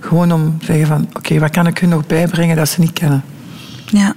Gewoon 0.00 0.32
om 0.32 0.58
te 0.58 0.64
zeggen 0.64 0.86
van, 0.86 1.08
oké, 1.12 1.38
wat 1.38 1.50
kan 1.50 1.66
ik 1.66 1.78
hun 1.78 1.88
nog 1.88 2.06
bijbrengen 2.06 2.56
dat 2.56 2.68
ze 2.68 2.80
niet 2.80 2.92
kennen? 2.92 3.24
Ja. 3.86 4.14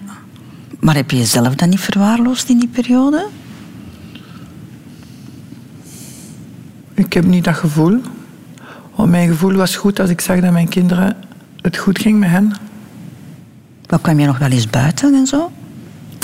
Maar 0.80 0.96
heb 0.96 1.12
je 1.12 1.18
jezelf 1.18 1.56
dan 1.56 1.70
niet 1.70 1.80
verwaarloosd 1.80 2.50
in 2.50 2.60
die 2.60 2.68
periode? 2.68 3.28
Ik 6.94 7.14
heb 7.14 7.26
niet 7.26 7.44
dat 7.44 7.56
gevoel. 7.56 8.02
Want 8.96 9.10
mijn 9.10 9.30
gevoel 9.30 9.54
was 9.54 9.76
goed 9.76 10.00
als 10.00 10.10
ik 10.10 10.22
zag 10.22 10.40
dat 10.40 10.52
mijn 10.52 10.70
kinderen 10.70 11.18
het 11.62 11.78
goed 11.78 12.00
ging 12.00 12.20
met 12.20 12.30
hen. 12.30 12.54
Wat 13.86 14.02
kwam 14.02 14.20
je 14.20 14.26
nog 14.26 14.38
wel 14.38 14.50
eens 14.50 14.70
buiten 14.70 15.14
en 15.14 15.28
zo? 15.28 15.52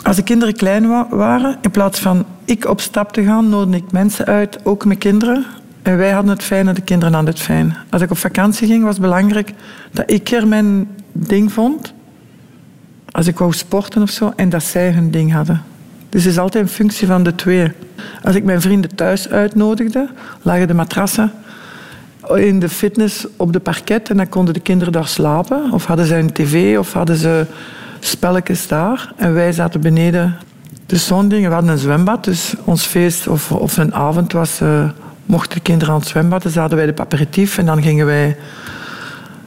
Als 0.06 0.16
de 0.16 0.24
kinderen 0.24 0.56
klein 0.56 0.88
wa- 0.88 1.08
waren, 1.10 1.58
in 1.62 1.72
plaats 1.72 2.00
van 2.00 2.26
ik 2.46 2.68
op 2.68 2.82
stap 2.82 3.14
te 3.14 3.24
gaan, 3.24 3.50
nodigde 3.50 3.78
ik 3.78 3.92
mensen 3.92 4.26
uit, 4.26 4.60
ook 4.66 4.86
mijn 4.86 4.98
kinderen. 4.98 5.46
En 5.82 5.98
wij 5.98 6.12
hadden 6.12 6.32
het 6.32 6.44
fijn 6.44 6.68
en 6.68 6.74
de 6.74 6.82
kinderen 6.82 7.14
hadden 7.14 7.34
het 7.34 7.44
fijn. 7.44 7.76
Als 7.90 8.02
ik 8.02 8.12
op 8.12 8.18
vakantie 8.18 8.68
ging, 8.68 8.84
was 8.84 8.94
het 8.94 9.02
belangrijk 9.02 9.54
dat 9.92 10.12
ik 10.12 10.32
er 10.32 10.48
mijn 10.48 10.88
ding 11.12 11.52
vond. 11.52 11.94
Als 13.12 13.28
ik 13.28 13.38
wou 13.38 13.54
sporten 13.54 14.02
of 14.02 14.10
zo, 14.10 14.34
en 14.36 14.50
dat 14.50 14.64
zij 14.64 14.92
hun 14.92 15.12
ding 15.12 15.34
hadden. 15.34 15.62
Dus 16.10 16.24
het 16.24 16.32
is 16.32 16.40
altijd 16.40 16.64
een 16.64 16.70
functie 16.70 17.08
van 17.08 17.24
de 17.24 17.36
twee. 17.36 17.72
Als 18.24 18.36
ik 18.36 18.44
mijn 18.44 18.62
vrienden 18.62 18.96
thuis 18.96 19.30
uitnodigde, 19.30 20.10
lagen 20.42 20.68
de 20.68 20.74
matrassen 20.74 21.32
in 22.36 22.60
de 22.60 22.70
fitness 22.70 23.28
op 23.38 23.54
de 23.54 23.60
parket 23.60 24.10
en 24.10 24.18
dan 24.18 24.30
konden 24.30 24.54
de 24.54 24.60
kinderen 24.60 24.94
daar 24.94 25.08
slapen. 25.08 25.72
Of 25.72 25.86
hadden 25.86 26.06
ze 26.06 26.16
een 26.16 26.32
tv 26.34 26.78
of 26.78 26.94
hadden 26.94 27.16
ze 27.18 27.46
spelletjes 28.08 28.68
daar. 28.68 29.14
En 29.16 29.34
wij 29.34 29.52
zaten 29.52 29.82
beneden. 29.82 30.36
Dus 30.86 31.06
zo'n 31.06 31.28
ding. 31.28 31.48
We 31.48 31.54
hadden 31.54 31.72
een 31.72 31.78
zwembad, 31.78 32.24
dus 32.24 32.54
ons 32.64 32.84
feest 32.86 33.28
of, 33.28 33.52
of 33.52 33.78
een 33.78 33.94
avond 33.94 34.32
was... 34.32 34.62
eh, 34.62 34.90
mochten 35.26 35.56
de 35.56 35.62
kinderen 35.62 35.94
aan 35.94 36.00
het 36.00 36.10
zwembad, 36.10 36.44
dan 36.44 36.52
zaten 36.52 36.78
wij 36.78 36.86
de 36.86 37.02
aperitief 37.02 37.58
en 37.58 37.66
dan 37.66 37.82
gingen 37.82 38.06
wij 38.06 38.38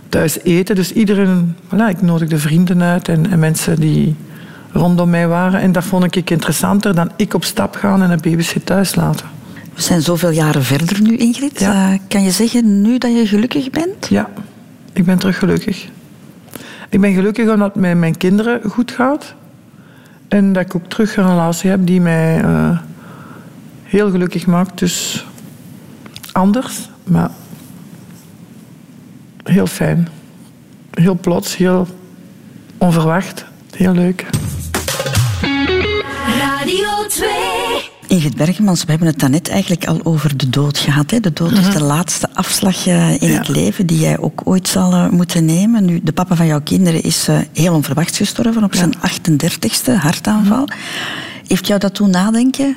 thuis 0.09 0.43
eten. 0.43 0.75
Dus 0.75 0.93
iedereen... 0.93 1.57
Voilà, 1.67 1.89
ik 1.89 2.03
nodigde 2.03 2.39
vrienden 2.39 2.83
uit 2.83 3.09
en, 3.09 3.31
en 3.31 3.39
mensen 3.39 3.81
die 3.81 4.17
rondom 4.73 5.11
mij 5.11 5.29
waren. 5.29 5.61
En 5.61 5.73
dat 5.73 5.85
vond 5.85 6.17
ik 6.17 6.31
interessanter 6.31 6.95
dan 6.95 7.11
ik 7.17 7.35
op 7.35 7.45
stap 7.45 7.77
gaan 7.77 8.03
en 8.03 8.11
de 8.11 8.31
baby's 8.31 8.55
thuis 8.65 8.95
laten. 8.95 9.27
We 9.75 9.83
zijn 9.83 10.03
zoveel 10.03 10.31
jaren 10.31 10.65
verder 10.65 11.03
nu, 11.03 11.17
Ingrid. 11.17 11.61
Ja. 11.61 11.93
Eh, 11.93 11.99
kan 12.09 12.23
je 12.23 12.31
zeggen 12.31 12.83
nu 12.83 12.99
dat 12.99 13.13
je 13.13 13.27
gelukkig 13.27 13.71
bent? 13.71 14.09
Ja, 14.09 14.29
ik 14.93 15.05
ben 15.05 15.19
terug 15.19 15.39
gelukkig. 15.39 15.89
Ik 16.89 17.01
ben 17.01 17.15
gelukkig 17.15 17.49
omdat 17.49 17.75
het 17.75 17.83
met 17.83 17.99
mijn 17.99 18.17
kinderen 18.17 18.71
goed 18.71 18.91
gaat. 18.91 19.35
En 20.29 20.53
dat 20.53 20.65
ik 20.65 20.75
ook 20.75 20.89
terug 20.89 21.17
een 21.17 21.29
relatie 21.29 21.71
heb 21.71 21.87
die 21.87 22.01
mij 22.01 22.41
eh, 22.41 22.79
heel 23.83 24.11
gelukkig 24.11 24.47
maakt. 24.47 24.79
Dus 24.79 25.27
anders, 26.33 26.91
maar 27.05 27.31
heel 29.43 29.67
fijn. 29.67 30.09
Heel 30.91 31.19
plots, 31.21 31.57
heel 31.57 31.87
onverwacht. 32.79 33.45
Heel 33.77 33.93
leuk. 33.93 34.27
Radio 36.39 37.07
2. 37.09 37.48
Ingrid 38.09 38.37
Bergemans, 38.37 38.85
we 38.85 38.91
hebben 38.91 39.09
het 39.09 39.19
daarnet 39.19 39.49
eigenlijk 39.49 39.87
al 39.87 40.01
over 40.03 40.37
de 40.37 40.51
dood 40.51 40.79
gehad. 40.79 41.11
Hè? 41.11 41.21
De 41.21 41.33
dood 41.33 41.53
is 41.53 41.73
de 41.73 41.83
laatste 41.83 42.29
afslag 42.35 42.87
eh, 42.87 43.23
in 43.23 43.31
het 43.31 43.49
leven 43.49 43.87
die 43.87 43.99
jij 43.99 44.19
ook 44.19 44.41
ooit 44.45 44.69
zal 44.69 44.93
eh, 44.93 45.09
moeten 45.09 45.45
nemen. 45.45 45.85
Nu, 45.85 46.01
de 46.03 46.13
papa 46.13 46.37
van 46.37 46.47
jouw 46.47 46.61
kinderen 46.61 47.03
is 47.03 47.29
eh, 47.29 47.39
heel 47.53 47.75
onverwachts 47.75 48.17
gestorven 48.17 48.65
op 48.65 48.75
zijn 48.75 48.95
38ste 48.95 49.93
hartaanval. 49.93 50.69
Heeft 51.47 51.67
jou 51.67 51.81
dat 51.81 51.95
toen 51.95 52.11
nadenken 52.11 52.77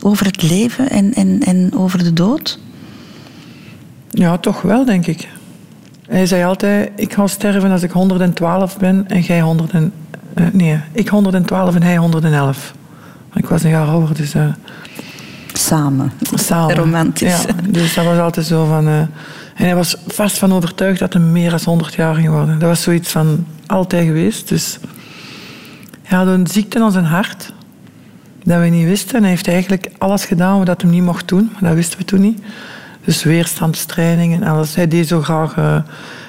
over 0.00 0.26
het 0.26 0.42
leven 0.42 0.90
en, 0.90 1.14
en, 1.14 1.42
en 1.42 1.70
over 1.76 2.04
de 2.04 2.12
dood? 2.12 2.58
Ja, 4.10 4.38
toch 4.38 4.62
wel, 4.62 4.84
denk 4.84 5.06
ik. 5.06 5.28
Hij 6.08 6.26
zei 6.26 6.44
altijd, 6.44 6.90
ik 6.96 7.12
ga 7.12 7.26
sterven 7.26 7.70
als 7.70 7.82
ik 7.82 7.90
112 7.90 8.78
ben 8.78 9.08
en 9.08 9.20
jij 9.20 9.40
100 9.40 9.72
en, 9.72 9.92
nee, 10.52 10.80
ik 10.92 11.08
112 11.08 11.74
en 11.74 11.82
hij 11.82 11.96
111. 11.96 12.74
Ik 13.42 13.48
was 13.48 13.62
een 13.62 13.70
jaar 13.70 13.86
ouder, 13.86 14.14
dus 14.16 14.34
eh, 14.34 14.44
Samen. 15.52 16.12
samen. 16.34 16.74
Romantisch. 16.76 17.42
Ja, 17.42 17.52
dus 17.68 17.94
dat 17.94 18.04
was 18.04 18.18
altijd 18.18 18.46
zo 18.46 18.64
van... 18.66 18.86
eh, 18.86 18.98
en 18.98 19.08
hij 19.68 19.74
was 19.74 19.96
vast 20.06 20.38
van 20.38 20.52
overtuigd 20.52 20.98
dat 20.98 21.12
hij 21.12 21.22
meer 21.22 21.50
dan 21.50 21.58
100 21.64 21.94
jaar 21.94 22.14
ging 22.14 22.28
worden. 22.28 22.58
Dat 22.58 22.68
was 22.68 22.82
zoiets 22.82 23.10
van 23.10 23.46
altijd 23.66 24.06
geweest. 24.06 24.48
Dus 24.48 24.78
hij 26.02 26.18
had 26.18 26.26
een 26.26 26.46
ziekte 26.46 26.80
aan 26.80 26.92
zijn 26.92 27.04
hart, 27.04 27.52
dat 28.44 28.60
we 28.60 28.66
niet 28.66 28.86
wisten. 28.86 29.14
En 29.16 29.20
hij 29.20 29.30
heeft 29.30 29.48
eigenlijk 29.48 29.90
alles 29.98 30.24
gedaan 30.24 30.64
wat 30.64 30.82
hij 30.82 30.90
niet 30.90 31.02
mocht 31.02 31.28
doen, 31.28 31.50
maar 31.52 31.62
dat 31.70 31.74
wisten 31.78 31.98
we 31.98 32.04
toen 32.04 32.20
niet. 32.20 32.40
Dus 33.04 33.22
weerstandstraining 33.22 34.34
en 34.34 34.42
alles. 34.42 34.74
Hij 34.74 34.88
deed 34.88 35.08
zo 35.08 35.22
graag... 35.22 35.56
eh, 35.56 35.76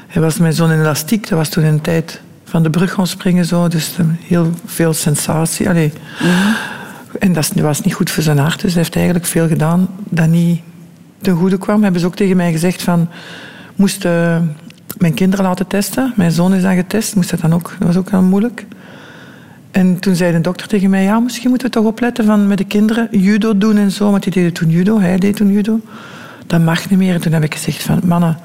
hij 0.07 0.22
was 0.22 0.38
met 0.38 0.55
zo'n 0.55 0.72
elastiek, 0.72 1.30
dat 1.30 1.38
was 1.38 1.49
toen 1.49 1.64
de 1.64 1.82
tijd 1.82 2.22
van 2.43 2.64
de 2.64 2.70
brug 2.70 2.93
gaan 2.93 3.07
springen. 3.07 3.45
Zo, 3.45 3.68
dus 3.68 3.91
heel 4.28 4.51
veel 4.66 4.93
sensatie. 4.93 5.70
Allee. 5.70 5.93
Dat 6.20 6.30
is- 7.20 7.49
dat 7.49 7.59
was 7.64 7.82
niet 7.82 7.93
goed 7.93 8.11
voor 8.11 8.24
zijn 8.24 8.38
hart. 8.38 8.61
Dus 8.61 8.74
hij 8.74 8.82
heeft 8.82 8.95
eigenlijk 8.95 9.26
veel 9.26 9.47
gedaan 9.47 9.88
dat 10.09 10.28
niet 10.28 10.61
ten 11.22 11.36
goede 11.36 11.57
kwam. 11.57 11.84
Hebben 11.84 12.01
ze 12.01 12.07
ook 12.07 12.16
tegen 12.16 12.38
mij 12.38 12.51
gezegd 12.51 12.84
van... 12.84 13.09
Moest 13.76 14.05
eh, 14.05 14.38
mijn 14.97 15.14
kinderen 15.14 15.45
laten 15.45 15.68
testen. 15.68 16.14
Mijn 16.16 16.32
zoon 16.32 16.53
is 16.53 16.61
dan 16.61 16.76
getest. 16.76 17.16
Moest 17.16 17.30
dat 17.30 17.41
dan 17.41 17.53
ook... 17.53 17.76
Dat 17.80 17.88
was 17.88 17.97
ook 17.97 18.09
heel 18.09 18.22
moeilijk. 18.22 18.66
En 19.72 19.99
toen 19.99 20.16
zei 20.16 20.32
de 20.32 20.41
dokter 20.41 20.68
tegen 20.68 20.89
mij... 20.89 21.03
Ja, 21.03 21.20
misschien 21.20 21.49
moeten 21.49 21.68
we 21.68 21.74
toch 21.74 21.86
opletten 21.86 22.26
van 22.26 22.47
met 22.47 22.57
de 22.57 22.64
kinderen 22.64 23.07
judo 23.11 23.57
doen 23.57 23.78
en 23.78 23.91
zo. 23.91 24.11
Want 24.11 24.24
die 24.24 24.34
deden 24.34 24.53
toen 24.53 24.70
judo. 24.70 24.99
Hij 24.99 25.18
deed 25.18 25.36
toen 25.36 25.51
judo. 25.51 25.80
Dat 26.47 26.61
mag 26.61 26.89
niet 26.89 26.99
meer. 26.99 27.14
En 27.14 27.22
toen 27.22 27.34
heb 27.34 27.43
ik 27.43 27.53
gezegd 27.53 27.84
van... 27.84 27.99
Mannen, 28.03 28.38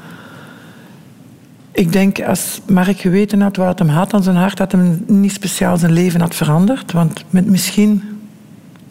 ik 1.73 1.93
denk 1.93 2.21
als 2.21 2.61
Mark 2.67 2.99
geweten 2.99 3.41
had 3.41 3.57
wat 3.57 3.79
hem 3.79 3.89
had 3.89 4.15
aan 4.15 4.23
zijn 4.23 4.37
hart, 4.37 4.57
dat 4.57 4.73
hem 4.73 5.05
niet 5.07 5.33
speciaal 5.33 5.77
zijn 5.77 5.93
leven 5.93 6.21
had 6.21 6.35
veranderd. 6.35 6.93
Want 6.93 7.25
met 7.31 7.47
misschien 7.47 8.03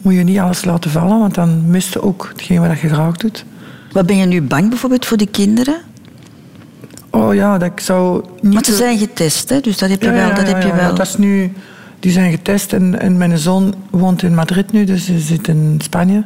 moet 0.01 0.13
je 0.13 0.23
niet 0.23 0.39
alles 0.39 0.65
laten 0.65 0.91
vallen, 0.91 1.19
want 1.19 1.35
dan 1.35 1.69
mist 1.69 1.93
je 1.93 2.01
ook 2.01 2.27
hetgeen 2.31 2.67
wat 2.67 2.79
je 2.79 2.87
graag 2.89 3.17
doet. 3.17 3.45
Wat 3.91 4.05
ben 4.05 4.17
je 4.17 4.25
nu 4.25 4.41
bang 4.41 4.69
bijvoorbeeld 4.69 5.05
voor 5.05 5.17
de 5.17 5.27
kinderen? 5.27 5.75
Oh 7.09 7.33
ja, 7.33 7.57
dat 7.57 7.71
ik 7.71 7.79
zou 7.79 8.23
niet... 8.41 8.53
Want 8.53 8.65
ze 8.65 8.75
zijn 8.75 8.97
getest, 8.97 9.49
hè? 9.49 9.59
dus 9.59 9.77
dat 9.77 9.89
heb 9.89 10.01
je 10.01 10.07
Ja, 10.07 10.13
wel. 10.13 10.35
dat 10.35 10.47
ja, 10.47 10.53
heb 10.53 10.63
je 10.63 10.73
wel. 10.75 10.95
Dat 10.95 11.07
is 11.07 11.17
nu... 11.17 11.53
Die 11.99 12.11
zijn 12.11 12.31
getest 12.31 12.73
en, 12.73 12.99
en 12.99 13.17
mijn 13.17 13.37
zoon 13.37 13.75
woont 13.89 14.23
in 14.23 14.35
Madrid 14.35 14.71
nu, 14.71 14.83
dus 14.83 15.07
hij 15.07 15.19
zit 15.19 15.47
in 15.47 15.79
Spanje. 15.83 16.23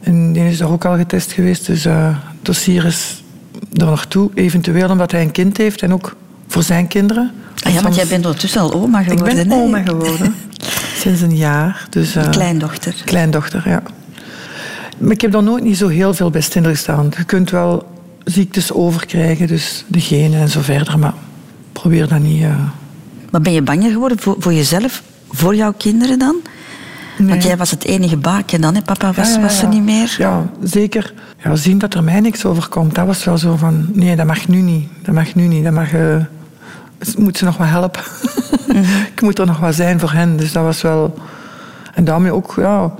En 0.00 0.32
die 0.32 0.48
is 0.48 0.60
er 0.60 0.68
ook 0.68 0.84
al 0.84 0.96
getest 0.96 1.32
geweest, 1.32 1.66
dus 1.66 1.84
eh, 1.84 2.06
het 2.06 2.44
dossier 2.44 2.84
is 2.84 3.22
er 3.72 3.84
naartoe. 3.84 4.30
Eventueel 4.34 4.90
omdat 4.90 5.10
hij 5.10 5.22
een 5.22 5.30
kind 5.30 5.56
heeft 5.56 5.82
en 5.82 5.92
ook 5.92 6.16
voor 6.46 6.62
zijn 6.62 6.86
kinderen. 6.88 7.30
Ah 7.62 7.72
ja, 7.72 7.82
want 7.82 7.94
jij 7.94 8.06
bent 8.06 8.24
ondertussen 8.24 8.60
al 8.60 8.72
oma 8.72 9.00
Ik 9.00 9.06
geworden. 9.08 9.34
ben 9.36 9.50
hè? 9.50 9.62
oma 9.64 9.82
geworden. 9.82 10.34
Sinds 11.06 11.20
een 11.20 11.36
jaar. 11.36 11.86
Dus, 11.90 12.14
eh, 12.16 12.30
Kleindochter. 12.30 12.94
Kleindochter, 13.04 13.68
ja. 13.68 13.82
Maar 14.98 15.10
ik 15.12 15.20
heb 15.20 15.32
daar 15.32 15.42
nooit 15.42 15.64
niet 15.64 15.76
zo 15.76 15.88
heel 15.88 16.14
veel 16.14 16.30
bij 16.30 16.40
stilgestaan. 16.40 17.10
Je 17.16 17.24
kunt 17.24 17.50
wel 17.50 17.86
ziektes 18.24 18.72
overkrijgen, 18.72 19.46
dus 19.46 19.84
de 19.86 20.00
genen 20.00 20.40
en 20.40 20.48
zo 20.48 20.60
verder. 20.60 20.98
Maar 20.98 21.14
probeer 21.72 22.08
dat 22.08 22.18
niet... 22.20 22.42
eh, 22.42 22.58
Maar 23.30 23.40
ben 23.40 23.52
je 23.52 23.62
banger 23.62 23.90
geworden 23.90 24.18
voor, 24.18 24.36
voor 24.38 24.52
jezelf, 24.52 25.02
voor 25.30 25.54
jouw 25.54 25.72
kinderen 25.72 26.18
dan? 26.18 26.36
Want 27.18 27.42
jij 27.42 27.56
was 27.56 27.70
het 27.70 27.84
enige 27.84 28.16
baken 28.16 28.60
dan, 28.60 28.74
hè? 28.74 28.82
papa 28.82 29.12
was, 29.12 29.28
Ja, 29.28 29.34
ja, 29.34 29.40
was 29.40 29.62
er 29.62 29.68
niet 29.68 29.82
meer. 29.84 30.14
Ja, 30.18 30.50
zeker. 30.62 31.14
Ja, 31.44 31.56
zien 31.56 31.78
dat 31.78 31.94
er 31.94 32.04
mij 32.04 32.20
niks 32.20 32.44
overkomt, 32.44 32.94
dat 32.94 33.06
was 33.06 33.24
wel 33.24 33.38
zo 33.38 33.56
van... 33.56 33.88
Nee, 33.92 34.16
dat 34.16 34.26
mag 34.26 34.48
nu 34.48 34.60
niet. 34.60 34.88
Dat 35.02 35.14
mag 35.14 35.34
nu 35.34 35.46
niet. 35.46 35.64
Dat 35.64 35.72
mag... 35.72 35.92
eh, 35.92 36.16
moet 37.18 37.38
ze 37.38 37.44
nog 37.44 37.56
wat 37.56 37.68
helpen. 37.68 38.02
Ik 39.14 39.20
moet 39.20 39.38
er 39.38 39.46
nog 39.46 39.58
wat 39.58 39.74
zijn 39.74 40.00
voor 40.00 40.12
hen. 40.12 40.36
Dus 40.36 40.52
dat 40.52 40.64
was 40.64 40.82
wel... 40.82 41.18
En 41.94 42.04
daarmee 42.04 42.32
ook, 42.32 42.54
ja... 42.56 42.94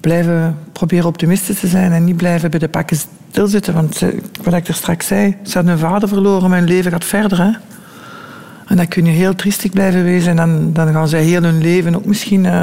Blijven 0.00 0.58
proberen 0.72 1.06
optimistisch 1.06 1.60
te 1.60 1.66
zijn 1.66 1.92
en 1.92 2.04
niet 2.04 2.16
blijven 2.16 2.50
bij 2.50 2.58
de 2.58 2.68
pakken 2.68 2.96
stilzitten. 3.30 3.74
Want 3.74 4.00
wat 4.42 4.54
ik 4.54 4.68
er 4.68 4.74
straks 4.74 5.06
zei, 5.06 5.36
ze 5.42 5.58
had 5.58 5.66
een 5.66 5.78
vader 5.78 6.08
verloren, 6.08 6.50
mijn 6.50 6.64
leven 6.64 6.90
gaat 6.90 7.04
verder. 7.04 7.38
Hè? 7.38 7.50
En 8.66 8.76
dan 8.76 8.88
kun 8.88 9.04
je 9.04 9.10
heel 9.10 9.34
triestig 9.34 9.70
blijven 9.70 10.04
wezen. 10.04 10.30
En 10.30 10.36
dan, 10.36 10.72
dan 10.72 10.92
gaan 10.92 11.08
zij 11.08 11.22
heel 11.22 11.42
hun 11.42 11.62
leven 11.62 11.94
ook 11.94 12.04
misschien 12.04 12.46
eh, 12.46 12.62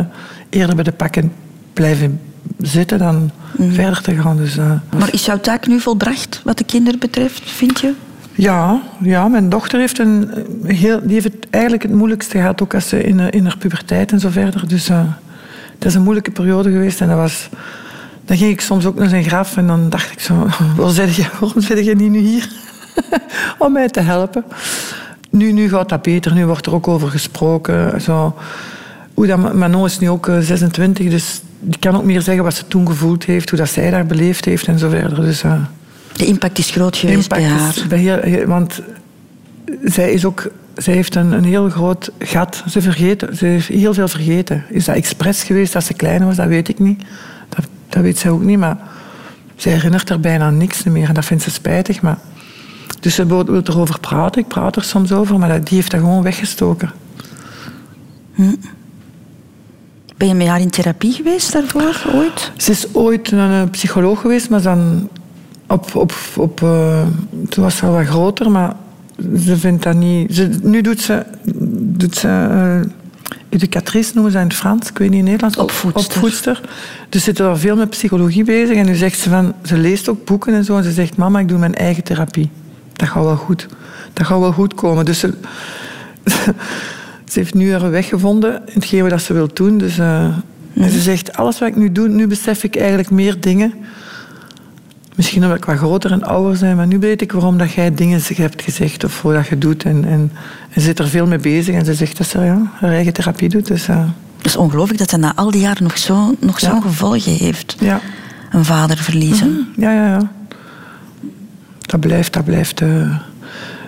eerder 0.49 0.75
bij 0.75 0.83
de 0.83 0.91
pakken 0.91 1.33
blijven 1.73 2.19
zitten 2.57 2.99
dan 2.99 3.31
verder 3.57 4.01
te 4.01 4.21
gaan. 4.21 4.37
Dus, 4.37 4.57
eh, 4.57 4.71
Maar 4.97 5.13
is 5.13 5.25
jouw 5.25 5.39
taak 5.39 5.67
nu 5.67 5.79
volbracht, 5.79 6.41
wat 6.43 6.57
de 6.57 6.63
kinderen 6.63 6.99
betreft, 6.99 7.51
vind 7.51 7.79
je? 7.79 7.93
Ja, 8.35 8.81
ja, 9.01 9.27
mijn 9.27 9.49
dochter 9.49 9.79
heeft, 9.79 9.99
een, 9.99 10.31
eh, 10.33 10.77
heel, 10.77 10.99
die 11.03 11.13
heeft 11.13 11.25
het 11.25 11.47
eigenlijk 11.49 11.83
het 11.83 11.93
moeilijkste 11.93 12.37
gehad, 12.37 12.61
ook 12.61 12.73
als 12.73 12.87
ze 12.87 13.03
in, 13.03 13.19
in 13.19 13.43
haar 13.43 13.57
puberteit 13.57 14.11
en 14.11 14.19
zo 14.19 14.29
verder. 14.29 14.67
Dus 14.67 14.89
eh, 14.89 15.03
dat 15.77 15.89
is 15.89 15.95
een 15.95 16.03
moeilijke 16.03 16.31
periode 16.31 16.71
geweest. 16.71 17.01
En 17.01 17.07
dat 17.07 17.17
was, 17.17 17.49
dan 18.25 18.37
ging 18.37 18.51
ik 18.51 18.61
soms 18.61 18.85
ook 18.85 18.95
naar 18.95 19.09
zijn 19.09 19.23
graf 19.23 19.57
en 19.57 19.67
dan 19.67 19.89
dacht 19.89 20.11
ik 20.11 20.19
zo, 20.19 20.33
waarom 20.75 20.91
zit 20.91 21.15
je, 21.15 21.83
je 21.83 21.95
niet 21.95 22.11
nu 22.11 22.19
hier? 22.19 22.49
Om 23.57 23.71
mij 23.71 23.87
te 23.87 23.99
helpen. 23.99 24.43
Nu, 25.29 25.51
nu 25.51 25.69
gaat 25.69 25.89
dat 25.89 26.01
beter, 26.01 26.33
nu 26.33 26.45
wordt 26.45 26.65
er 26.65 26.73
ook 26.73 26.87
over 26.87 27.09
gesproken. 27.09 28.01
Zo. 28.01 28.35
Hoe 29.13 29.27
dat, 29.27 29.53
Manon 29.53 29.85
is 29.85 29.99
nu 29.99 30.09
ook 30.09 30.27
eh, 30.27 30.37
26, 30.39 31.09
dus 31.09 31.41
die 31.59 31.79
kan 31.79 31.95
ook 31.95 32.03
meer 32.03 32.21
zeggen 32.21 32.43
wat 32.43 32.53
ze 32.53 32.67
toen 32.67 32.87
gevoeld 32.87 33.23
heeft, 33.23 33.49
hoe 33.49 33.59
dat 33.59 33.69
zij 33.69 33.89
daar 33.89 34.05
beleefd 34.05 34.45
heeft 34.45 34.67
en 34.67 34.79
zo 34.79 34.89
verder. 34.89 35.21
Dus, 35.21 35.43
eh, 35.43 35.53
De 36.15 36.25
impact 36.25 36.57
is 36.57 36.69
groot 36.69 36.97
geweest 36.97 37.29
bij 37.29 37.41
impact 37.41 37.59
haar. 37.61 37.75
is 37.75 37.87
bij 37.87 37.99
heel- 37.99 38.21
heel- 38.21 38.45
want 38.45 38.81
zij, 39.83 40.11
is 40.11 40.25
ook, 40.25 40.47
zij 40.75 40.93
heeft 40.93 41.15
een, 41.15 41.31
een 41.31 41.43
heel 41.43 41.69
groot 41.69 42.11
gat. 42.19 42.63
Ze, 42.69 42.81
vergeten, 42.81 43.35
ze 43.35 43.45
heeft 43.45 43.67
heel 43.67 43.93
veel 43.93 44.07
vergeten. 44.07 44.63
Is 44.69 44.85
dat 44.85 44.95
expres 44.95 45.43
geweest 45.43 45.75
als 45.75 45.85
ze 45.85 45.93
klein 45.93 46.25
was? 46.25 46.35
Dat 46.35 46.47
weet 46.47 46.67
ik 46.69 46.79
niet. 46.79 47.03
Dat, 47.49 47.65
dat 47.89 48.03
weet 48.03 48.17
zij 48.17 48.31
ook 48.31 48.43
niet. 48.43 48.57
Maar 48.59 48.77
ze 49.55 49.69
herinnert 49.69 50.09
er 50.09 50.19
bijna 50.19 50.49
niks 50.49 50.83
meer. 50.83 51.07
En 51.07 51.13
dat 51.13 51.25
vindt 51.25 51.43
ze 51.43 51.51
spijtig. 51.51 52.01
Maar, 52.01 52.17
dus 52.99 53.15
ze 53.15 53.25
wil, 53.25 53.61
erover 53.63 53.99
praten. 53.99 54.41
Ik 54.41 54.47
praat 54.47 54.75
er 54.75 54.83
soms 54.83 55.11
over. 55.11 55.39
Maar 55.39 55.49
dat- 55.49 55.65
die 55.67 55.77
heeft 55.77 55.91
dat 55.91 55.99
gewoon 55.99 56.23
weggestoken. 56.23 56.91
Ben 60.17 60.27
je 60.27 60.33
met 60.33 60.47
haar 60.47 60.59
in 60.59 60.69
therapie 60.69 61.11
geweest 61.13 61.51
daarvoor, 61.51 62.01
ooit? 62.13 62.51
Ze 62.57 62.71
is 62.71 62.93
ooit 62.93 63.31
een 63.31 63.69
psycholoog 63.69 64.21
geweest, 64.21 64.49
maar 64.49 64.61
dan 64.61 65.09
op, 65.71 65.95
op, 65.95 66.13
op, 66.35 66.63
eh, 66.63 67.05
toen 67.49 67.63
was 67.63 67.77
ze 67.77 67.85
al 67.85 67.93
wat 67.93 68.05
groter, 68.05 68.51
maar 68.51 68.75
ze 69.45 69.57
vindt 69.57 69.83
dat 69.83 69.95
niet. 69.95 70.35
Ze, 70.35 70.49
nu 70.63 70.81
doet 70.81 71.01
ze, 71.01 71.25
doet 71.73 72.15
ze 72.15 72.27
eh, 72.27 72.79
educatrice, 73.49 74.11
noemen 74.13 74.31
ze 74.31 74.37
in 74.37 74.43
het 74.43 74.53
Frans, 74.53 74.89
ik 74.89 74.97
weet 74.97 75.09
niet 75.09 75.19
in 75.19 75.31
het 75.31 75.41
Nederlands. 75.41 75.57
Opvoedster. 75.57 76.15
Opvoedster. 76.15 76.61
Dus 77.09 77.23
ze 77.23 77.29
zit 77.29 77.39
al 77.39 77.57
veel 77.57 77.75
met 77.75 77.89
psychologie 77.89 78.43
bezig 78.43 78.77
en 78.77 78.85
nu 78.85 78.95
zegt 78.95 79.19
ze 79.19 79.29
van, 79.29 79.53
ze 79.63 79.77
leest 79.77 80.09
ook 80.09 80.25
boeken 80.25 80.53
en 80.53 80.65
zo 80.65 80.77
en 80.77 80.83
ze 80.83 80.91
zegt, 80.91 81.17
mama, 81.17 81.39
ik 81.39 81.47
doe 81.47 81.59
mijn 81.59 81.75
eigen 81.75 82.03
therapie. 82.03 82.49
Dat 82.93 83.09
gaat 83.09 83.23
wel 83.23 83.35
goed. 83.35 83.67
Dat 84.13 84.27
gaat 84.27 84.39
wel 84.39 84.51
goed 84.53 84.73
komen. 84.73 85.05
Dus 85.05 85.19
ze, 85.19 85.33
ze 87.31 87.39
heeft 87.39 87.53
nu 87.53 87.71
haar 87.71 87.91
weg 87.91 88.07
gevonden 88.07 88.53
in 88.65 88.73
hetgeen 88.73 89.09
wat 89.09 89.21
ze 89.21 89.33
wil 89.33 89.49
doen. 89.53 89.77
Dus, 89.77 89.97
eh, 89.97 90.23
En 90.73 90.89
ze 90.89 90.99
zegt, 90.99 91.37
alles 91.37 91.59
wat 91.59 91.69
ik 91.69 91.75
nu 91.75 91.91
doe, 91.91 92.07
nu 92.07 92.27
besef 92.27 92.63
ik 92.63 92.75
eigenlijk 92.75 93.09
meer 93.09 93.39
dingen. 93.39 93.73
Misschien 95.21 95.43
omdat 95.43 95.57
ik 95.57 95.65
wat 95.65 95.77
groter 95.77 96.11
en 96.11 96.23
ouder 96.23 96.59
ben, 96.59 96.75
maar 96.75 96.87
nu 96.87 96.99
weet 96.99 97.21
ik 97.21 97.31
waarom 97.31 97.57
dat 97.57 97.71
jij 97.71 97.93
dingen 97.93 98.21
hebt 98.33 98.61
gezegd 98.61 99.03
of 99.03 99.21
wat 99.21 99.47
je 99.47 99.57
doet. 99.57 99.83
En, 99.83 100.05
en, 100.05 100.31
en 100.69 100.73
ze 100.73 100.79
zit 100.81 100.99
er 100.99 101.07
veel 101.07 101.27
mee 101.27 101.37
bezig 101.39 101.75
en 101.75 101.85
ze 101.85 101.93
zegt 101.93 102.17
dat 102.17 102.27
ze 102.27 102.39
ja, 102.39 102.71
haar 102.79 102.91
eigen 102.91 103.13
therapie 103.13 103.49
doet. 103.49 103.67
Dus, 103.67 103.87
eh, 103.87 104.05
Het 104.37 104.45
is 104.45 104.55
ongelooflijk 104.55 104.99
dat 104.99 105.09
dat 105.09 105.19
na 105.19 105.35
al 105.35 105.51
die 105.51 105.61
jaren 105.61 105.83
nog 105.83 105.97
zo'n 105.97 106.37
nog 106.39 106.59
Ja. 106.59 106.69
zo'n 106.69 106.81
gevolgen 106.81 107.31
heeft. 107.33 107.75
ja. 107.79 107.99
Een 108.51 108.65
vader 108.65 108.97
verliezen. 108.97 109.67
Ja, 109.77 109.91
ja, 109.93 110.07
ja. 110.07 110.31
Dat 111.79 111.99
blijft, 111.99 112.33
dat 112.33 112.45
blijft. 112.45 112.81
eh, 112.81 113.15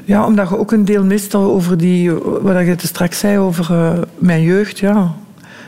Ja, 0.06 0.26
omdat 0.26 0.50
je 0.50 0.58
ook 0.58 0.72
een 0.72 0.86
deel 0.86 1.04
mist 1.04 1.36
over 1.36 1.78
die, 1.78 2.12
wat 2.42 2.60
je 2.60 2.70
het 2.70 2.82
straks 2.82 3.20
zei 3.20 3.38
over 3.38 3.68
uh, 3.72 3.92
mijn 4.18 4.42
jeugd. 4.44 4.80
Ja. 4.80 5.12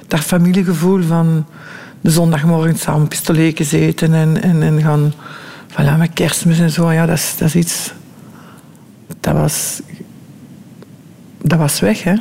Dat 0.07 0.19
familiegevoel 0.19 1.01
van 1.01 1.45
de 2.01 2.09
zondagmorgen 2.11 2.77
samen 2.77 3.07
pistoleken 3.07 3.79
eten 3.79 4.13
en, 4.13 4.41
en, 4.41 4.61
en 4.63 4.81
gaan 4.81 5.13
voilà, 5.75 5.97
met 5.97 6.13
kerstmis 6.13 6.59
en 6.59 6.71
zo. 6.71 6.91
Ja, 6.91 7.05
dat 7.05 7.17
is, 7.17 7.35
dat 7.37 7.47
is 7.47 7.55
iets... 7.55 7.93
Dat 9.19 9.33
was... 9.33 9.81
Dat 11.41 11.59
was 11.59 11.79
weg, 11.79 12.03
hè. 12.03 12.13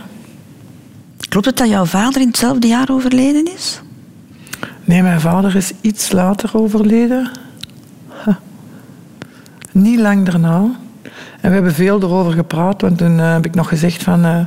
Klopt 1.29 1.47
het 1.47 1.57
dat 1.57 1.69
jouw 1.69 1.85
vader 1.85 2.21
in 2.21 2.27
hetzelfde 2.27 2.67
jaar 2.67 2.91
overleden 2.91 3.55
is? 3.55 3.81
Nee, 4.85 5.03
mijn 5.03 5.21
vader 5.21 5.57
is 5.57 5.73
iets 5.81 6.13
later 6.13 6.51
overleden. 6.53 7.31
Niet 9.73 10.01
lang 10.01 10.27
daarna. 10.27 10.71
En 11.41 11.49
we 11.49 11.55
hebben 11.55 11.75
veel 11.75 12.03
erover 12.03 12.33
gepraat, 12.33 12.81
want 12.81 12.99
toen 12.99 13.19
uh, 13.19 13.33
heb 13.33 13.47
ik 13.47 13.55
nog 13.55 13.69
gezegd 13.69 14.03
van... 14.03 14.25
Uh, 14.25 14.41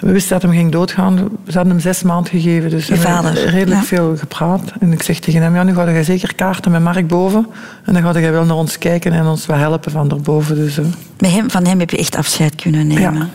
we 0.00 0.12
wisten 0.12 0.40
dat 0.40 0.42
hij 0.42 0.58
ging 0.58 0.72
doodgaan. 0.72 1.16
Ze 1.46 1.52
hadden 1.52 1.72
hem 1.72 1.80
zes 1.80 2.02
maanden 2.02 2.30
gegeven. 2.30 2.70
Dus 2.70 2.88
we 2.88 2.96
hebben 2.96 3.34
redelijk 3.34 3.82
veel 3.82 4.16
gepraat. 4.16 4.72
En 4.80 4.92
ik 4.92 5.02
zeg 5.02 5.18
tegen 5.18 5.42
hem, 5.42 5.54
ja, 5.54 5.62
nu 5.62 5.74
ga 5.74 5.88
je 5.88 6.04
zeker 6.04 6.34
kaarten 6.34 6.70
met 6.70 6.82
Mark 6.82 7.08
boven. 7.08 7.46
En 7.84 7.92
dan 7.92 8.02
ga 8.02 8.18
je 8.18 8.30
wel 8.30 8.44
naar 8.44 8.56
ons 8.56 8.78
kijken 8.78 9.12
en 9.12 9.26
ons 9.26 9.46
wel 9.46 9.56
helpen 9.56 9.92
van 9.92 10.08
daarboven. 10.08 10.56
Dus, 10.56 10.76
met 11.18 11.30
hem, 11.30 11.50
van 11.50 11.66
hem 11.66 11.78
heb 11.78 11.90
je 11.90 11.96
echt 11.96 12.16
afscheid 12.16 12.54
kunnen 12.54 12.86
nemen? 12.86 13.14
Ja. 13.14 13.28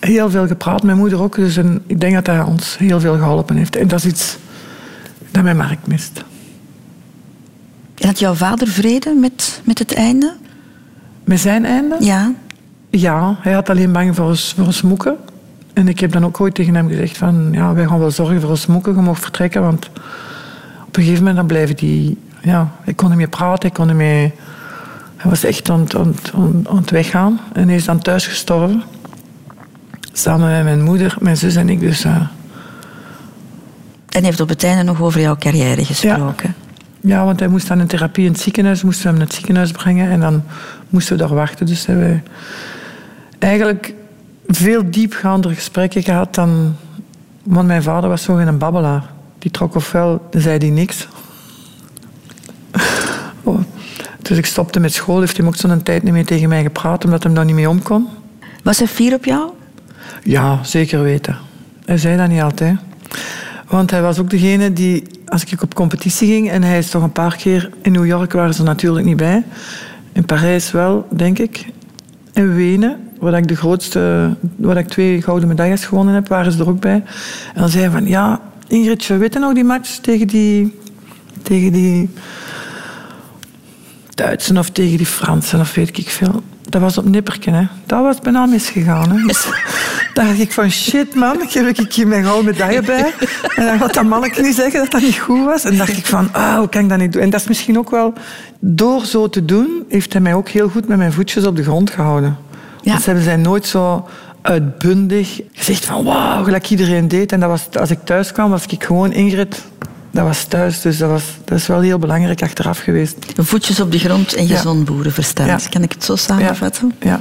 Heel 0.00 0.30
veel 0.30 0.46
gepraat, 0.46 0.82
mijn 0.82 0.98
moeder 0.98 1.22
ook. 1.22 1.36
Dus 1.36 1.56
en 1.56 1.82
ik 1.86 2.00
denk 2.00 2.14
dat 2.14 2.26
hij 2.26 2.42
ons 2.42 2.78
heel 2.78 3.00
veel 3.00 3.16
geholpen 3.16 3.56
heeft. 3.56 3.76
En 3.76 3.88
dat 3.88 3.98
is 3.98 4.06
iets 4.06 4.36
dat 5.30 5.42
mijn 5.42 5.56
Mark 5.56 5.86
mist. 5.86 6.24
En 7.94 8.06
had 8.06 8.18
jouw 8.18 8.34
vader 8.34 8.68
vrede 8.68 9.14
met, 9.14 9.60
met 9.64 9.78
het 9.78 9.94
einde? 9.94 10.34
Met 11.24 11.40
zijn 11.40 11.64
einde? 11.64 11.96
Ja. 12.00 12.32
Ja, 12.90 13.36
hij 13.38 13.52
had 13.52 13.70
alleen 13.70 13.92
bang 13.92 14.14
voor 14.14 14.26
ons, 14.26 14.52
voor 14.56 14.66
ons 14.66 14.82
moeken. 14.82 15.16
En 15.76 15.88
ik 15.88 16.00
heb 16.00 16.12
dan 16.12 16.24
ook 16.24 16.40
ooit 16.40 16.54
tegen 16.54 16.74
hem 16.74 16.88
gezegd 16.88 17.16
van... 17.16 17.48
Ja, 17.52 17.74
wij 17.74 17.86
gaan 17.86 17.98
wel 17.98 18.10
zorgen 18.10 18.40
voor 18.40 18.50
ons 18.50 18.66
moeken. 18.66 18.94
Je 18.94 19.00
mag 19.00 19.18
vertrekken, 19.18 19.62
want 19.62 19.88
op 20.86 20.96
een 20.96 21.02
gegeven 21.02 21.18
moment 21.18 21.36
dan 21.36 21.46
blijven 21.46 21.76
die... 21.76 22.18
Ja, 22.42 22.70
ik 22.84 22.96
kon 22.96 23.08
niet 23.08 23.16
meer 23.16 23.28
praten, 23.28 23.68
ik 23.68 23.74
kon 23.74 23.86
niet 23.86 23.96
meer... 23.96 24.32
Hij 25.16 25.30
was 25.30 25.44
echt 25.44 25.70
aan, 25.70 25.86
aan, 25.96 26.14
aan, 26.34 26.64
aan 26.68 26.76
het 26.76 26.90
weggaan. 26.90 27.40
En 27.52 27.66
hij 27.66 27.76
is 27.76 27.84
dan 27.84 27.98
thuis 27.98 28.26
gestorven. 28.26 28.82
Samen 30.12 30.50
met 30.50 30.64
mijn 30.64 30.82
moeder, 30.82 31.16
mijn 31.20 31.36
zus 31.36 31.56
en 31.56 31.68
ik. 31.68 31.80
Dus, 31.80 32.04
uh... 32.04 32.16
En 34.08 34.24
heeft 34.24 34.40
op 34.40 34.48
het 34.48 34.64
einde 34.64 34.82
nog 34.82 35.02
over 35.02 35.20
jouw 35.20 35.36
carrière 35.36 35.84
gesproken. 35.84 36.54
Ja. 37.00 37.16
ja, 37.16 37.24
want 37.24 37.38
hij 37.38 37.48
moest 37.48 37.68
dan 37.68 37.80
in 37.80 37.86
therapie 37.86 38.24
in 38.24 38.32
het 38.32 38.40
ziekenhuis. 38.40 38.82
Moesten 38.82 39.02
we 39.02 39.08
hem 39.08 39.18
naar 39.18 39.26
het 39.26 39.36
ziekenhuis 39.36 39.70
brengen. 39.70 40.10
En 40.10 40.20
dan 40.20 40.42
moesten 40.88 41.16
we 41.16 41.22
daar 41.22 41.34
wachten. 41.34 41.66
Dus 41.66 41.86
hebben 41.86 42.24
eigenlijk 43.38 43.94
veel 44.46 44.90
diepgaandere 44.90 45.54
gesprekken 45.54 46.02
gehad 46.02 46.34
dan... 46.34 46.76
Want 47.42 47.66
mijn 47.66 47.82
vader 47.82 48.08
was 48.08 48.22
zo 48.22 48.34
geen 48.34 48.58
babbelaar. 48.58 49.10
Die 49.38 49.50
trok 49.50 49.74
ofwel, 49.74 50.28
zei 50.30 50.58
hij 50.58 50.70
niks. 50.70 51.08
Oh. 53.42 53.60
Dus 54.22 54.38
ik 54.38 54.46
stopte 54.46 54.80
met 54.80 54.92
school. 54.92 55.20
Heeft 55.20 55.36
hij 55.36 55.46
ook 55.46 55.56
zo'n 55.56 55.82
tijd 55.82 56.02
niet 56.02 56.12
meer 56.12 56.24
tegen 56.24 56.48
mij 56.48 56.62
gepraat, 56.62 57.04
omdat 57.04 57.22
hij 57.22 57.32
daar 57.32 57.44
niet 57.44 57.54
mee 57.54 57.68
om 57.68 57.82
kon. 57.82 58.08
Was 58.62 58.78
hij 58.78 58.86
fier 58.86 59.14
op 59.14 59.24
jou? 59.24 59.50
Ja, 60.22 60.64
zeker 60.64 61.02
weten. 61.02 61.38
Hij 61.84 61.98
zei 61.98 62.16
dat 62.16 62.28
niet 62.28 62.40
altijd. 62.40 62.76
Want 63.68 63.90
hij 63.90 64.02
was 64.02 64.18
ook 64.18 64.30
degene 64.30 64.72
die, 64.72 65.02
als 65.26 65.44
ik 65.44 65.62
op 65.62 65.74
competitie 65.74 66.28
ging, 66.28 66.50
en 66.50 66.62
hij 66.62 66.78
is 66.78 66.90
toch 66.90 67.02
een 67.02 67.12
paar 67.12 67.36
keer 67.36 67.70
in 67.82 67.92
New 67.92 68.06
York 68.06 68.32
waren 68.32 68.54
ze 68.54 68.62
natuurlijk 68.62 69.06
niet 69.06 69.16
bij. 69.16 69.44
In 70.12 70.24
Parijs 70.24 70.70
wel, 70.70 71.06
denk 71.10 71.38
ik. 71.38 71.66
In 72.36 72.54
Wenen, 72.54 73.08
waar 73.18 73.36
ik 73.36 73.48
de 73.48 73.56
grootste, 73.56 74.34
waar 74.56 74.76
ik 74.76 74.88
twee 74.88 75.22
gouden 75.22 75.48
medailles 75.48 75.84
gewonnen 75.84 76.14
heb, 76.14 76.28
waren 76.28 76.52
ze 76.52 76.58
er 76.58 76.68
ook 76.68 76.80
bij. 76.80 77.02
En 77.54 77.60
dan 77.60 77.68
zei 77.68 77.90
van, 77.90 78.06
ja, 78.06 78.40
Ingrid, 78.68 79.04
je 79.04 79.16
weet 79.16 79.38
nog 79.38 79.54
die 79.54 79.64
match 79.64 79.96
tegen 79.96 80.26
die, 80.26 80.78
tegen 81.42 81.72
die 81.72 82.10
Duitsen 84.14 84.58
of 84.58 84.70
tegen 84.70 84.96
die 84.96 85.06
Fransen 85.06 85.60
of 85.60 85.74
weet 85.74 85.98
ik 85.98 86.08
veel. 86.08 86.42
Dat 86.68 86.80
was 86.80 86.98
op 86.98 87.08
nipperken, 87.08 87.52
hè. 87.52 87.66
Dat 87.86 88.02
was 88.02 88.18
bijna 88.18 88.46
misgegaan, 88.46 89.10
hè. 89.10 89.26
Dus 89.26 89.46
dacht 90.14 90.40
ik 90.40 90.52
van, 90.52 90.70
shit 90.70 91.14
man, 91.14 91.36
geef 91.48 91.78
ik 91.78 91.92
hier 91.92 92.06
mijn 92.06 92.24
gouden 92.24 92.44
medaille 92.44 92.82
bij. 92.82 93.12
En 93.56 93.66
dan 93.66 93.78
gaat 93.78 93.94
dat 93.94 94.04
mannetje 94.04 94.42
niet 94.42 94.54
zeggen 94.54 94.80
dat 94.80 94.90
dat 94.90 95.00
niet 95.00 95.18
goed 95.18 95.44
was. 95.44 95.64
En 95.64 95.76
dacht 95.76 95.96
ik 95.96 96.06
van, 96.06 96.28
ah, 96.32 96.58
hoe 96.58 96.68
kan 96.68 96.82
ik 96.82 96.88
dat 96.88 96.98
niet 96.98 97.12
doen? 97.12 97.22
En 97.22 97.30
dat 97.30 97.40
is 97.40 97.48
misschien 97.48 97.78
ook 97.78 97.90
wel... 97.90 98.12
Door 98.58 99.04
zo 99.04 99.28
te 99.28 99.44
doen, 99.44 99.84
heeft 99.88 100.12
hij 100.12 100.22
mij 100.22 100.34
ook 100.34 100.48
heel 100.48 100.68
goed 100.68 100.88
met 100.88 100.98
mijn 100.98 101.12
voetjes 101.12 101.46
op 101.46 101.56
de 101.56 101.62
grond 101.62 101.90
gehouden. 101.90 102.36
Ja. 102.82 102.94
Dus 102.94 103.06
hebben 103.06 103.24
zij 103.24 103.36
nooit 103.36 103.66
zo 103.66 104.08
uitbundig 104.42 105.40
gezegd 105.52 105.84
van, 105.84 106.04
wauw, 106.04 106.44
gelijk 106.44 106.70
iedereen 106.70 107.08
deed. 107.08 107.32
En 107.32 107.40
dat 107.40 107.48
was, 107.48 107.68
als 107.80 107.90
ik 107.90 107.98
thuis 108.04 108.32
kwam, 108.32 108.50
was 108.50 108.66
ik 108.66 108.84
gewoon 108.84 109.12
Ingrid 109.12 109.64
dat 110.10 110.24
was 110.24 110.44
thuis, 110.44 110.80
dus 110.80 110.98
dat, 110.98 111.10
was, 111.10 111.24
dat 111.44 111.58
is 111.58 111.66
wel 111.66 111.80
heel 111.80 111.98
belangrijk 111.98 112.42
achteraf 112.42 112.78
geweest. 112.78 113.16
Voetjes 113.36 113.80
op 113.80 113.92
de 113.92 113.98
grond 113.98 114.34
en 114.34 114.46
gezond 114.46 114.78
ja. 114.78 114.92
boerenverstand. 114.92 115.62
Ja. 115.62 115.68
Kan 115.68 115.82
ik 115.82 115.92
het 115.92 116.04
zo 116.04 116.16
samenvatten? 116.16 116.92
Ja. 117.00 117.08
ja. 117.08 117.20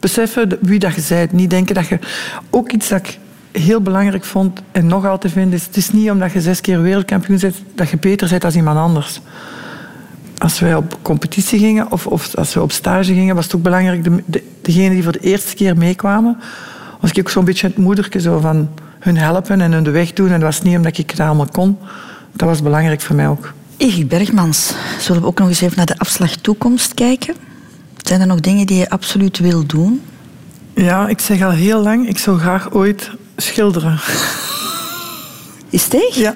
Beseffen 0.00 0.58
wie 0.60 0.78
dat 0.78 0.94
je 0.94 1.02
bent. 1.08 1.32
Niet 1.32 1.50
denken 1.50 1.74
dat 1.74 1.86
je... 1.86 1.98
Ook 2.50 2.72
iets 2.72 2.88
dat 2.88 2.98
ik 2.98 3.18
heel 3.52 3.80
belangrijk 3.80 4.24
vond 4.24 4.62
en 4.72 4.86
nog 4.86 5.06
altijd 5.06 5.32
vind, 5.32 5.52
is 5.52 5.66
het 5.66 5.76
is 5.76 5.90
niet 5.90 6.10
omdat 6.10 6.32
je 6.32 6.40
zes 6.40 6.60
keer 6.60 6.82
wereldkampioen 6.82 7.38
bent, 7.38 7.62
dat 7.74 7.90
je 7.90 7.96
beter 7.96 8.28
bent 8.28 8.42
dan 8.42 8.52
iemand 8.52 8.78
anders. 8.78 9.20
Als 10.38 10.58
wij 10.58 10.74
op 10.74 10.98
competitie 11.02 11.58
gingen 11.58 11.92
of, 11.92 12.06
of 12.06 12.34
als 12.34 12.54
we 12.54 12.62
op 12.62 12.72
stage 12.72 13.14
gingen, 13.14 13.34
was 13.34 13.44
het 13.44 13.54
ook 13.54 13.62
belangrijk, 13.62 14.04
de, 14.04 14.22
de, 14.26 14.42
degenen 14.62 14.90
die 14.90 15.02
voor 15.02 15.12
de 15.12 15.20
eerste 15.20 15.54
keer 15.54 15.76
meekwamen, 15.76 16.36
was 17.00 17.10
ik 17.10 17.18
ook 17.18 17.30
zo'n 17.30 17.44
beetje 17.44 17.66
het 17.66 17.76
moedertje 17.76 18.20
zo 18.20 18.38
van 18.38 18.68
hun 19.06 19.16
helpen 19.16 19.60
en 19.60 19.72
hun 19.72 19.84
de 19.84 19.90
weg 19.90 20.12
doen. 20.12 20.26
En 20.26 20.32
dat 20.32 20.42
was 20.42 20.62
niet 20.62 20.76
omdat 20.76 20.98
ik 20.98 21.10
het 21.10 21.20
allemaal 21.20 21.48
kon. 21.52 21.78
Dat 22.32 22.48
was 22.48 22.62
belangrijk 22.62 23.00
voor 23.00 23.16
mij 23.16 23.28
ook. 23.28 23.52
Egil 23.76 24.06
Bergmans, 24.06 24.74
zullen 24.98 25.22
we 25.22 25.28
ook 25.28 25.38
nog 25.38 25.48
eens 25.48 25.60
even 25.60 25.76
naar 25.76 25.86
de 25.86 25.98
afslag 25.98 26.30
toekomst 26.30 26.94
kijken? 26.94 27.34
Zijn 27.96 28.20
er 28.20 28.26
nog 28.26 28.40
dingen 28.40 28.66
die 28.66 28.78
je 28.78 28.90
absoluut 28.90 29.38
wil 29.38 29.66
doen? 29.66 30.02
Ja, 30.74 31.08
ik 31.08 31.20
zeg 31.20 31.42
al 31.42 31.50
heel 31.50 31.82
lang, 31.82 32.08
ik 32.08 32.18
zou 32.18 32.38
graag 32.38 32.72
ooit 32.72 33.10
schilderen. 33.36 33.98
Is 35.70 35.84
het 35.84 35.94
echt? 35.94 36.14
Ja. 36.14 36.34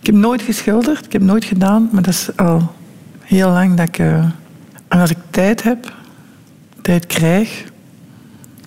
Ik 0.00 0.06
heb 0.06 0.14
nooit 0.14 0.42
geschilderd, 0.42 1.04
ik 1.04 1.12
heb 1.12 1.22
nooit 1.22 1.44
gedaan, 1.44 1.88
maar 1.92 2.02
dat 2.02 2.14
is 2.14 2.28
al 2.36 2.72
heel 3.20 3.50
lang 3.50 3.76
dat 3.76 3.88
ik... 3.88 3.98
Uh, 3.98 4.24
en 4.88 5.00
als 5.00 5.10
ik 5.10 5.18
tijd 5.30 5.62
heb, 5.62 5.92
tijd 6.82 7.06
krijg, 7.06 7.64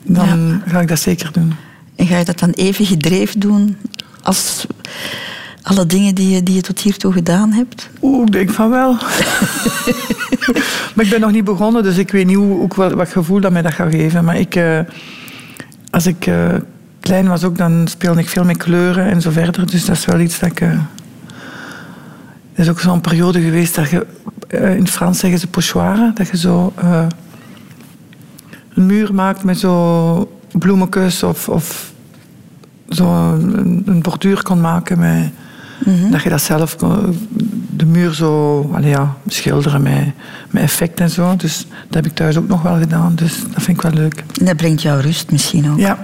dan 0.01 0.61
ga 0.67 0.79
ik 0.79 0.87
dat 0.87 0.99
zeker 0.99 1.31
doen. 1.31 1.53
En 1.95 2.07
ga 2.07 2.17
je 2.17 2.25
dat 2.25 2.39
dan 2.39 2.49
even 2.49 2.85
gedreven 2.85 3.39
doen 3.39 3.77
als 4.21 4.65
alle 5.61 5.85
dingen 5.85 6.15
die 6.15 6.29
je, 6.29 6.43
die 6.43 6.55
je 6.55 6.61
tot 6.61 6.79
hiertoe 6.79 7.13
gedaan 7.13 7.51
hebt? 7.51 7.89
Oeh, 8.01 8.25
ik 8.25 8.31
denk 8.31 8.49
van 8.49 8.69
wel. 8.69 8.91
maar 10.93 11.05
ik 11.05 11.09
ben 11.09 11.19
nog 11.19 11.31
niet 11.31 11.43
begonnen, 11.43 11.83
dus 11.83 11.97
ik 11.97 12.11
weet 12.11 12.25
niet 12.25 12.35
hoe, 12.35 12.61
ook 12.61 12.73
wat, 12.73 12.93
wat 12.93 13.09
gevoel 13.09 13.39
dat 13.39 13.51
mij 13.51 13.61
dat 13.61 13.73
gaat 13.73 13.91
geven. 13.91 14.25
Maar 14.25 14.39
ik, 14.39 14.55
uh, 14.55 14.79
als 15.89 16.05
ik 16.05 16.27
uh, 16.27 16.53
klein 16.99 17.27
was 17.27 17.43
ook, 17.43 17.57
dan 17.57 17.87
speelde 17.87 18.19
ik 18.19 18.29
veel 18.29 18.43
met 18.43 18.57
kleuren 18.57 19.05
en 19.05 19.21
zo 19.21 19.31
verder. 19.31 19.71
Dus 19.71 19.85
dat 19.85 19.95
is 19.95 20.05
wel 20.05 20.19
iets 20.19 20.39
dat 20.39 20.49
ik... 20.49 20.61
Uh, 20.61 20.69
er 22.53 22.61
is 22.61 22.69
ook 22.69 22.79
zo'n 22.79 23.01
periode 23.01 23.41
geweest 23.41 23.75
dat 23.75 23.89
je... 23.89 24.05
in 24.47 24.59
het 24.59 24.89
Frans 24.89 25.19
zeggen 25.19 25.39
ze 25.39 25.47
pochoire. 25.47 26.11
Dat 26.13 26.27
je 26.27 26.37
zo 26.37 26.73
een 28.73 28.85
muur 28.85 29.13
maakt 29.13 29.43
met 29.43 29.59
zo 29.59 30.34
bloemenkus 30.59 31.23
of, 31.23 31.49
of 31.49 31.93
zo 32.89 33.33
een, 33.33 33.83
een 33.85 34.01
borduur 34.01 34.43
kon 34.43 34.61
maken 34.61 34.99
met... 34.99 35.31
Mhm. 35.85 36.11
Dat 36.11 36.23
je 36.23 36.29
dat 36.29 36.41
zelf 36.41 36.75
de 37.75 37.85
muur 37.85 38.13
zo 38.13 38.61
allee 38.73 38.89
ja, 38.89 39.15
schilderen 39.27 39.81
met, 39.81 40.11
met 40.49 40.63
effect 40.63 40.99
en 40.99 41.09
zo. 41.09 41.35
Dus 41.35 41.67
dat 41.87 41.95
heb 41.95 42.05
ik 42.05 42.13
thuis 42.13 42.37
ook 42.37 42.47
nog 42.47 42.61
wel 42.61 42.77
gedaan. 42.77 43.15
Dus 43.15 43.41
dat 43.53 43.63
vind 43.63 43.77
ik 43.77 43.81
wel 43.81 43.93
leuk. 44.01 44.23
En 44.39 44.45
dat 44.45 44.55
brengt 44.55 44.81
jou 44.81 45.01
rust 45.01 45.31
misschien 45.31 45.71
ook. 45.71 45.79
Ja. 45.79 45.99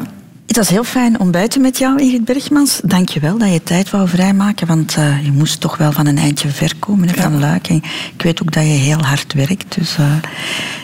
Het 0.52 0.60
was 0.60 0.70
heel 0.70 0.84
fijn 0.84 1.20
ontbijten 1.20 1.62
met 1.62 1.78
jou, 1.78 2.00
Ingrid 2.00 2.26
Bergmans. 2.26 2.82
Dank 2.84 3.10
je 3.10 3.20
wel 3.20 3.38
dat 3.38 3.52
je 3.52 3.64
tijd 3.64 3.90
wou 3.90 4.08
vrijmaken, 4.08 4.68
want 4.68 4.98
uh, 4.98 5.26
je 5.26 5.32
moest 5.32 5.60
toch 5.60 5.78
wel 5.78 5.92
van 5.92 6.06
een 6.08 6.18
eindje 6.18 6.50
ver 6.50 6.76
komen 6.80 7.08
ja. 7.08 7.22
van 7.22 7.40
Luik. 7.40 7.68
En 7.68 7.76
ik 8.16 8.22
weet 8.22 8.42
ook 8.42 8.52
dat 8.52 8.64
je 8.64 8.70
heel 8.70 9.02
hard 9.02 9.34
werkt, 9.34 9.76
dus 9.76 9.98
uh, 10.00 10.06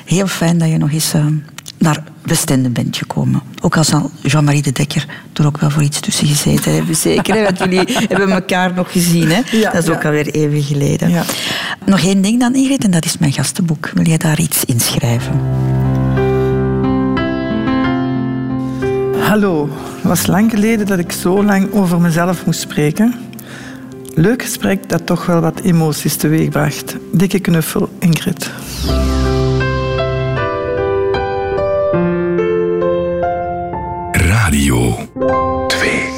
heel 0.05 0.27
fijn 0.27 0.57
dat 0.57 0.69
je 0.69 0.77
nog 0.77 0.91
eens 0.91 1.13
uh, 1.15 1.25
naar 1.77 2.03
Westende 2.21 2.69
bent 2.69 2.97
gekomen. 2.97 3.41
Ook 3.61 3.77
al 3.77 3.83
zal 3.83 4.11
Jean-Marie 4.21 4.61
de 4.61 4.71
Dekker 4.71 5.05
er 5.33 5.45
ook 5.45 5.59
wel 5.59 5.69
voor 5.69 5.83
iets 5.83 5.99
tussen 5.99 6.27
gezeten 6.27 6.73
hebben, 6.73 6.95
zeker. 6.95 7.35
Hè? 7.35 7.43
Want 7.43 7.57
jullie 7.59 7.83
hebben 8.09 8.31
elkaar 8.31 8.73
nog 8.73 8.91
gezien, 8.91 9.29
hè? 9.31 9.41
Ja, 9.51 9.71
dat 9.71 9.83
is 9.83 9.89
ook 9.89 10.05
alweer 10.05 10.27
even 10.27 10.63
geleden. 10.63 11.09
Ja. 11.09 11.23
Nog 11.85 11.99
één 11.99 12.21
ding 12.21 12.39
dan, 12.39 12.55
Ingrid, 12.55 12.83
en 12.83 12.91
dat 12.91 13.05
is 13.05 13.17
mijn 13.17 13.33
gastenboek. 13.33 13.89
Wil 13.93 14.07
je 14.07 14.17
daar 14.17 14.39
iets 14.39 14.65
inschrijven? 14.65 15.39
Hallo. 19.19 19.69
Het 19.95 20.03
was 20.03 20.27
lang 20.27 20.51
geleden 20.51 20.85
dat 20.85 20.99
ik 20.99 21.11
zo 21.11 21.43
lang 21.43 21.71
over 21.73 22.01
mezelf 22.01 22.45
moest 22.45 22.59
spreken. 22.59 23.13
Leuk 24.13 24.41
gesprek 24.41 24.89
dat 24.89 25.05
toch 25.05 25.25
wel 25.25 25.41
wat 25.41 25.59
emoties 25.59 26.15
teweegbracht. 26.15 26.95
Dikke 27.11 27.39
knuffel, 27.39 27.89
Ingrid. 27.99 28.51
Twee. 35.67 36.16